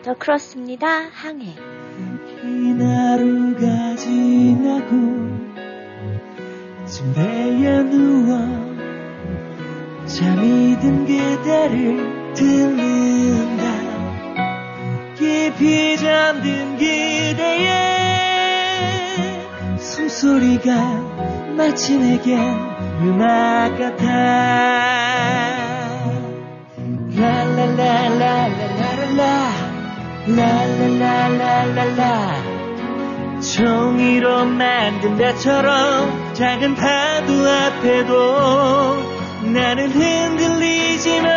더 0.05 0.15
크로스입니다. 0.19 0.87
항해. 1.13 1.55
지나고 3.97 5.42
침대에 6.93 7.85
누워 7.85 8.37
잠이 10.05 10.79
든 10.79 11.07
그대를 11.07 12.35
듣는다. 12.35 13.65
깊이 15.17 15.97
잠든 15.97 16.77
그대의 16.77 17.71
숨소리가 19.79 20.75
마치 21.57 21.97
내겐 21.97 22.39
음악 23.01 23.79
같아. 23.79 24.05
라라라라라라라 27.17 28.13
라라라라라라. 30.27 32.03
종이로 33.41 34.45
만든 34.45 35.17
배처럼 35.17 36.22
작은 36.35 36.75
파도 36.75 37.47
앞에도 37.47 38.97
나는 39.53 39.91
흔들리지만 39.91 41.31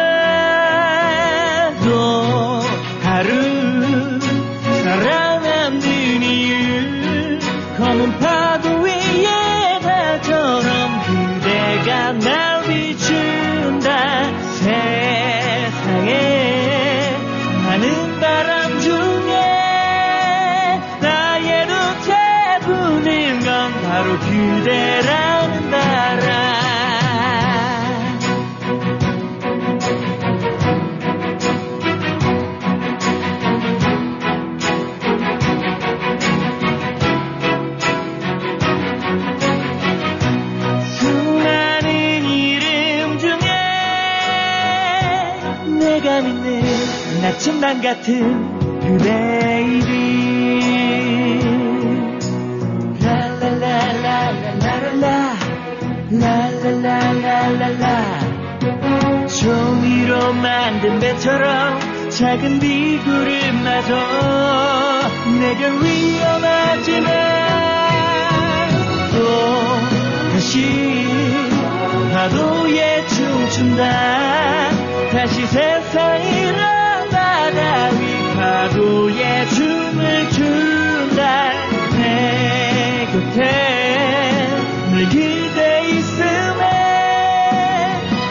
나침반 47.45 47.79
같은 47.79 48.59
그대 48.79 49.61
이름 49.61 49.85
랄랄랄랄랄랄라 52.99 55.35
랄랄랄랄랄라. 56.09 57.85
종이로 59.27 60.33
만든 60.33 60.99
배처럼 60.99 62.09
작은 62.09 62.59
비구름마저 62.59 63.95
내겐 65.39 65.83
위험하지만 65.83 67.11
또 69.11 69.19
다시 70.33 71.05
파도에 72.11 73.05
춤춘다. 73.05 73.83
다시 75.11 75.45
세상이란 75.45 76.84
바다 77.55 77.89
위 77.91 78.35
파도에 78.35 79.45
춤을 79.47 80.29
춘다. 80.29 81.51
내 81.95 83.07
곁에 83.13 84.49
늘 84.91 85.05
그대 85.09 85.89
있음에 85.89 86.61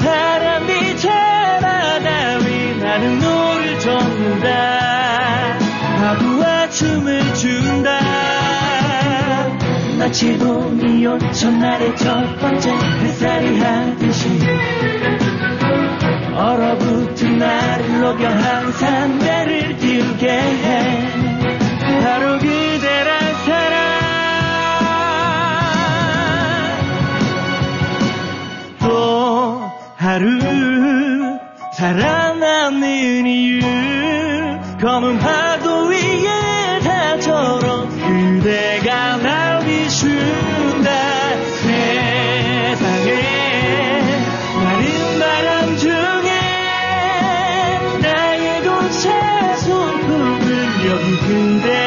바람 0.00 0.66
비쳐 0.66 1.08
바다 1.08 2.36
위 2.44 2.76
나는 2.78 3.18
너를 3.18 3.80
쫓는다. 3.80 5.58
파도와 5.96 6.68
춤을 6.68 7.34
춘다. 7.34 8.00
마치 9.98 10.36
봄이 10.36 11.06
온 11.06 11.32
첫날의 11.32 11.96
첫 11.96 12.38
번째 12.40 12.70
햇살이 12.72 13.58
하듯이 13.58 14.28
얼어붙은 16.36 17.38
나를 17.38 18.00
녹여 18.00 18.28
항상 18.28 19.18
배를 19.20 19.76
띄우게 19.78 20.28
해. 20.28 21.08
바로 22.02 22.38
그대란 22.38 23.34
사랑. 23.44 23.84
또 28.80 29.70
하루 29.96 30.40
살아남는 31.76 33.26
이유 33.26 33.60
검은 34.80 35.18
파 35.18 35.43
손품은 50.98 51.83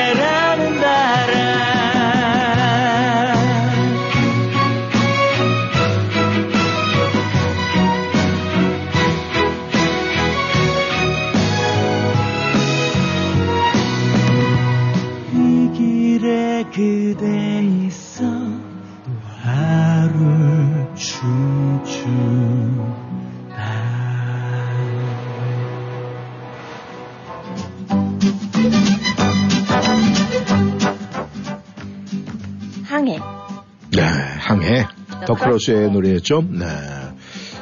더크로스의 35.58 35.92
노래였죠. 35.92 36.44
네. 36.50 36.66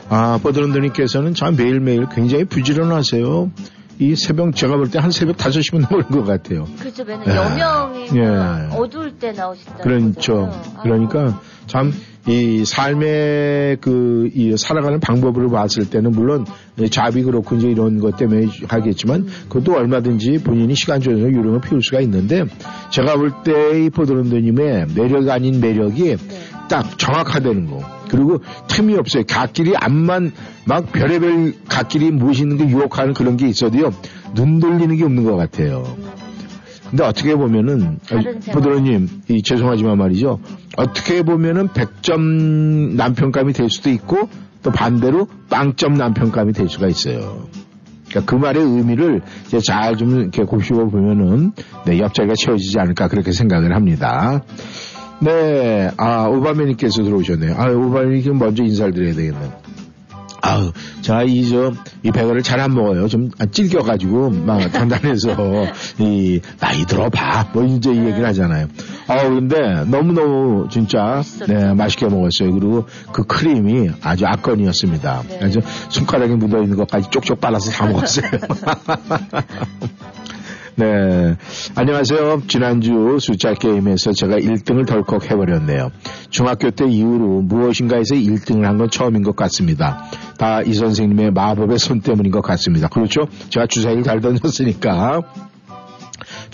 아, 0.10 0.40
버드런드님께서는 0.44 1.34
참 1.34 1.56
매일매일 1.56 2.08
굉장히 2.14 2.44
부지런하세요. 2.46 3.52
이 3.98 4.14
새벽, 4.16 4.54
제가 4.56 4.76
볼 4.76 4.90
때 4.92 5.00
한 5.00 5.10
새벽 5.12 5.38
5시면 5.38 5.82
나올 5.90 6.04
것 6.04 6.24
같아요. 6.26 6.68
그죠, 6.80 7.06
맨날 7.06 7.28
예. 7.28 7.36
여명이 7.36 8.08
예. 8.14 8.76
어두울 8.76 9.14
때 9.18 9.32
나오신다. 9.32 9.78
그렇죠. 9.78 10.52
그러니까 10.84 11.42
참 11.68 11.92
이 12.28 12.66
삶의 12.66 13.78
그 13.82 14.32
이 14.34 14.58
살아가는 14.58 15.00
방법으로 15.00 15.52
봤을 15.52 15.88
때는 15.88 16.10
물론 16.12 16.44
잡이 16.90 17.22
그렇고 17.22 17.56
이제 17.56 17.68
이런 17.70 18.00
것 18.00 18.18
때문에 18.18 18.48
하겠지만 18.68 19.28
그것도 19.48 19.78
얼마든지 19.78 20.42
본인이 20.44 20.74
시간 20.74 21.00
조정해서 21.02 21.32
요령을 21.32 21.62
피울 21.62 21.84
수가 21.84 22.00
있는데 22.02 22.46
제가 22.90 23.16
볼 23.18 23.32
때 23.44 23.78
이 23.86 23.90
포도런드님의 23.92 24.88
매력 24.96 25.30
아닌 25.30 25.62
매력이 25.62 26.18
딱 26.70 26.98
정확하다는 26.98 27.68
거. 27.68 27.82
그리고 28.10 28.40
틈이 28.68 28.96
없어요. 28.96 29.24
갓길이 29.28 29.74
암만 29.76 30.32
막 30.66 30.92
별의별 30.92 31.54
갓길이 31.68 32.12
무엇있는 32.12 32.58
게 32.58 32.68
유혹하는 32.68 33.14
그런 33.14 33.38
게 33.38 33.48
있어도요. 33.48 33.92
눈 34.36 34.60
돌리는 34.60 34.96
게 34.96 35.04
없는 35.04 35.24
것 35.24 35.36
같아요. 35.36 35.84
근데 36.90 37.04
어떻게 37.04 37.36
보면은. 37.36 38.00
보드로님 38.52 39.10
이 39.30 39.42
죄송하지만 39.42 39.98
말이죠. 39.98 40.40
어떻게 40.78 41.24
보면은 41.24 41.68
100점 41.70 42.96
남편감이 42.96 43.54
될 43.54 43.70
수도 43.70 43.90
있고 43.90 44.30
또 44.62 44.72
반대로 44.72 45.28
빵점 45.50 45.94
남편감이 45.96 46.54
될 46.54 46.70
수가 46.70 46.88
있어요. 46.88 47.48
그러니까 48.10 48.32
그 48.32 48.36
말의 48.36 48.64
의미를 48.64 49.22
이제 49.48 49.60
잘 49.60 49.98
좀 49.98 50.22
이렇게 50.22 50.44
곱씹어 50.44 50.86
보면은 50.86 51.52
네, 51.86 52.00
옆자리가 52.00 52.34
채워지지 52.38 52.80
않을까 52.80 53.08
그렇게 53.08 53.32
생각을 53.32 53.76
합니다. 53.76 54.44
네, 55.22 55.90
아 55.98 56.28
오바메님께서 56.28 57.04
들어오셨네요. 57.04 57.56
아 57.58 57.70
오바메님 57.70 58.38
먼저 58.38 58.64
인사를 58.64 58.94
드려야 58.94 59.14
되겠네. 59.14 59.52
아우, 60.48 60.72
자, 61.02 61.24
이, 61.24 61.50
저, 61.50 61.72
이 62.04 62.12
배가를 62.12 62.44
잘 62.44 62.60
안 62.60 62.76
먹어요. 62.76 63.08
좀 63.08 63.32
찔겨가지고, 63.52 64.30
막, 64.30 64.60
단단해서, 64.72 65.36
이, 65.98 66.40
나이 66.60 66.86
들어봐. 66.86 67.50
뭐, 67.52 67.64
이제 67.64 67.92
이 67.92 67.98
얘기를 67.98 68.24
하잖아요. 68.28 68.68
아우, 69.08 69.30
근데, 69.34 69.84
너무너무, 69.86 70.68
진짜. 70.70 71.24
네, 71.48 71.74
맛있게 71.74 72.06
먹었어요. 72.06 72.54
그리고 72.54 72.86
그 73.12 73.24
크림이 73.24 73.90
아주 74.04 74.28
악건이었습니다. 74.28 75.24
네. 75.30 75.40
아주 75.42 75.62
손가락에 75.90 76.36
묻어있는 76.36 76.78
것까지 76.78 77.10
쪽쪽 77.10 77.42
빨아서 77.42 77.72
다 77.72 77.88
먹었어요. 77.88 78.30
네. 80.78 81.38
안녕하세요. 81.76 82.44
지난주 82.48 83.18
숫자 83.22 83.54
게임에서 83.54 84.12
제가 84.12 84.36
1등을 84.38 84.86
덜컥 84.86 85.32
해버렸네요. 85.32 85.90
중학교 86.30 86.70
때 86.72 86.86
이후로 86.86 87.44
무엇인가에서 87.44 88.16
1등을 88.16 88.64
한 88.64 88.76
건 88.78 88.90
처음인 88.90 89.24
것 89.24 89.38
같습니다. 89.38 90.04
다 90.38 90.62
이 90.66 90.74
선생님의 90.74 91.32
마법의 91.32 91.80
손 91.80 92.02
때문인 92.02 92.30
것 92.32 92.42
같습니다. 92.42 92.90
그렇죠? 92.90 93.22
제가 93.50 93.68
주사위를 93.68 94.04
잘 94.04 94.20
던졌으니까. 94.20 95.22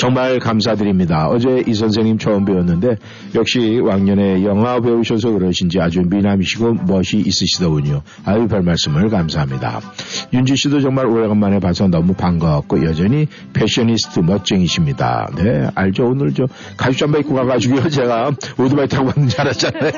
정말 0.01 0.39
감사드립니다. 0.39 1.27
어제 1.27 1.61
이 1.67 1.75
선생님 1.75 2.17
처음 2.17 2.43
배웠는데 2.43 2.95
역시 3.35 3.79
왕년에 3.83 4.43
영화 4.43 4.79
배우셔서 4.79 5.29
그러신지 5.29 5.79
아주 5.79 6.01
미남이시고 6.01 6.73
멋이 6.87 7.21
있으시더군요. 7.23 8.01
아유 8.25 8.47
별 8.47 8.63
말씀을 8.63 9.09
감사합니다. 9.09 9.79
윤지 10.33 10.55
씨도 10.55 10.81
정말 10.81 11.05
오래간만에 11.05 11.59
봐서 11.59 11.87
너무 11.87 12.15
반가웠고 12.15 12.83
여전히 12.83 13.27
패셔니스트 13.53 14.21
멋쟁이십니다. 14.21 15.29
네 15.35 15.69
알죠. 15.75 16.05
오늘 16.05 16.33
저 16.33 16.45
가죽 16.77 16.97
잠바 16.97 17.19
입고 17.19 17.35
가가지고요 17.35 17.87
제가 17.93 18.31
오토바이 18.57 18.87
타고 18.87 19.05
왔는 19.05 19.29
줄 19.29 19.39
알았잖아요. 19.39 19.91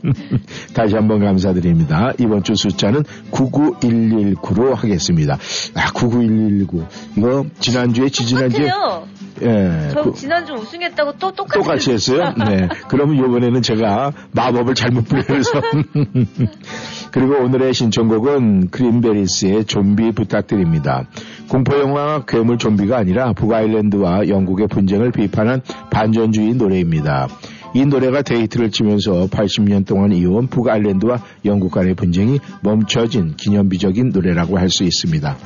다시 0.72 0.94
한번 0.94 1.20
감사드립니다. 1.20 2.14
이번 2.18 2.42
주 2.42 2.54
숫자는 2.54 3.02
99119로 3.32 4.74
하겠습니다. 4.74 5.34
아 5.74 5.92
99119 5.92 6.86
이거 7.18 7.44
지난주에 7.60 8.08
지지난주에 8.08 8.70
똑같아요. 8.70 9.25
예. 9.42 9.88
저 9.92 10.02
그- 10.02 10.12
지난주 10.14 10.52
우승했다고 10.54 11.12
또 11.18 11.32
똑같이. 11.32 11.58
똑같이 11.58 11.92
했어요? 11.92 12.32
네. 12.38 12.68
그러면 12.88 13.16
이번에는 13.16 13.62
제가 13.62 14.12
마법을 14.32 14.74
잘못 14.74 15.04
부려서. 15.08 15.60
그리고 17.12 17.34
오늘의 17.44 17.74
신청곡은 17.74 18.70
크림베리스의 18.70 19.64
좀비 19.66 20.12
부탁드립니다. 20.12 21.06
공포 21.48 21.78
영화 21.78 22.24
괴물 22.26 22.58
좀비가 22.58 22.96
아니라 22.98 23.32
북아일랜드와 23.32 24.28
영국의 24.28 24.68
분쟁을 24.68 25.12
비판한 25.12 25.62
반전주의 25.90 26.54
노래입니다. 26.54 27.28
이 27.74 27.84
노래가 27.84 28.22
데이트를 28.22 28.70
치면서 28.70 29.26
80년 29.26 29.86
동안 29.86 30.12
이어온 30.12 30.46
북아일랜드와 30.46 31.18
영국 31.44 31.72
간의 31.72 31.94
분쟁이 31.94 32.38
멈춰진 32.62 33.34
기념비적인 33.36 34.10
노래라고 34.10 34.58
할 34.58 34.70
수 34.70 34.84
있습니다. 34.84 35.36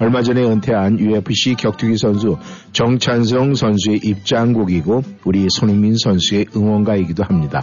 얼마 0.00 0.22
전에 0.22 0.42
은퇴한 0.42 0.98
UFC 0.98 1.54
격투기 1.54 1.96
선수 1.98 2.38
정찬성 2.72 3.54
선수의 3.54 4.00
입장곡이고 4.02 5.02
우리 5.24 5.46
손흥민 5.50 5.96
선수의 5.96 6.46
응원가이기도 6.56 7.22
합니다. 7.22 7.60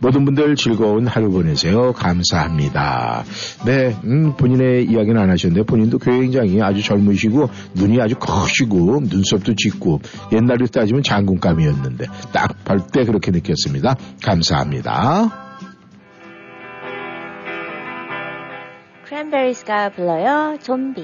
모든 0.00 0.24
분들 0.24 0.54
즐거운 0.56 1.06
하루 1.06 1.30
보내세요. 1.30 1.92
감사합니다. 1.92 3.24
네, 3.66 3.96
음, 4.04 4.36
본인의 4.36 4.84
이야기는 4.84 5.16
안 5.20 5.30
하셨는데 5.30 5.64
본인도 5.66 5.98
굉장히 5.98 6.60
아주 6.62 6.82
젊으시고 6.82 7.48
눈이 7.74 8.00
아주 8.00 8.14
커시고 8.16 9.00
눈썹도 9.08 9.54
짙고 9.54 10.00
옛날로 10.32 10.66
따지면 10.66 11.02
장군감이었는데 11.02 12.06
딱 12.32 12.58
볼 12.64 12.78
때 12.92 13.04
그렇게 13.04 13.30
느꼈습니다. 13.30 13.94
감사합니다. 14.22 15.46
크랜베리스가 19.08 19.90
불러요. 19.90 20.58
좀비. 20.62 21.02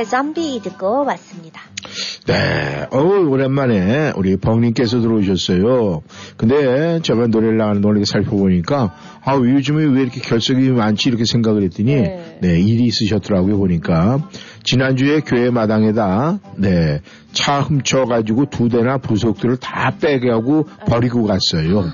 의 0.00 0.06
좀비 0.06 0.60
듣고 0.62 1.04
왔습니다. 1.04 1.60
네, 2.26 2.86
어우, 2.90 3.28
오랜만에 3.28 4.12
우리 4.16 4.36
벙님께서 4.38 5.00
들어오셨어요. 5.00 6.00
근데 6.38 7.00
제가 7.02 7.26
노래를 7.26 7.58
나가는 7.58 7.82
노래 7.82 8.02
살펴보니까, 8.04 8.94
아, 9.22 9.34
요즘에 9.34 9.84
왜 9.84 10.02
이렇게 10.02 10.20
결석이 10.20 10.70
많지? 10.70 11.10
이렇게 11.10 11.24
생각을 11.26 11.64
했더니, 11.64 11.96
네, 11.96 12.38
네 12.40 12.60
일이 12.60 12.84
있으셨더라고요, 12.84 13.58
보니까. 13.58 14.26
지난주에 14.64 15.20
교회 15.20 15.50
마당에다, 15.50 16.40
네, 16.56 17.00
차 17.32 17.60
훔쳐가지고 17.60 18.46
두 18.48 18.70
대나 18.70 18.96
부속들을 18.96 19.58
다 19.58 19.96
빼게 20.00 20.30
하고 20.30 20.66
버리고 20.86 21.24
갔어요. 21.24 21.84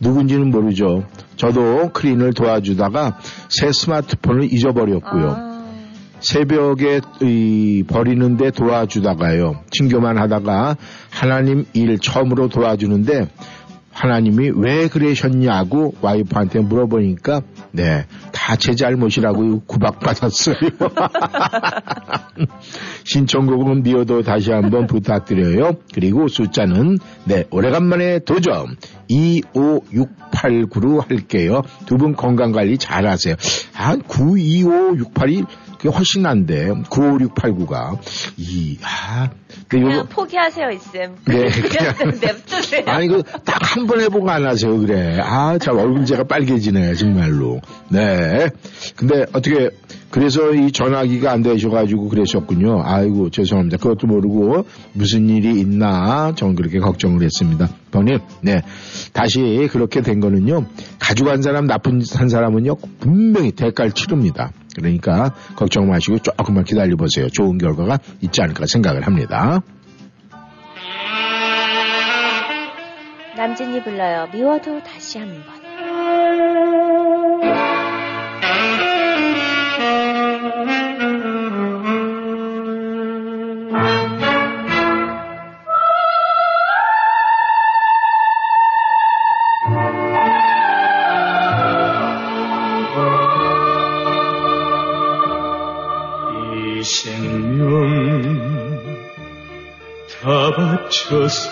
누군지는 0.00 0.50
모르죠. 0.50 1.04
저도 1.36 1.90
크린을 1.92 2.32
도와주다가 2.32 3.18
새 3.50 3.70
스마트폰을 3.72 4.52
잊어버렸고요. 4.52 5.30
아. 5.30 5.51
새벽에 6.22 7.00
버리는데 7.88 8.50
도와주다가요. 8.52 9.64
친교만 9.70 10.18
하다가 10.18 10.76
하나님 11.10 11.64
일 11.72 11.98
처음으로 11.98 12.48
도와주는데 12.48 13.28
하나님이 13.92 14.52
왜 14.56 14.88
그러셨냐고 14.88 15.94
와이프한테 16.00 16.60
물어보니까 16.60 17.42
네, 17.72 18.06
다 18.32 18.56
제 18.56 18.74
잘못이라고 18.74 19.60
구박받았어요. 19.66 20.56
신청곡은 23.04 23.82
미워도 23.82 24.22
다시 24.22 24.52
한번 24.52 24.86
부탁드려요. 24.86 25.76
그리고 25.94 26.28
숫자는 26.28 26.98
네, 27.24 27.44
오래간만에 27.50 28.20
도전 28.20 28.76
25689로 29.10 31.06
할게요. 31.08 31.62
두 31.86 31.96
분 31.96 32.14
건강관리 32.14 32.78
잘하세요. 32.78 33.34
한 33.74 34.02
92568이 34.02 35.46
그게 35.82 35.88
훨씬 35.88 36.22
난데 36.22 36.68
95689가 36.88 37.98
이 38.36 38.78
아, 38.84 39.28
그냥 39.66 39.90
요거, 39.92 40.04
포기하세요 40.10 40.70
이쌤. 40.70 41.16
네, 41.26 41.50
그냥 41.50 41.94
냅두세요. 42.20 42.84
아니 42.86 43.08
그 43.08 43.22
딱 43.44 43.58
한 43.62 43.86
번 43.86 44.00
해보고 44.00 44.30
안 44.30 44.46
하세요 44.46 44.78
그래. 44.78 45.18
아, 45.20 45.58
참 45.58 45.76
얼굴 45.78 46.04
제가 46.04 46.24
빨개지네 46.24 46.94
정말로. 46.94 47.60
네. 47.88 48.48
근데 48.96 49.22
어떻게 49.32 49.70
그래서 50.12 50.52
이 50.52 50.70
전화기가 50.70 51.32
안 51.32 51.42
되셔가지고 51.42 52.10
그러셨군요. 52.10 52.82
아이고 52.84 53.30
죄송합니다. 53.30 53.78
그것도 53.78 54.06
모르고 54.06 54.66
무슨 54.92 55.28
일이 55.30 55.58
있나 55.58 56.34
전 56.36 56.54
그렇게 56.54 56.78
걱정을 56.80 57.22
했습니다. 57.22 57.68
번님, 57.90 58.18
네 58.42 58.60
다시 59.14 59.68
그렇게 59.72 60.02
된 60.02 60.20
거는요 60.20 60.66
가져간 60.98 61.40
사람 61.40 61.66
나쁜 61.66 62.02
한 62.14 62.28
사람은요 62.28 62.76
분명히 63.00 63.52
대가를 63.52 63.92
치릅니다. 63.92 64.52
그러니까 64.76 65.34
걱정 65.56 65.88
마시고 65.88 66.18
조금만 66.18 66.64
기다려 66.64 66.94
보세요. 66.96 67.28
좋은 67.30 67.56
결과가 67.56 67.98
있지 68.20 68.42
않을까 68.42 68.66
생각을 68.66 69.06
합니다. 69.06 69.62
남진이 73.34 73.82
불러요. 73.82 74.28
미워도 74.30 74.82
다시 74.82 75.18
한번. 75.18 75.62
바쳐서 100.92 101.48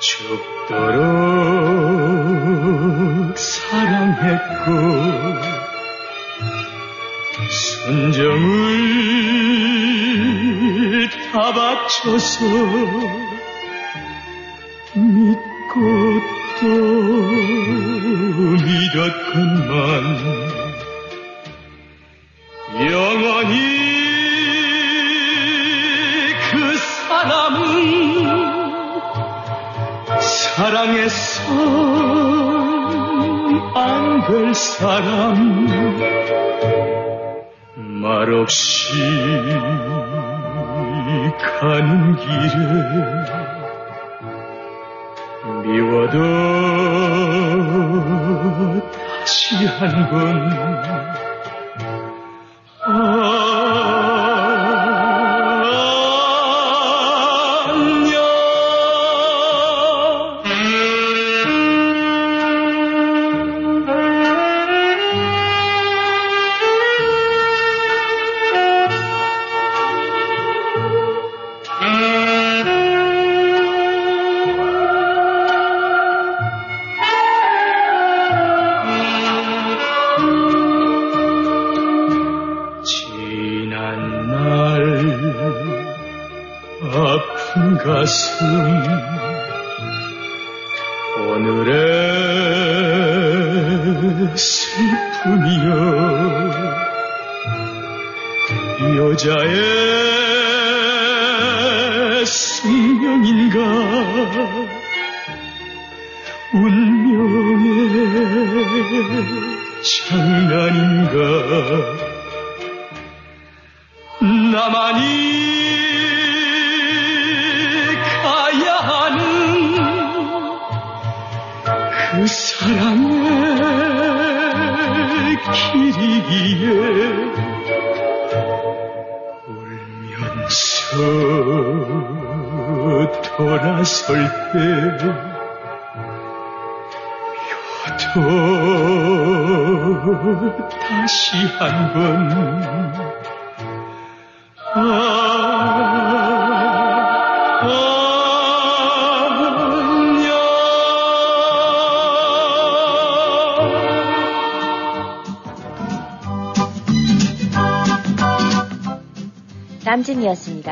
죽도록 0.00 1.04
사랑했고 3.36 4.70
순정을 7.50 8.70
다 11.30 11.52
바쳐서 11.52 13.39
사랑했어 30.70 31.42
안될 33.74 34.54
사람 34.54 35.66
말없이 37.76 38.94
가는 41.60 42.16
길에 42.16 42.54
미워도 45.64 46.18
다시 48.92 49.66
한번 49.66 50.89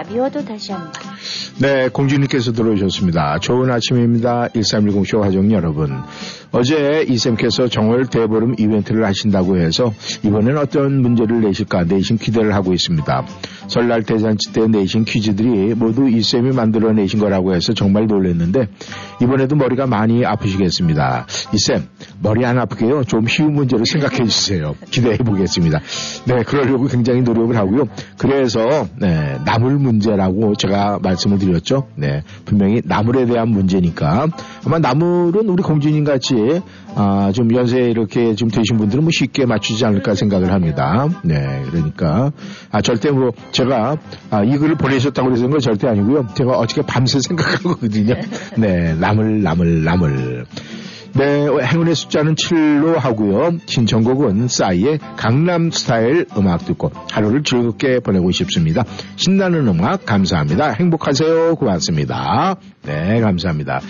미워도 0.09 0.45
다시 0.45 0.73
한번. 0.73 0.93
네, 1.61 1.89
공주님께서 1.89 2.53
들어오셨습니다. 2.53 3.39
좋은 3.41 3.71
아침입니다. 3.71 4.49
1310쇼 4.49 5.21
화정 5.21 5.51
여러분. 5.53 5.93
어제 6.51 7.05
이쌤께서 7.09 7.69
정월 7.69 8.07
대보름 8.07 8.55
이벤트를 8.59 9.05
하신다고 9.05 9.59
해서 9.59 9.93
이번엔 10.23 10.57
어떤 10.57 11.03
문제를 11.03 11.43
내실까 11.43 11.85
내신 11.85 12.17
기대를 12.17 12.55
하고 12.55 12.73
있습니다. 12.73 13.27
설날 13.69 14.03
대잔치 14.03 14.53
때 14.53 14.67
내신 14.67 15.05
퀴즈들이 15.05 15.75
모두 15.75 16.09
이쌤이 16.09 16.53
만들어내신 16.53 17.21
거라고 17.21 17.55
해서 17.55 17.75
정말 17.75 18.07
놀랐는데 18.07 18.69
이번에도 19.21 19.57
머리가 19.57 19.87
많이 19.87 20.25
아프시겠습니다. 20.25 21.27
이쌤 21.53 21.87
머리 22.23 22.47
안 22.47 22.59
아프게요. 22.59 23.05
좀 23.05 23.27
쉬운 23.27 23.53
문제를 23.53 23.85
생각해 23.85 24.25
주세요. 24.25 24.75
기대해 24.91 25.19
보겠습니다. 25.19 25.81
네, 26.25 26.43
그러려고 26.45 26.87
굉장히 26.87 27.21
노력을 27.21 27.55
하고요. 27.55 27.89
그래서 28.19 28.89
네, 28.97 29.39
나물 29.45 29.79
문제라고 29.79 30.55
제가 30.57 30.99
말씀을 31.03 31.39
드렸죠. 31.39 31.87
네, 31.95 32.23
분명히 32.45 32.83
나물에 32.85 33.27
대한 33.27 33.49
문제니까 33.49 34.27
아마 34.67 34.79
나물은 34.79 35.49
우리 35.49 35.63
공주님 35.63 36.05
같이 36.05 36.35
아, 36.97 37.31
좀 37.33 37.55
연세 37.55 37.79
이렇게 37.79 38.35
좀 38.35 38.51
되신 38.51 38.77
분들은 38.77 39.05
뭐 39.05 39.11
쉽게 39.13 39.47
맞추지 39.47 39.87
않을까 39.87 40.15
생각을 40.15 40.53
합니다. 40.53 41.09
네, 41.23 41.63
그러니까 41.71 42.33
아, 42.73 42.81
절대 42.81 43.11
뭐 43.11 43.31
제가 43.53 43.97
아, 44.31 44.43
이 44.43 44.59
글을 44.59 44.75
보내셨다고 44.75 45.29
그래서 45.29 45.49
건 45.49 45.61
절대 45.61 45.87
아니고요. 45.87 46.27
제가 46.35 46.59
어저께 46.59 46.83
밤새 46.83 47.21
생각한 47.23 47.63
거거든요. 47.63 48.15
네, 48.57 48.95
나물, 48.95 49.43
나물, 49.43 49.85
나물. 49.85 50.47
네, 51.15 51.47
행운의 51.47 51.95
숫자는 51.95 52.35
7로 52.35 52.97
하고요. 52.99 53.59
신청곡은 53.67 54.49
싸이의 54.49 54.99
강남 55.17 55.71
스타일 55.71 56.27
음악 56.37 56.65
듣고 56.65 56.91
하루를 57.11 57.43
즐겁게 57.43 58.01
보내고 58.01 58.31
싶습니다. 58.31 58.85
신나는 59.17 59.67
음악 59.69 60.07
감사합니다. 60.07 60.73
행복하세요. 60.79 61.57
고맙습니다. 61.57 62.57
네, 62.85 63.21
감사합니다. 63.21 63.81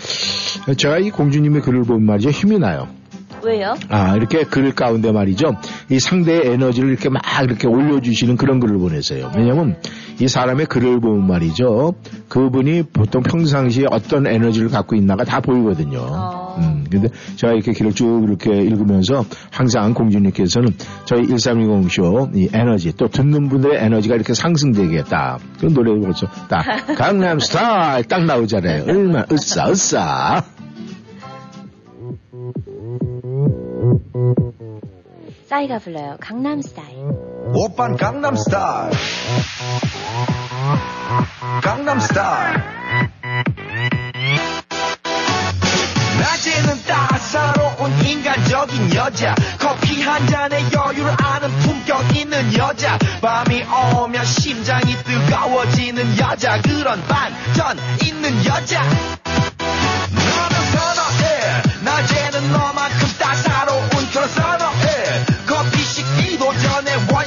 제가 0.76 0.98
이 0.98 1.10
공주님의 1.10 1.62
글을 1.62 1.82
보면 1.84 2.04
말이죠. 2.04 2.30
힘이 2.30 2.58
나요. 2.58 2.97
왜요? 3.42 3.74
아, 3.88 4.16
이렇게 4.16 4.44
글 4.44 4.74
가운데 4.74 5.12
말이죠. 5.12 5.52
이 5.90 5.98
상대의 6.00 6.52
에너지를 6.52 6.90
이렇게 6.90 7.08
막 7.08 7.22
이렇게 7.42 7.66
올려주시는 7.68 8.36
그런 8.36 8.60
글을 8.60 8.78
보내세요. 8.78 9.30
왜냐면 9.36 9.76
이 10.20 10.26
사람의 10.26 10.66
글을 10.66 11.00
보면 11.00 11.26
말이죠. 11.26 11.94
그분이 12.28 12.84
보통 12.92 13.22
평상시에 13.22 13.86
어떤 13.90 14.26
에너지를 14.26 14.68
갖고 14.68 14.96
있나가 14.96 15.24
다 15.24 15.40
보이거든요. 15.40 15.98
어. 16.00 16.56
음, 16.58 16.84
근데 16.90 17.08
제가 17.36 17.52
이렇게 17.52 17.72
길을 17.72 17.92
쭉 17.92 18.24
이렇게 18.26 18.50
읽으면서 18.50 19.24
항상 19.50 19.94
공주님께서는 19.94 20.70
저희 21.04 21.22
1320쇼 21.22 22.36
이 22.36 22.48
에너지 22.52 22.92
또 22.96 23.08
듣는 23.08 23.48
분들의 23.48 23.78
에너지가 23.78 24.16
이렇게 24.16 24.34
상승되겠다. 24.34 25.38
그 25.60 25.66
노래 25.66 25.98
벌써 26.00 26.26
딱 26.48 26.64
강남 26.96 27.38
스타일 27.38 28.04
딱 28.04 28.24
나오잖아요. 28.24 28.84
얼마나 28.88 29.24
으싸 29.30 29.70
으싸. 29.70 30.42
싸이가 35.48 35.78
불러요. 35.78 36.18
강남 36.20 36.60
스타일. 36.60 36.94
오빤 37.54 37.96
강남 37.96 38.36
스타일. 38.36 38.92
강남 41.62 41.98
스타일. 42.00 42.62
낮에는 46.20 46.82
따사로운 46.86 47.92
인간적인 48.04 48.94
여자. 48.94 49.34
커피 49.58 50.02
한 50.02 50.26
잔에 50.26 50.60
여유를 50.70 51.16
아는 51.18 51.48
품격 51.60 52.14
있는 52.14 52.54
여자. 52.58 52.98
밤이 53.22 53.64
오면 53.64 54.24
심장이 54.26 54.92
뜨거워지는 55.02 56.18
여자. 56.18 56.60
그런 56.60 57.00
반전 57.04 57.78
있는 58.02 58.44
여자 58.44 58.82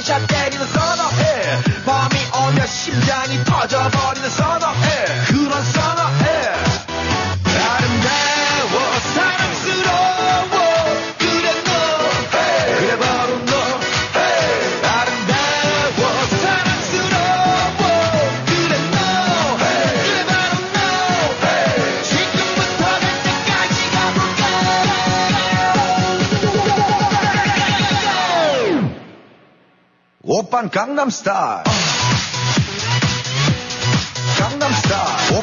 원샷 0.02 0.26
때리는 0.26 0.66
선어해 0.66 1.62
밤이 1.86 2.16
오면 2.34 2.66
심장이 2.66 3.44
터져버리는 3.44 4.28
선어해 4.30 4.91
오빤 30.52 30.68
강남스타일 30.68 31.64
강남스타일 34.38 35.38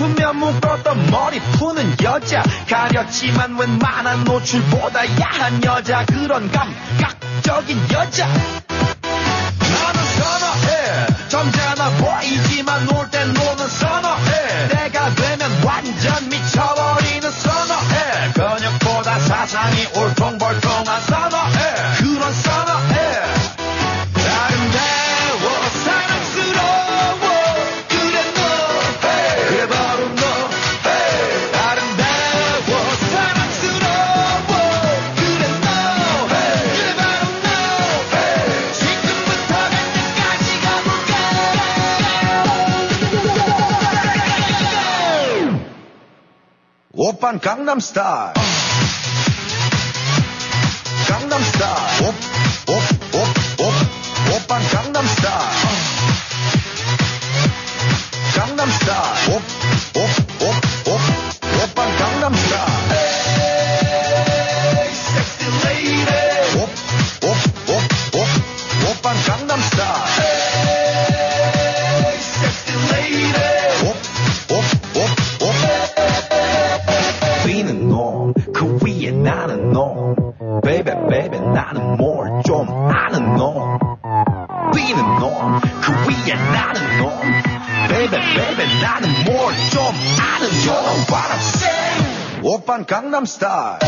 싶으면 0.00 0.36
묶었던 0.36 1.10
머리 1.10 1.38
푸는 1.58 1.94
여자. 2.02 2.42
가렸지만 2.68 3.58
웬만한 3.58 4.24
노출보다 4.24 5.20
야한 5.20 5.62
여자. 5.62 6.06
그런 6.06 6.50
감각적인 6.50 7.78
여자. 7.92 8.26
나는 8.26 10.04
선어해. 10.16 11.06
점잖아 11.28 11.90
보이지만 11.98 12.86
놀 12.86 13.09
오빤 47.70 48.39
강남 93.20 93.26
스타일 93.26 93.78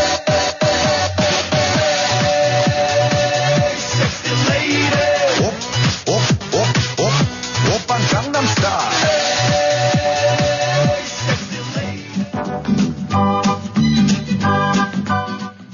Sexy 3.78 4.36
lady 4.50 4.92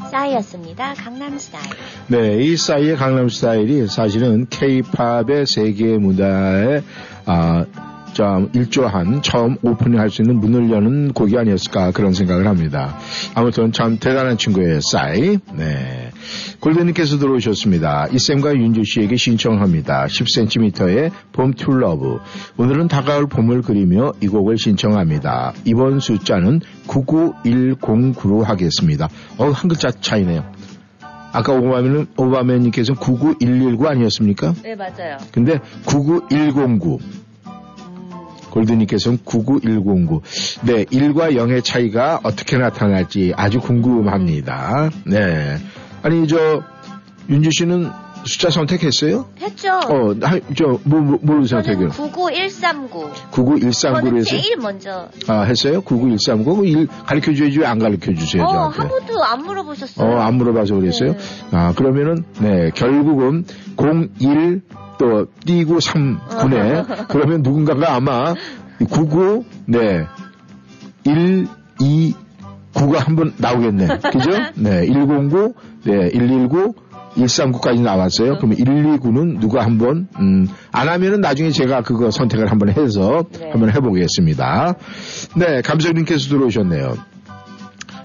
싸이였습니다. 0.09 0.94
강남스타일. 0.94 1.64
네, 2.09 2.43
이 2.43 2.56
싸이의 2.56 2.97
강남 2.97 3.28
스타일이 3.28 3.86
사실은 3.89 4.47
케이팝의 4.51 5.47
세계 5.47 5.98
무대에 5.98 6.82
아, 7.26 7.64
좀 7.74 7.77
일조한 8.55 9.23
처음 9.23 9.57
오프닝 9.62 9.99
할 9.99 10.11
수 10.11 10.23
있는 10.23 10.40
문을 10.40 10.70
여는 10.70 11.12
곡이 11.12 11.36
아니었을까 11.36 11.93
그런 11.93 12.12
생각을 12.12 12.47
합니다. 12.47 12.97
아무튼 13.35 13.73
참 13.73 13.99
대단한 13.99 14.39
친구예요, 14.39 14.81
싸이. 14.81 15.39
네. 15.55 16.11
골드님께서 16.61 17.19
들어오셨습니다. 17.19 18.09
이쌤과 18.12 18.55
윤주 18.55 18.85
씨에게 18.85 19.16
신청합니다. 19.16 20.07
10cm의 20.07 21.11
봄 21.32 21.53
to 21.52 21.71
love. 21.71 22.19
오늘은 22.57 22.89
다가올 22.89 23.27
봄을 23.28 23.62
그리며 23.62 24.12
이 24.23 24.28
곡을 24.28 24.59
신청합니다. 24.59 25.53
이번 25.65 26.01
숫자는 26.01 26.61
99109로 26.86 28.43
하겠습니다. 28.45 29.09
어, 29.36 29.51
한 29.51 29.69
글자 29.69 29.90
차이네요. 29.90 30.45
아까 31.32 31.53
오바맨은, 31.53 32.07
오바맨님께서는 32.16 32.99
99119 33.01 33.86
아니었습니까? 33.86 34.55
네, 34.62 34.74
맞아요. 34.74 35.19
근데 35.32 35.61
99109. 35.86 36.99
골드님께서는 38.59 39.18
99109. 39.24 40.22
네, 40.62 40.85
1과 40.85 41.35
0의 41.35 41.64
차이가 41.64 42.20
어떻게 42.22 42.56
나타날지 42.59 43.32
아주 43.36 43.60
궁금합니다. 43.60 44.90
네. 45.05 45.59
아니, 46.02 46.26
저, 46.26 46.62
윤주 47.28 47.51
씨는 47.52 47.90
숫자 48.24 48.51
선택했어요? 48.51 49.26
했죠. 49.40 49.74
어, 49.74 50.14
하, 50.22 50.40
저, 50.56 50.78
뭐, 50.85 51.01
뭐, 51.01 51.18
뭘로 51.22 51.47
선택해요? 51.47 51.90
저는 51.90 52.10
99139. 52.12 53.10
99139로 53.30 53.70
저는 53.70 54.16
해서? 54.16 54.30
제일 54.30 54.56
먼저. 54.56 55.09
아, 55.28 55.43
했어요? 55.43 55.80
99139? 55.82 56.64
일 56.66 56.86
가르쳐 57.06 57.32
줘야지 57.32 57.60
왜안 57.60 57.78
가르쳐 57.78 58.12
주세요, 58.12 58.43
어, 58.43 58.52
저한테? 58.52 58.78
한 58.78 58.89
번도 58.89 59.24
안 59.24 59.44
물어보셨어요. 59.44 60.10
어, 60.10 60.20
안 60.20 60.35
물어봐서 60.35 60.74
그랬어요? 60.74 61.12
네. 61.12 61.18
아, 61.52 61.72
그러면은, 61.74 62.24
네, 62.40 62.70
결국은 62.74 63.44
01, 63.76 64.62
또, 64.99 65.27
띄고 65.45 65.81
3, 65.81 66.19
9네. 66.29 67.09
그러면 67.09 67.43
누군가가 67.43 67.95
아마 67.95 68.35
99, 68.91 69.45
네, 69.66 70.07
1, 71.05 71.47
2, 71.81 72.15
9가 72.75 72.99
한번 72.99 73.33
나오겠네. 73.39 73.87
그죠? 74.12 74.31
네, 74.57 74.87
109, 74.87 75.55
네, 75.85 76.11
119, 76.11 76.75
139까지 77.16 77.83
나왔어요. 77.83 78.37
그러면 78.37 78.57
129는 78.59 79.41
누가 79.41 79.65
한번, 79.65 80.09
음, 80.20 80.47
안 80.70 80.89
하면은 80.89 81.20
나중에 81.20 81.51
제가 81.51 81.83
그거 81.83 82.11
선택을 82.11 82.51
한번 82.51 82.69
해서 82.69 83.25
네. 83.33 83.51
한번 83.51 83.75
해보겠습니다. 83.75 84.75
네, 85.37 85.62
감성님께서 85.62 86.29
들어오셨네요. 86.29 87.18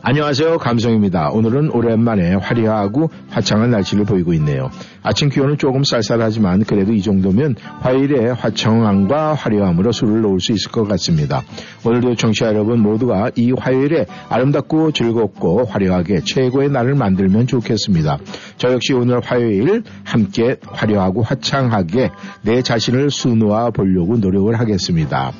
안녕하세요. 0.06 0.58
감성입니다. 0.58 1.30
오늘은 1.30 1.70
오랜만에 1.70 2.34
화려하고 2.34 3.10
화창한 3.30 3.72
날씨를 3.72 4.04
보이고 4.04 4.34
있네요. 4.34 4.70
아침 5.02 5.30
기온은 5.30 5.58
조금 5.58 5.86
쌀쌀하지만 5.86 6.66
그래도 6.66 6.92
이 6.92 7.02
정도면 7.02 7.56
화요일에 7.80 8.32
화창함과 8.32 9.34
화려함으로 9.34 9.94
술을 9.94 10.20
놓을 10.20 10.42
수 10.42 10.52
있을 10.52 10.74
것 10.74 10.84
같습니다. 10.90 11.44
오늘도 11.86 12.16
청취자 12.16 12.48
여러분 12.48 12.82
모두가 12.82 13.32
이 13.38 13.54
화요일에 13.58 14.06
아름답고 14.28 14.92
즐겁고 14.92 15.64
화려하게 15.64 16.20
최고의 16.26 16.70
날을 16.70 16.96
만들면 16.96 17.48
좋겠습니다. 17.48 18.18
저 18.58 18.74
역시 18.74 18.92
오늘 18.92 19.22
화요일 19.22 19.84
함께 20.04 20.58
화려하고 20.68 21.24
화창하게 21.24 22.12
내 22.42 22.62
자신을 22.62 23.10
수놓아 23.10 23.70
보려고 23.70 24.18
노력을 24.18 24.54
하겠습니다. 24.60 25.32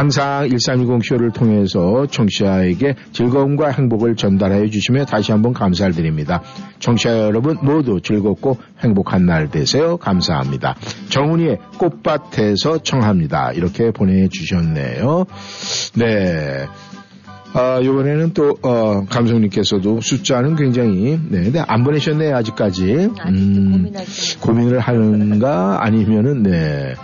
항상 0.00 0.48
1320쇼를 0.48 1.30
통해서 1.30 2.06
청취자에게 2.06 2.94
즐거움과 3.12 3.68
행복을 3.68 4.16
전달해 4.16 4.70
주시며 4.70 5.04
다시 5.04 5.30
한번 5.30 5.52
감사를 5.52 5.92
드립니다. 5.92 6.40
청취자 6.78 7.18
여러분 7.18 7.58
모두 7.60 8.00
즐겁고 8.00 8.56
행복한 8.78 9.26
날 9.26 9.50
되세요. 9.50 9.98
감사합니다. 9.98 10.74
정훈이의 11.10 11.58
꽃밭에서 11.76 12.78
청합니다. 12.78 13.52
이렇게 13.52 13.90
보내주셨네요. 13.90 15.26
네. 15.96 16.66
아, 17.52 17.80
요번에는 17.84 18.32
또, 18.32 18.56
어, 18.62 19.04
감성님께서도 19.04 20.00
숫자는 20.00 20.56
굉장히, 20.56 21.18
네, 21.28 21.42
근데 21.42 21.58
안 21.58 21.84
보내셨네요, 21.84 22.36
아직까지. 22.36 23.08
고민하지. 23.08 24.38
고민을 24.38 24.78
하는가, 24.78 25.84
아니면은, 25.84 26.44
네, 26.44 26.94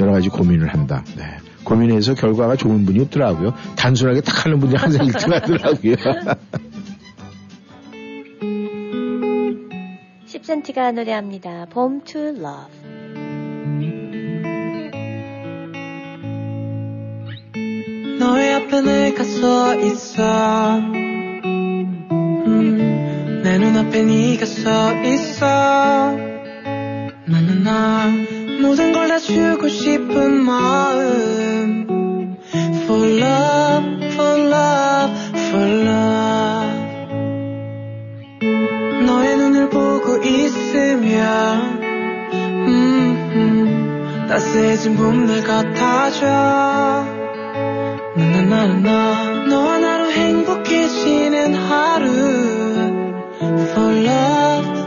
여러 0.00 0.12
가지 0.12 0.30
고민을 0.30 0.68
한다. 0.72 1.04
네. 1.18 1.49
고민해서 1.64 2.14
결과가 2.14 2.56
좋은 2.56 2.84
분이 2.86 3.00
없더라고요. 3.00 3.54
단순하게 3.76 4.22
딱 4.22 4.44
하는 4.46 4.60
분이 4.60 4.74
항상 4.74 5.06
1등 5.06 5.30
하더라고요. 5.32 5.94
10cm가 10.26 10.92
노래합니다. 10.94 11.66
Bomb 11.72 12.04
to 12.04 12.20
Love. 12.20 12.90
너의 18.18 18.54
앞에 18.54 18.80
내가 18.82 19.24
서 19.24 19.74
있어 19.76 20.76
음, 22.46 23.40
내 23.42 23.58
눈앞에 23.58 24.02
네가 24.04 24.44
서 24.44 25.02
있어 25.02 25.46
나는 27.26 27.62
나 27.64 28.39
모든 28.60 28.92
걸 28.92 29.08
다 29.08 29.18
주고 29.18 29.68
싶은 29.68 30.44
마음. 30.44 31.86
For 32.84 33.06
love, 33.06 34.08
for 34.12 34.40
love, 34.40 35.14
for 35.48 35.68
love. 35.68 36.80
너의 39.06 39.36
눈을 39.36 39.68
보고 39.70 40.16
있으면 40.22 41.80
음, 42.32 43.30
음, 43.34 44.26
따스해진 44.28 44.96
봄날 44.96 45.42
같아져. 45.42 46.26
나나나나 48.16 49.46
너와 49.48 49.78
나로 49.78 50.10
행복해지는 50.10 51.54
하루. 51.54 52.06
For 53.40 53.92
love, 53.96 54.79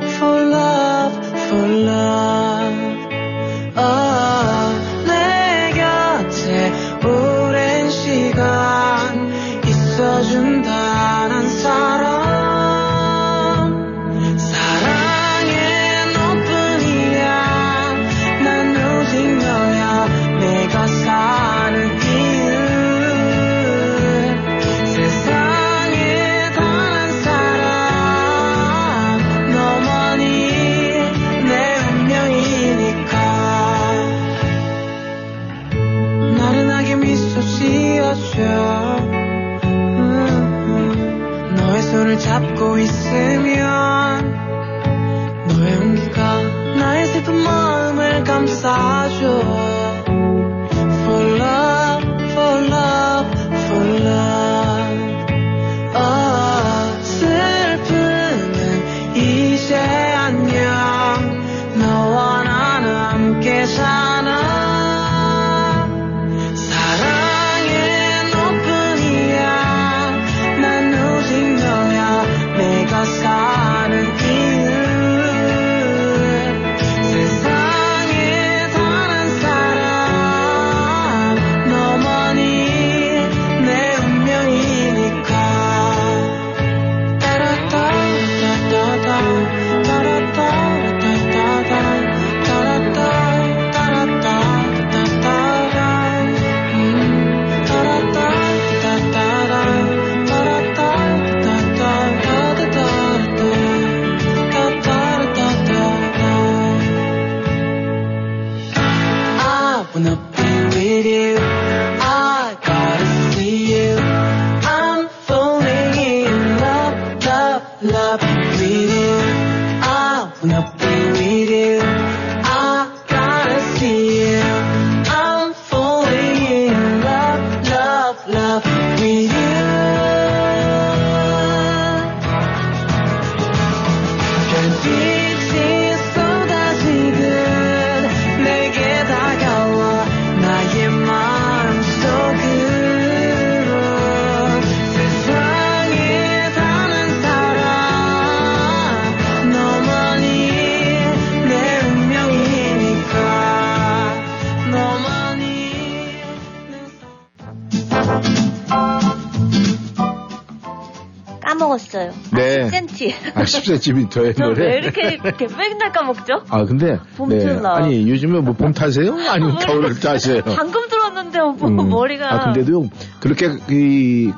까먹었어요. 161.73 162.11
네. 162.31 162.63
아, 162.63 162.67
10cm. 162.67 163.13
아, 163.35 163.43
10cm의 163.43 164.09
저 164.11 164.43
노래. 164.45 164.65
왜 164.67 164.77
이렇게, 164.77 165.13
이렇게 165.23 165.47
맨날 165.47 165.91
까먹죠? 165.91 166.43
아, 166.49 166.65
근데. 166.65 166.99
봄틀라. 167.17 167.77
아니, 167.77 168.09
요즘에 168.09 168.39
뭐 168.39 168.53
봄 168.53 168.71
타세요? 168.73 169.15
아니면 169.29 169.57
겨울 169.59 169.99
타세요? 169.99 170.41
방금 170.43 170.87
들었는데 170.87 171.39
뭐 171.39 171.67
음. 171.67 171.89
머리가. 171.89 172.33
아, 172.33 172.53
근데도 172.53 172.87
그렇게 173.19 173.47
이 173.69 174.31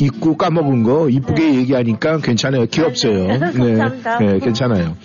잊고 0.00 0.36
까먹은 0.36 0.84
거 0.84 1.08
이쁘게 1.10 1.54
얘기하니까 1.56 2.18
괜찮아요. 2.18 2.66
귀엽어요. 2.66 3.26
네. 3.26 3.38
감사합니다. 3.40 4.18
네, 4.20 4.38
괜찮아요. 4.38 4.96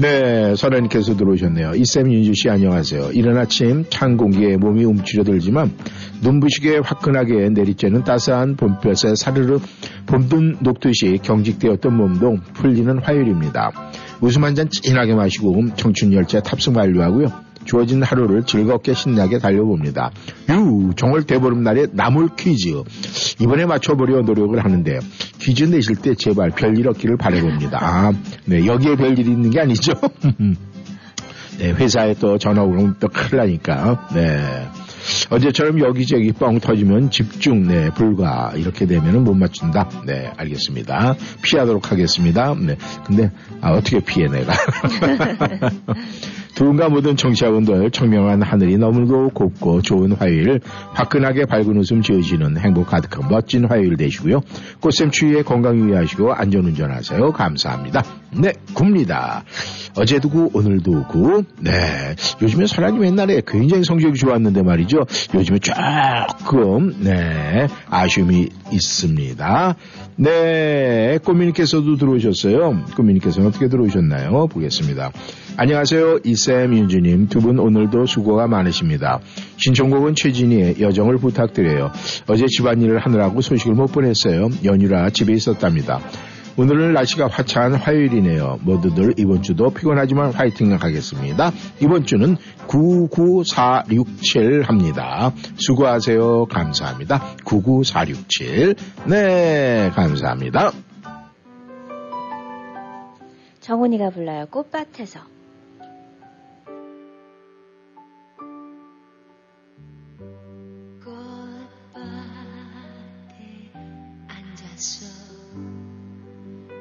네, 0.00 0.54
선생님께서 0.54 1.16
들어오셨네요. 1.16 1.72
이쌤 1.74 2.12
윤주 2.12 2.32
씨 2.34 2.48
안녕하세요. 2.48 3.10
이른 3.14 3.36
아침 3.36 3.84
찬 3.90 4.16
공기에 4.16 4.56
몸이 4.56 4.84
움츠려들지만 4.84 5.72
눈부시게 6.22 6.78
화끈하게 6.84 7.48
내리쬐는 7.48 8.04
따스한 8.04 8.54
봄볕에 8.54 9.16
사르르 9.16 9.58
봄든 10.06 10.58
녹듯이 10.60 11.18
경직되었던 11.20 11.96
몸도 11.96 12.36
풀리는 12.54 12.96
화요일입니다. 13.02 13.72
웃음 14.20 14.44
한 14.44 14.54
잔 14.54 14.68
진하게 14.70 15.14
마시고 15.14 15.74
청춘 15.74 16.12
열차 16.12 16.40
탑승 16.40 16.76
완료하고요. 16.76 17.47
주어진 17.68 18.02
하루를 18.02 18.44
즐겁게 18.44 18.94
신나게 18.94 19.38
달려봅니다. 19.38 20.10
유, 20.48 20.90
정월 20.96 21.24
대보름날의 21.24 21.88
나물 21.92 22.30
퀴즈. 22.34 22.82
이번에 23.40 23.66
맞춰보려 23.66 24.22
노력을 24.22 24.58
하는데 24.58 24.98
퀴즈 25.38 25.64
내실 25.64 25.96
때 25.96 26.14
제발 26.14 26.50
별일 26.50 26.88
없기를 26.88 27.18
바라봅니다. 27.18 27.78
아, 27.80 28.12
네, 28.46 28.66
여기에 28.66 28.96
별일이 28.96 29.30
있는 29.30 29.50
게 29.50 29.60
아니죠? 29.60 29.92
네, 31.58 31.72
회사에 31.72 32.14
또 32.14 32.38
전화 32.38 32.62
오면 32.62 32.96
또 33.00 33.08
큰일 33.08 33.36
나니까. 33.36 34.08
네. 34.14 34.68
어제처럼 35.30 35.80
여기저기 35.80 36.32
뻥 36.32 36.60
터지면 36.60 37.10
집중, 37.10 37.66
네, 37.66 37.90
불가. 37.90 38.52
이렇게 38.56 38.86
되면은 38.86 39.24
못 39.24 39.34
맞춘다. 39.34 39.88
네, 40.06 40.30
알겠습니다. 40.36 41.16
피하도록 41.42 41.90
하겠습니다. 41.90 42.54
네. 42.54 42.76
근데, 43.06 43.30
아, 43.60 43.72
어떻게 43.72 44.00
피해, 44.00 44.28
내가. 44.28 44.52
누군가 46.58 46.88
모든 46.88 47.14
청취자분들 47.14 47.92
청명한 47.92 48.42
하늘이 48.42 48.78
너무도 48.78 49.28
곱고 49.28 49.80
좋은 49.80 50.10
화요일 50.10 50.58
화끈하게 50.92 51.44
밝은 51.44 51.76
웃음 51.76 52.02
지어지는 52.02 52.58
행복 52.58 52.88
가득한 52.88 53.30
멋진 53.30 53.64
화요일 53.64 53.96
되시고요. 53.96 54.40
꽃샘 54.80 55.12
추위에 55.12 55.42
건강 55.42 55.78
유의하시고 55.78 56.32
안전운전 56.32 56.90
하세요. 56.90 57.30
감사합니다. 57.30 58.02
네, 58.32 58.54
굽니다. 58.74 59.44
어제도 59.96 60.28
구, 60.28 60.50
오늘도 60.52 61.04
구. 61.04 61.44
네, 61.60 61.70
요즘에 62.42 62.66
설아님 62.66 63.04
옛날에 63.04 63.40
굉장히 63.46 63.84
성적이 63.84 64.18
좋았는데 64.18 64.62
말이죠. 64.62 65.06
요즘에 65.34 65.60
조금 65.60 67.04
네 67.04 67.68
아쉬움이 67.88 68.48
있습니다. 68.72 69.76
네, 70.16 71.18
꼬미님께서도 71.24 71.94
들어오셨어요. 71.94 72.84
꼬미님께서는 72.96 73.48
어떻게 73.48 73.68
들어오셨나요? 73.68 74.48
보겠습니다. 74.48 75.12
안녕하세요. 75.60 76.20
이쌤 76.24 76.72
윤주님. 76.72 77.26
두 77.28 77.40
분 77.40 77.58
오늘도 77.58 78.06
수고가 78.06 78.46
많으십니다. 78.46 79.18
신청곡은 79.56 80.14
최진희의 80.14 80.76
여정을 80.80 81.16
부탁드려요. 81.18 81.90
어제 82.28 82.46
집안일을 82.46 82.98
하느라고 83.00 83.40
소식을 83.40 83.74
못 83.74 83.86
보냈어요. 83.90 84.50
연휴라 84.64 85.10
집에 85.10 85.32
있었답니다. 85.32 85.98
오늘은 86.56 86.92
날씨가 86.92 87.26
화창한 87.28 87.74
화요일이네요. 87.74 88.60
모두들 88.62 89.14
이번 89.16 89.42
주도 89.42 89.70
피곤하지만 89.70 90.30
화이팅 90.32 90.72
하겠습니다. 90.74 91.50
이번 91.82 92.04
주는 92.04 92.36
99467 92.68 94.62
합니다. 94.62 95.32
수고하세요. 95.56 96.46
감사합니다. 96.46 97.20
99467. 97.44 98.76
네, 99.08 99.90
감사합니다. 99.94 100.70
정훈이가 103.60 104.10
불러요. 104.10 104.46
꽃밭에서. 104.50 105.37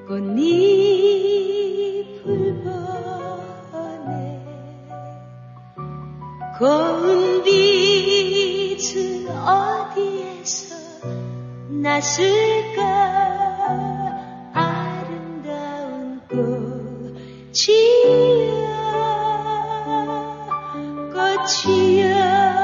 꽃잎을 0.08 0.24
보네 2.64 4.16
고운 6.58 7.44
빛은 7.44 9.28
어디에서 9.30 10.76
났을까? 11.82 12.82
아름다운 14.54 16.22
꽃이야 16.30 17.68
꽃이야 21.14 22.57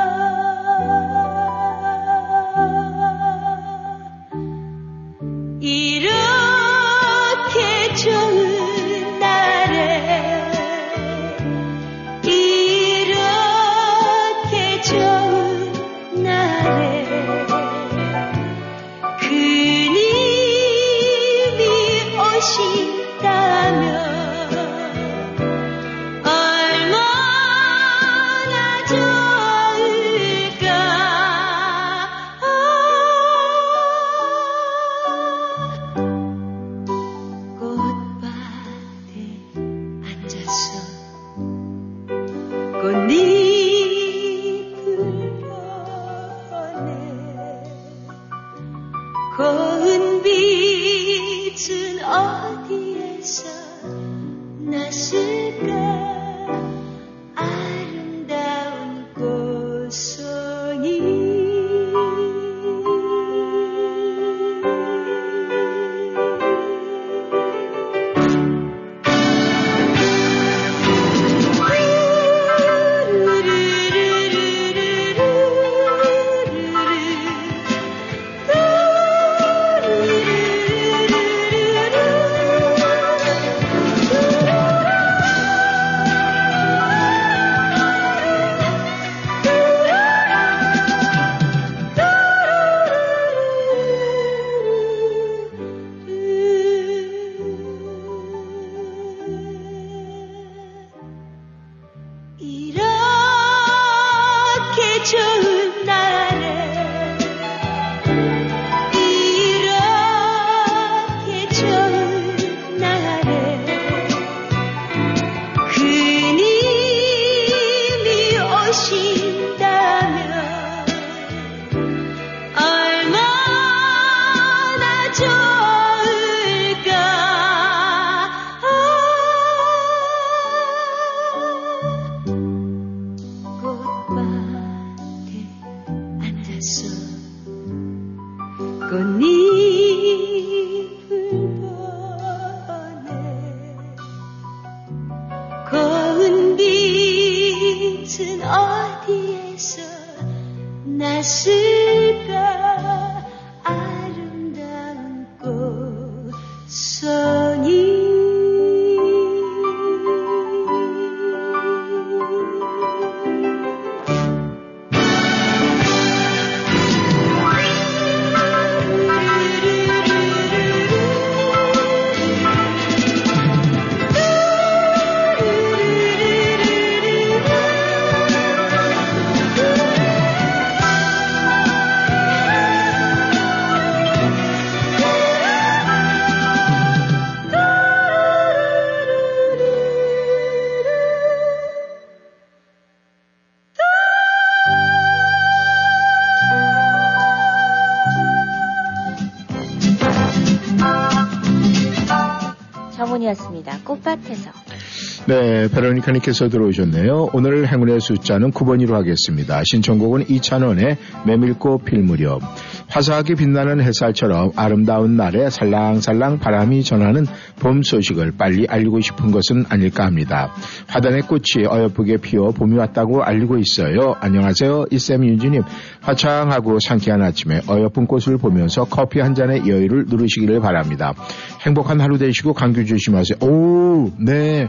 네, 205.63 205.69
베로니카님께서 205.69 206.49
들어오셨네요. 206.49 207.29
오늘 207.31 207.71
행운의 207.71 208.01
숫자는 208.01 208.51
9번으로 208.51 208.95
하겠습니다. 208.95 209.61
신청곡은 209.63 210.29
이찬원의 210.29 210.97
메밀꽃 211.25 211.85
필 211.85 211.99
무렵. 211.99 212.41
화사하게 212.89 213.35
빛나는 213.35 213.79
햇살처럼 213.81 214.51
아름다운 214.57 215.15
날에 215.15 215.49
살랑살랑 215.49 216.39
바람이 216.39 216.83
전하는 216.83 217.25
봄 217.59 217.81
소식을 217.81 218.33
빨리 218.37 218.67
알리고 218.67 218.99
싶은 218.99 219.31
것은 219.31 219.63
아닐까 219.69 220.05
합니다. 220.05 220.51
화단의 220.87 221.21
꽃이 221.21 221.65
어여쁘게 221.65 222.17
피어 222.17 222.51
봄이 222.51 222.77
왔다고 222.77 223.23
알리고 223.23 223.57
있어요. 223.57 224.15
안녕하세요. 224.19 224.87
이쌤 224.91 225.23
윤주님. 225.23 225.63
화창하고 226.01 226.79
상쾌한 226.81 227.21
아침에 227.21 227.61
어여쁜 227.69 228.05
꽃을 228.05 228.37
보면서 228.37 228.83
커피 228.83 229.21
한 229.21 229.33
잔의 229.33 229.61
여유를 229.61 230.07
누르시기를 230.09 230.59
바랍니다. 230.59 231.13
행복한 231.61 232.01
하루 232.01 232.17
되시고 232.17 232.53
감기 232.53 232.85
조심하세요. 232.85 233.37
오, 233.49 234.11
네. 234.19 234.67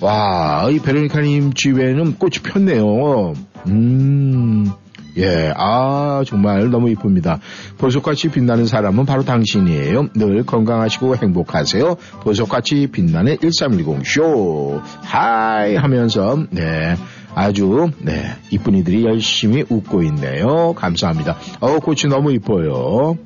와, 0.00 0.68
이 0.70 0.78
베로니카님 0.78 1.52
집에는 1.52 2.16
꽃이 2.16 2.36
폈네요. 2.42 3.34
음, 3.66 4.70
예, 5.18 5.52
아, 5.54 6.22
정말 6.26 6.70
너무 6.70 6.88
이쁩니다. 6.88 7.38
보석같이 7.76 8.30
빛나는 8.30 8.66
사람은 8.66 9.04
바로 9.04 9.24
당신이에요. 9.24 10.08
늘 10.14 10.44
건강하시고 10.44 11.16
행복하세요. 11.16 11.96
보석같이 12.22 12.86
빛나는 12.86 13.36
1310쇼. 13.36 14.80
하이 15.02 15.76
하면서, 15.76 16.44
네. 16.50 16.96
아주, 17.34 17.90
네. 17.98 18.24
이쁜 18.50 18.76
이들이 18.76 19.04
열심히 19.04 19.64
웃고 19.68 20.02
있네요. 20.04 20.72
감사합니다. 20.74 21.36
어, 21.60 21.78
꽃이 21.78 22.08
너무 22.08 22.32
이뻐요. 22.32 23.18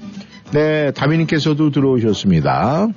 네. 0.53 0.91
다미님께서도 0.91 1.71
들어오셨습니다. 1.71 2.89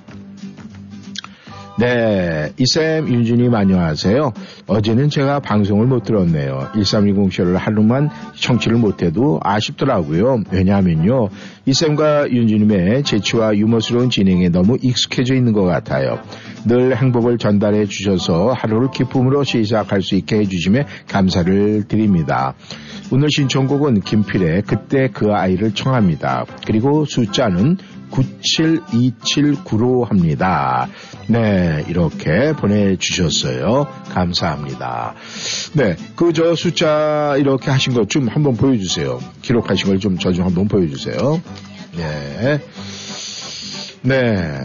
네, 1.79 2.51
이쌤 2.57 3.07
윤주님 3.07 3.53
안녕하세요. 3.53 4.33
어제는 4.65 5.09
제가 5.09 5.39
방송을 5.41 5.85
못 5.85 6.01
들었네요. 6.01 6.71
1310쇼를 6.73 7.53
하루만 7.55 8.09
청취를 8.33 8.79
못해도 8.79 9.39
아쉽더라고요. 9.43 10.41
왜냐하면요, 10.49 11.29
이쌤과 11.67 12.31
윤주님의 12.31 13.03
재치와 13.03 13.55
유머스러운 13.57 14.09
진행에 14.09 14.49
너무 14.49 14.77
익숙해져 14.81 15.35
있는 15.35 15.53
것 15.53 15.65
같아요. 15.65 16.19
늘 16.65 16.97
행복을 16.97 17.37
전달해 17.37 17.85
주셔서 17.85 18.53
하루를 18.53 18.89
기쁨으로 18.89 19.43
시작할 19.43 20.01
수 20.01 20.15
있게 20.15 20.37
해주심에 20.37 20.85
감사를 21.07 21.87
드립니다. 21.87 22.55
오늘 23.11 23.27
신청곡은 23.29 24.01
김필의 24.01 24.63
그때 24.63 25.09
그 25.13 25.31
아이를 25.31 25.75
청합니다. 25.75 26.45
그리고 26.65 27.05
숫자는 27.05 27.77
97279로 28.11 30.07
합니다. 30.07 30.87
네, 31.27 31.83
이렇게 31.87 32.53
보내주셨어요. 32.53 33.87
감사합니다. 34.09 35.13
네, 35.73 35.95
그 36.15 36.31
저 36.33 36.55
숫자 36.55 37.35
이렇게 37.37 37.69
하신 37.71 37.93
것 37.93 38.07
좀 38.07 38.27
한번 38.27 38.55
보여주세요. 38.55 39.19
기록하신 39.41 39.87
걸 39.87 39.99
좀 39.99 40.17
저좀 40.17 40.45
한번 40.45 40.67
보여주세요. 40.67 41.41
네. 41.97 42.59
네. 44.03 44.59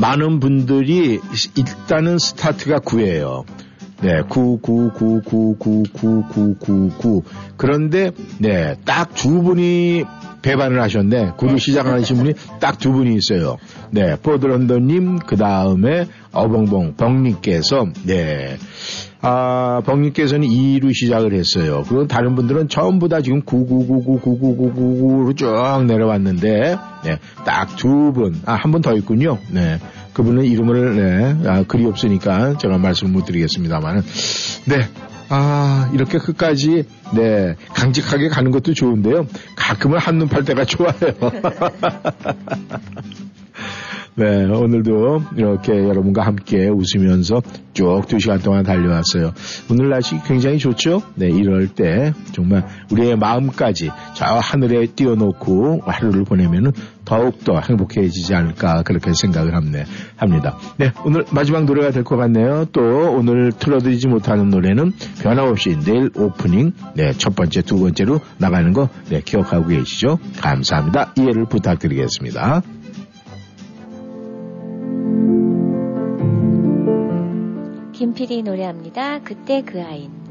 많은 0.00 0.40
분들이 0.40 1.20
일단은 1.56 2.18
스타트가 2.18 2.80
9예요. 2.80 3.44
네, 4.02 4.20
9, 4.28 4.58
9, 4.60 4.90
9, 4.94 5.22
9, 5.24 5.56
9, 5.58 5.82
9, 5.92 6.24
9, 6.28 6.56
9, 6.60 6.90
9. 6.98 7.22
그런데, 7.56 8.10
네, 8.38 8.74
딱 8.84 9.14
두 9.14 9.42
분이 9.42 10.04
배반을 10.42 10.80
하셨네. 10.82 11.32
구를 11.36 11.58
시작하신 11.58 12.16
분이 12.18 12.34
딱 12.60 12.78
두 12.78 12.92
분이 12.92 13.14
있어요. 13.16 13.56
네, 13.90 14.16
포드런더님, 14.16 15.18
그 15.20 15.36
다음에 15.36 16.06
어벙벙 16.32 16.94
벙님께서, 16.96 17.86
네. 18.04 18.56
아, 19.22 19.80
벙님께서는 19.84 20.46
2로 20.46 20.94
시작을 20.94 21.32
했어요. 21.32 21.82
그리고 21.88 22.06
다른 22.06 22.34
분들은 22.36 22.68
전부 22.68 23.08
다 23.08 23.22
지금 23.22 23.40
9999999999로 23.42 25.36
쭉 25.36 25.84
내려왔는데, 25.86 26.76
네, 27.04 27.18
딱 27.44 27.76
두 27.76 28.12
분, 28.12 28.40
아, 28.44 28.52
한 28.54 28.70
분 28.72 28.82
더 28.82 28.94
있군요. 28.94 29.38
네. 29.50 29.78
그분은 30.16 30.44
이름을, 30.44 30.96
네, 30.96 31.36
아, 31.46 31.62
글이 31.64 31.84
없으니까 31.84 32.56
제가 32.56 32.78
말씀을 32.78 33.12
못 33.12 33.26
드리겠습니다만, 33.26 34.02
네. 34.64 34.88
아, 35.28 35.90
이렇게 35.92 36.16
끝까지, 36.16 36.84
네, 37.14 37.54
강직하게 37.74 38.28
가는 38.28 38.50
것도 38.50 38.72
좋은데요. 38.72 39.26
가끔은 39.56 39.98
한눈 39.98 40.28
팔 40.28 40.42
때가 40.44 40.64
좋아요. 40.64 40.94
네, 44.18 44.46
오늘도 44.46 45.24
이렇게 45.36 45.72
여러분과 45.72 46.24
함께 46.24 46.68
웃으면서 46.68 47.42
쭉 47.74 48.06
두 48.08 48.18
시간 48.18 48.38
동안 48.38 48.64
달려왔어요. 48.64 49.34
오늘 49.70 49.90
날씨 49.90 50.18
굉장히 50.24 50.56
좋죠? 50.56 51.02
네, 51.16 51.28
이럴 51.28 51.68
때 51.68 52.14
정말 52.32 52.66
우리의 52.90 53.16
마음까지 53.16 53.90
저 54.14 54.24
하늘에 54.24 54.86
띄워놓고 54.86 55.82
하루를 55.84 56.24
보내면은 56.24 56.72
더욱더 57.06 57.58
행복해지지 57.60 58.34
않을까 58.34 58.82
그렇게 58.82 59.12
생각을 59.14 59.54
합니다. 59.54 60.58
네, 60.76 60.92
오늘 61.06 61.24
마지막 61.30 61.64
노래가 61.64 61.90
될 61.90 62.04
것 62.04 62.16
같네요. 62.16 62.66
또 62.72 62.80
오늘 63.16 63.52
틀어드리지 63.52 64.08
못하는 64.08 64.50
노래는 64.50 64.92
변함없이 65.22 65.78
내일 65.80 66.10
오프닝 66.14 66.72
네, 66.94 67.12
첫 67.12 67.34
번째, 67.34 67.62
두 67.62 67.78
번째로 67.80 68.20
나가는 68.38 68.72
거 68.74 68.90
네, 69.08 69.22
기억하고 69.24 69.68
계시죠? 69.68 70.18
감사합니다. 70.40 71.12
이해를 71.16 71.46
부탁드리겠습니다. 71.46 72.62
김필이 77.92 78.42
노래합니다. 78.42 79.20
그때 79.22 79.62
그 79.62 79.82
아인. 79.82 80.25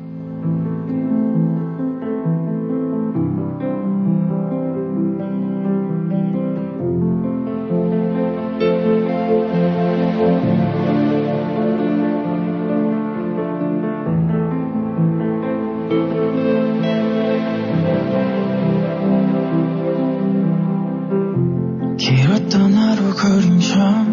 그림자 23.35 24.05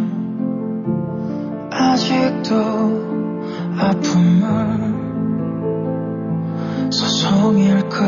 아직도 1.70 2.56
아픔은 3.78 4.90
소송일까? 6.90 8.00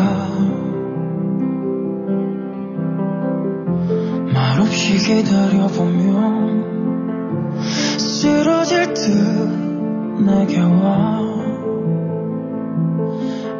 말없이 4.32 4.96
기다려보면 4.98 6.64
쓰러질 7.96 8.94
듯 8.94 9.06
내게 10.20 10.60
와 10.62 11.20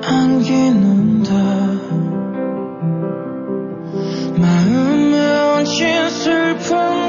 안기는데 0.02 1.30
마음에 4.40 5.20
얹힌 5.54 6.10
슬픈 6.10 7.03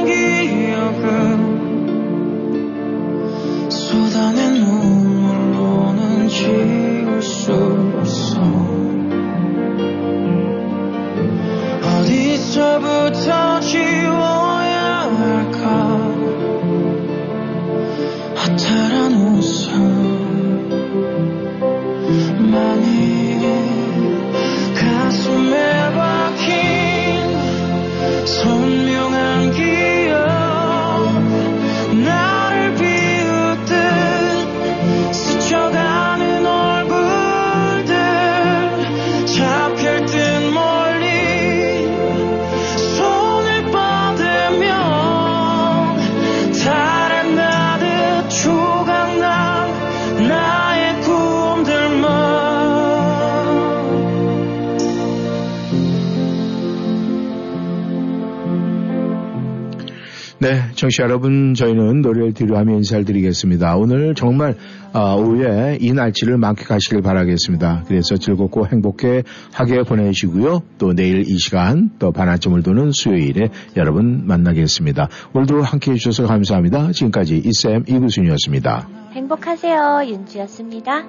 청취자 60.86 61.04
여러분, 61.04 61.54
저희는 61.56 62.02
노래를 62.02 62.34
들으하며 62.34 62.76
인사를 62.76 63.06
드리겠습니다. 63.06 63.76
오늘 63.76 64.14
정말 64.14 64.56
아, 64.94 65.16
오후에 65.16 65.80
이 65.82 65.92
날씨를 65.94 66.38
만끽하시길 66.38 67.02
바라겠습니다. 67.02 67.84
그래서 67.88 68.16
즐겁고 68.18 68.68
행복해 68.68 69.24
하게 69.52 69.82
보내시고요. 69.84 70.62
또 70.78 70.94
내일 70.94 71.22
이 71.22 71.38
시간 71.40 71.90
또 71.98 72.12
반아점을 72.12 72.62
도는 72.62 72.92
수요일에 72.92 73.50
여러분 73.76 74.28
만나겠습니다. 74.28 75.10
오늘도 75.34 75.64
함께 75.64 75.92
해주셔서 75.92 76.28
감사합니다. 76.28 76.92
지금까지 76.92 77.42
이쌤 77.44 77.86
이구순이었습니다. 77.88 78.88
행복하세요. 79.14 80.04
윤지였습니다. 80.06 81.02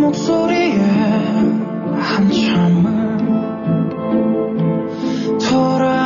목소리에 0.00 0.78
한참을 1.98 3.10
돌아 5.38 5.99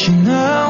지나 0.00 0.69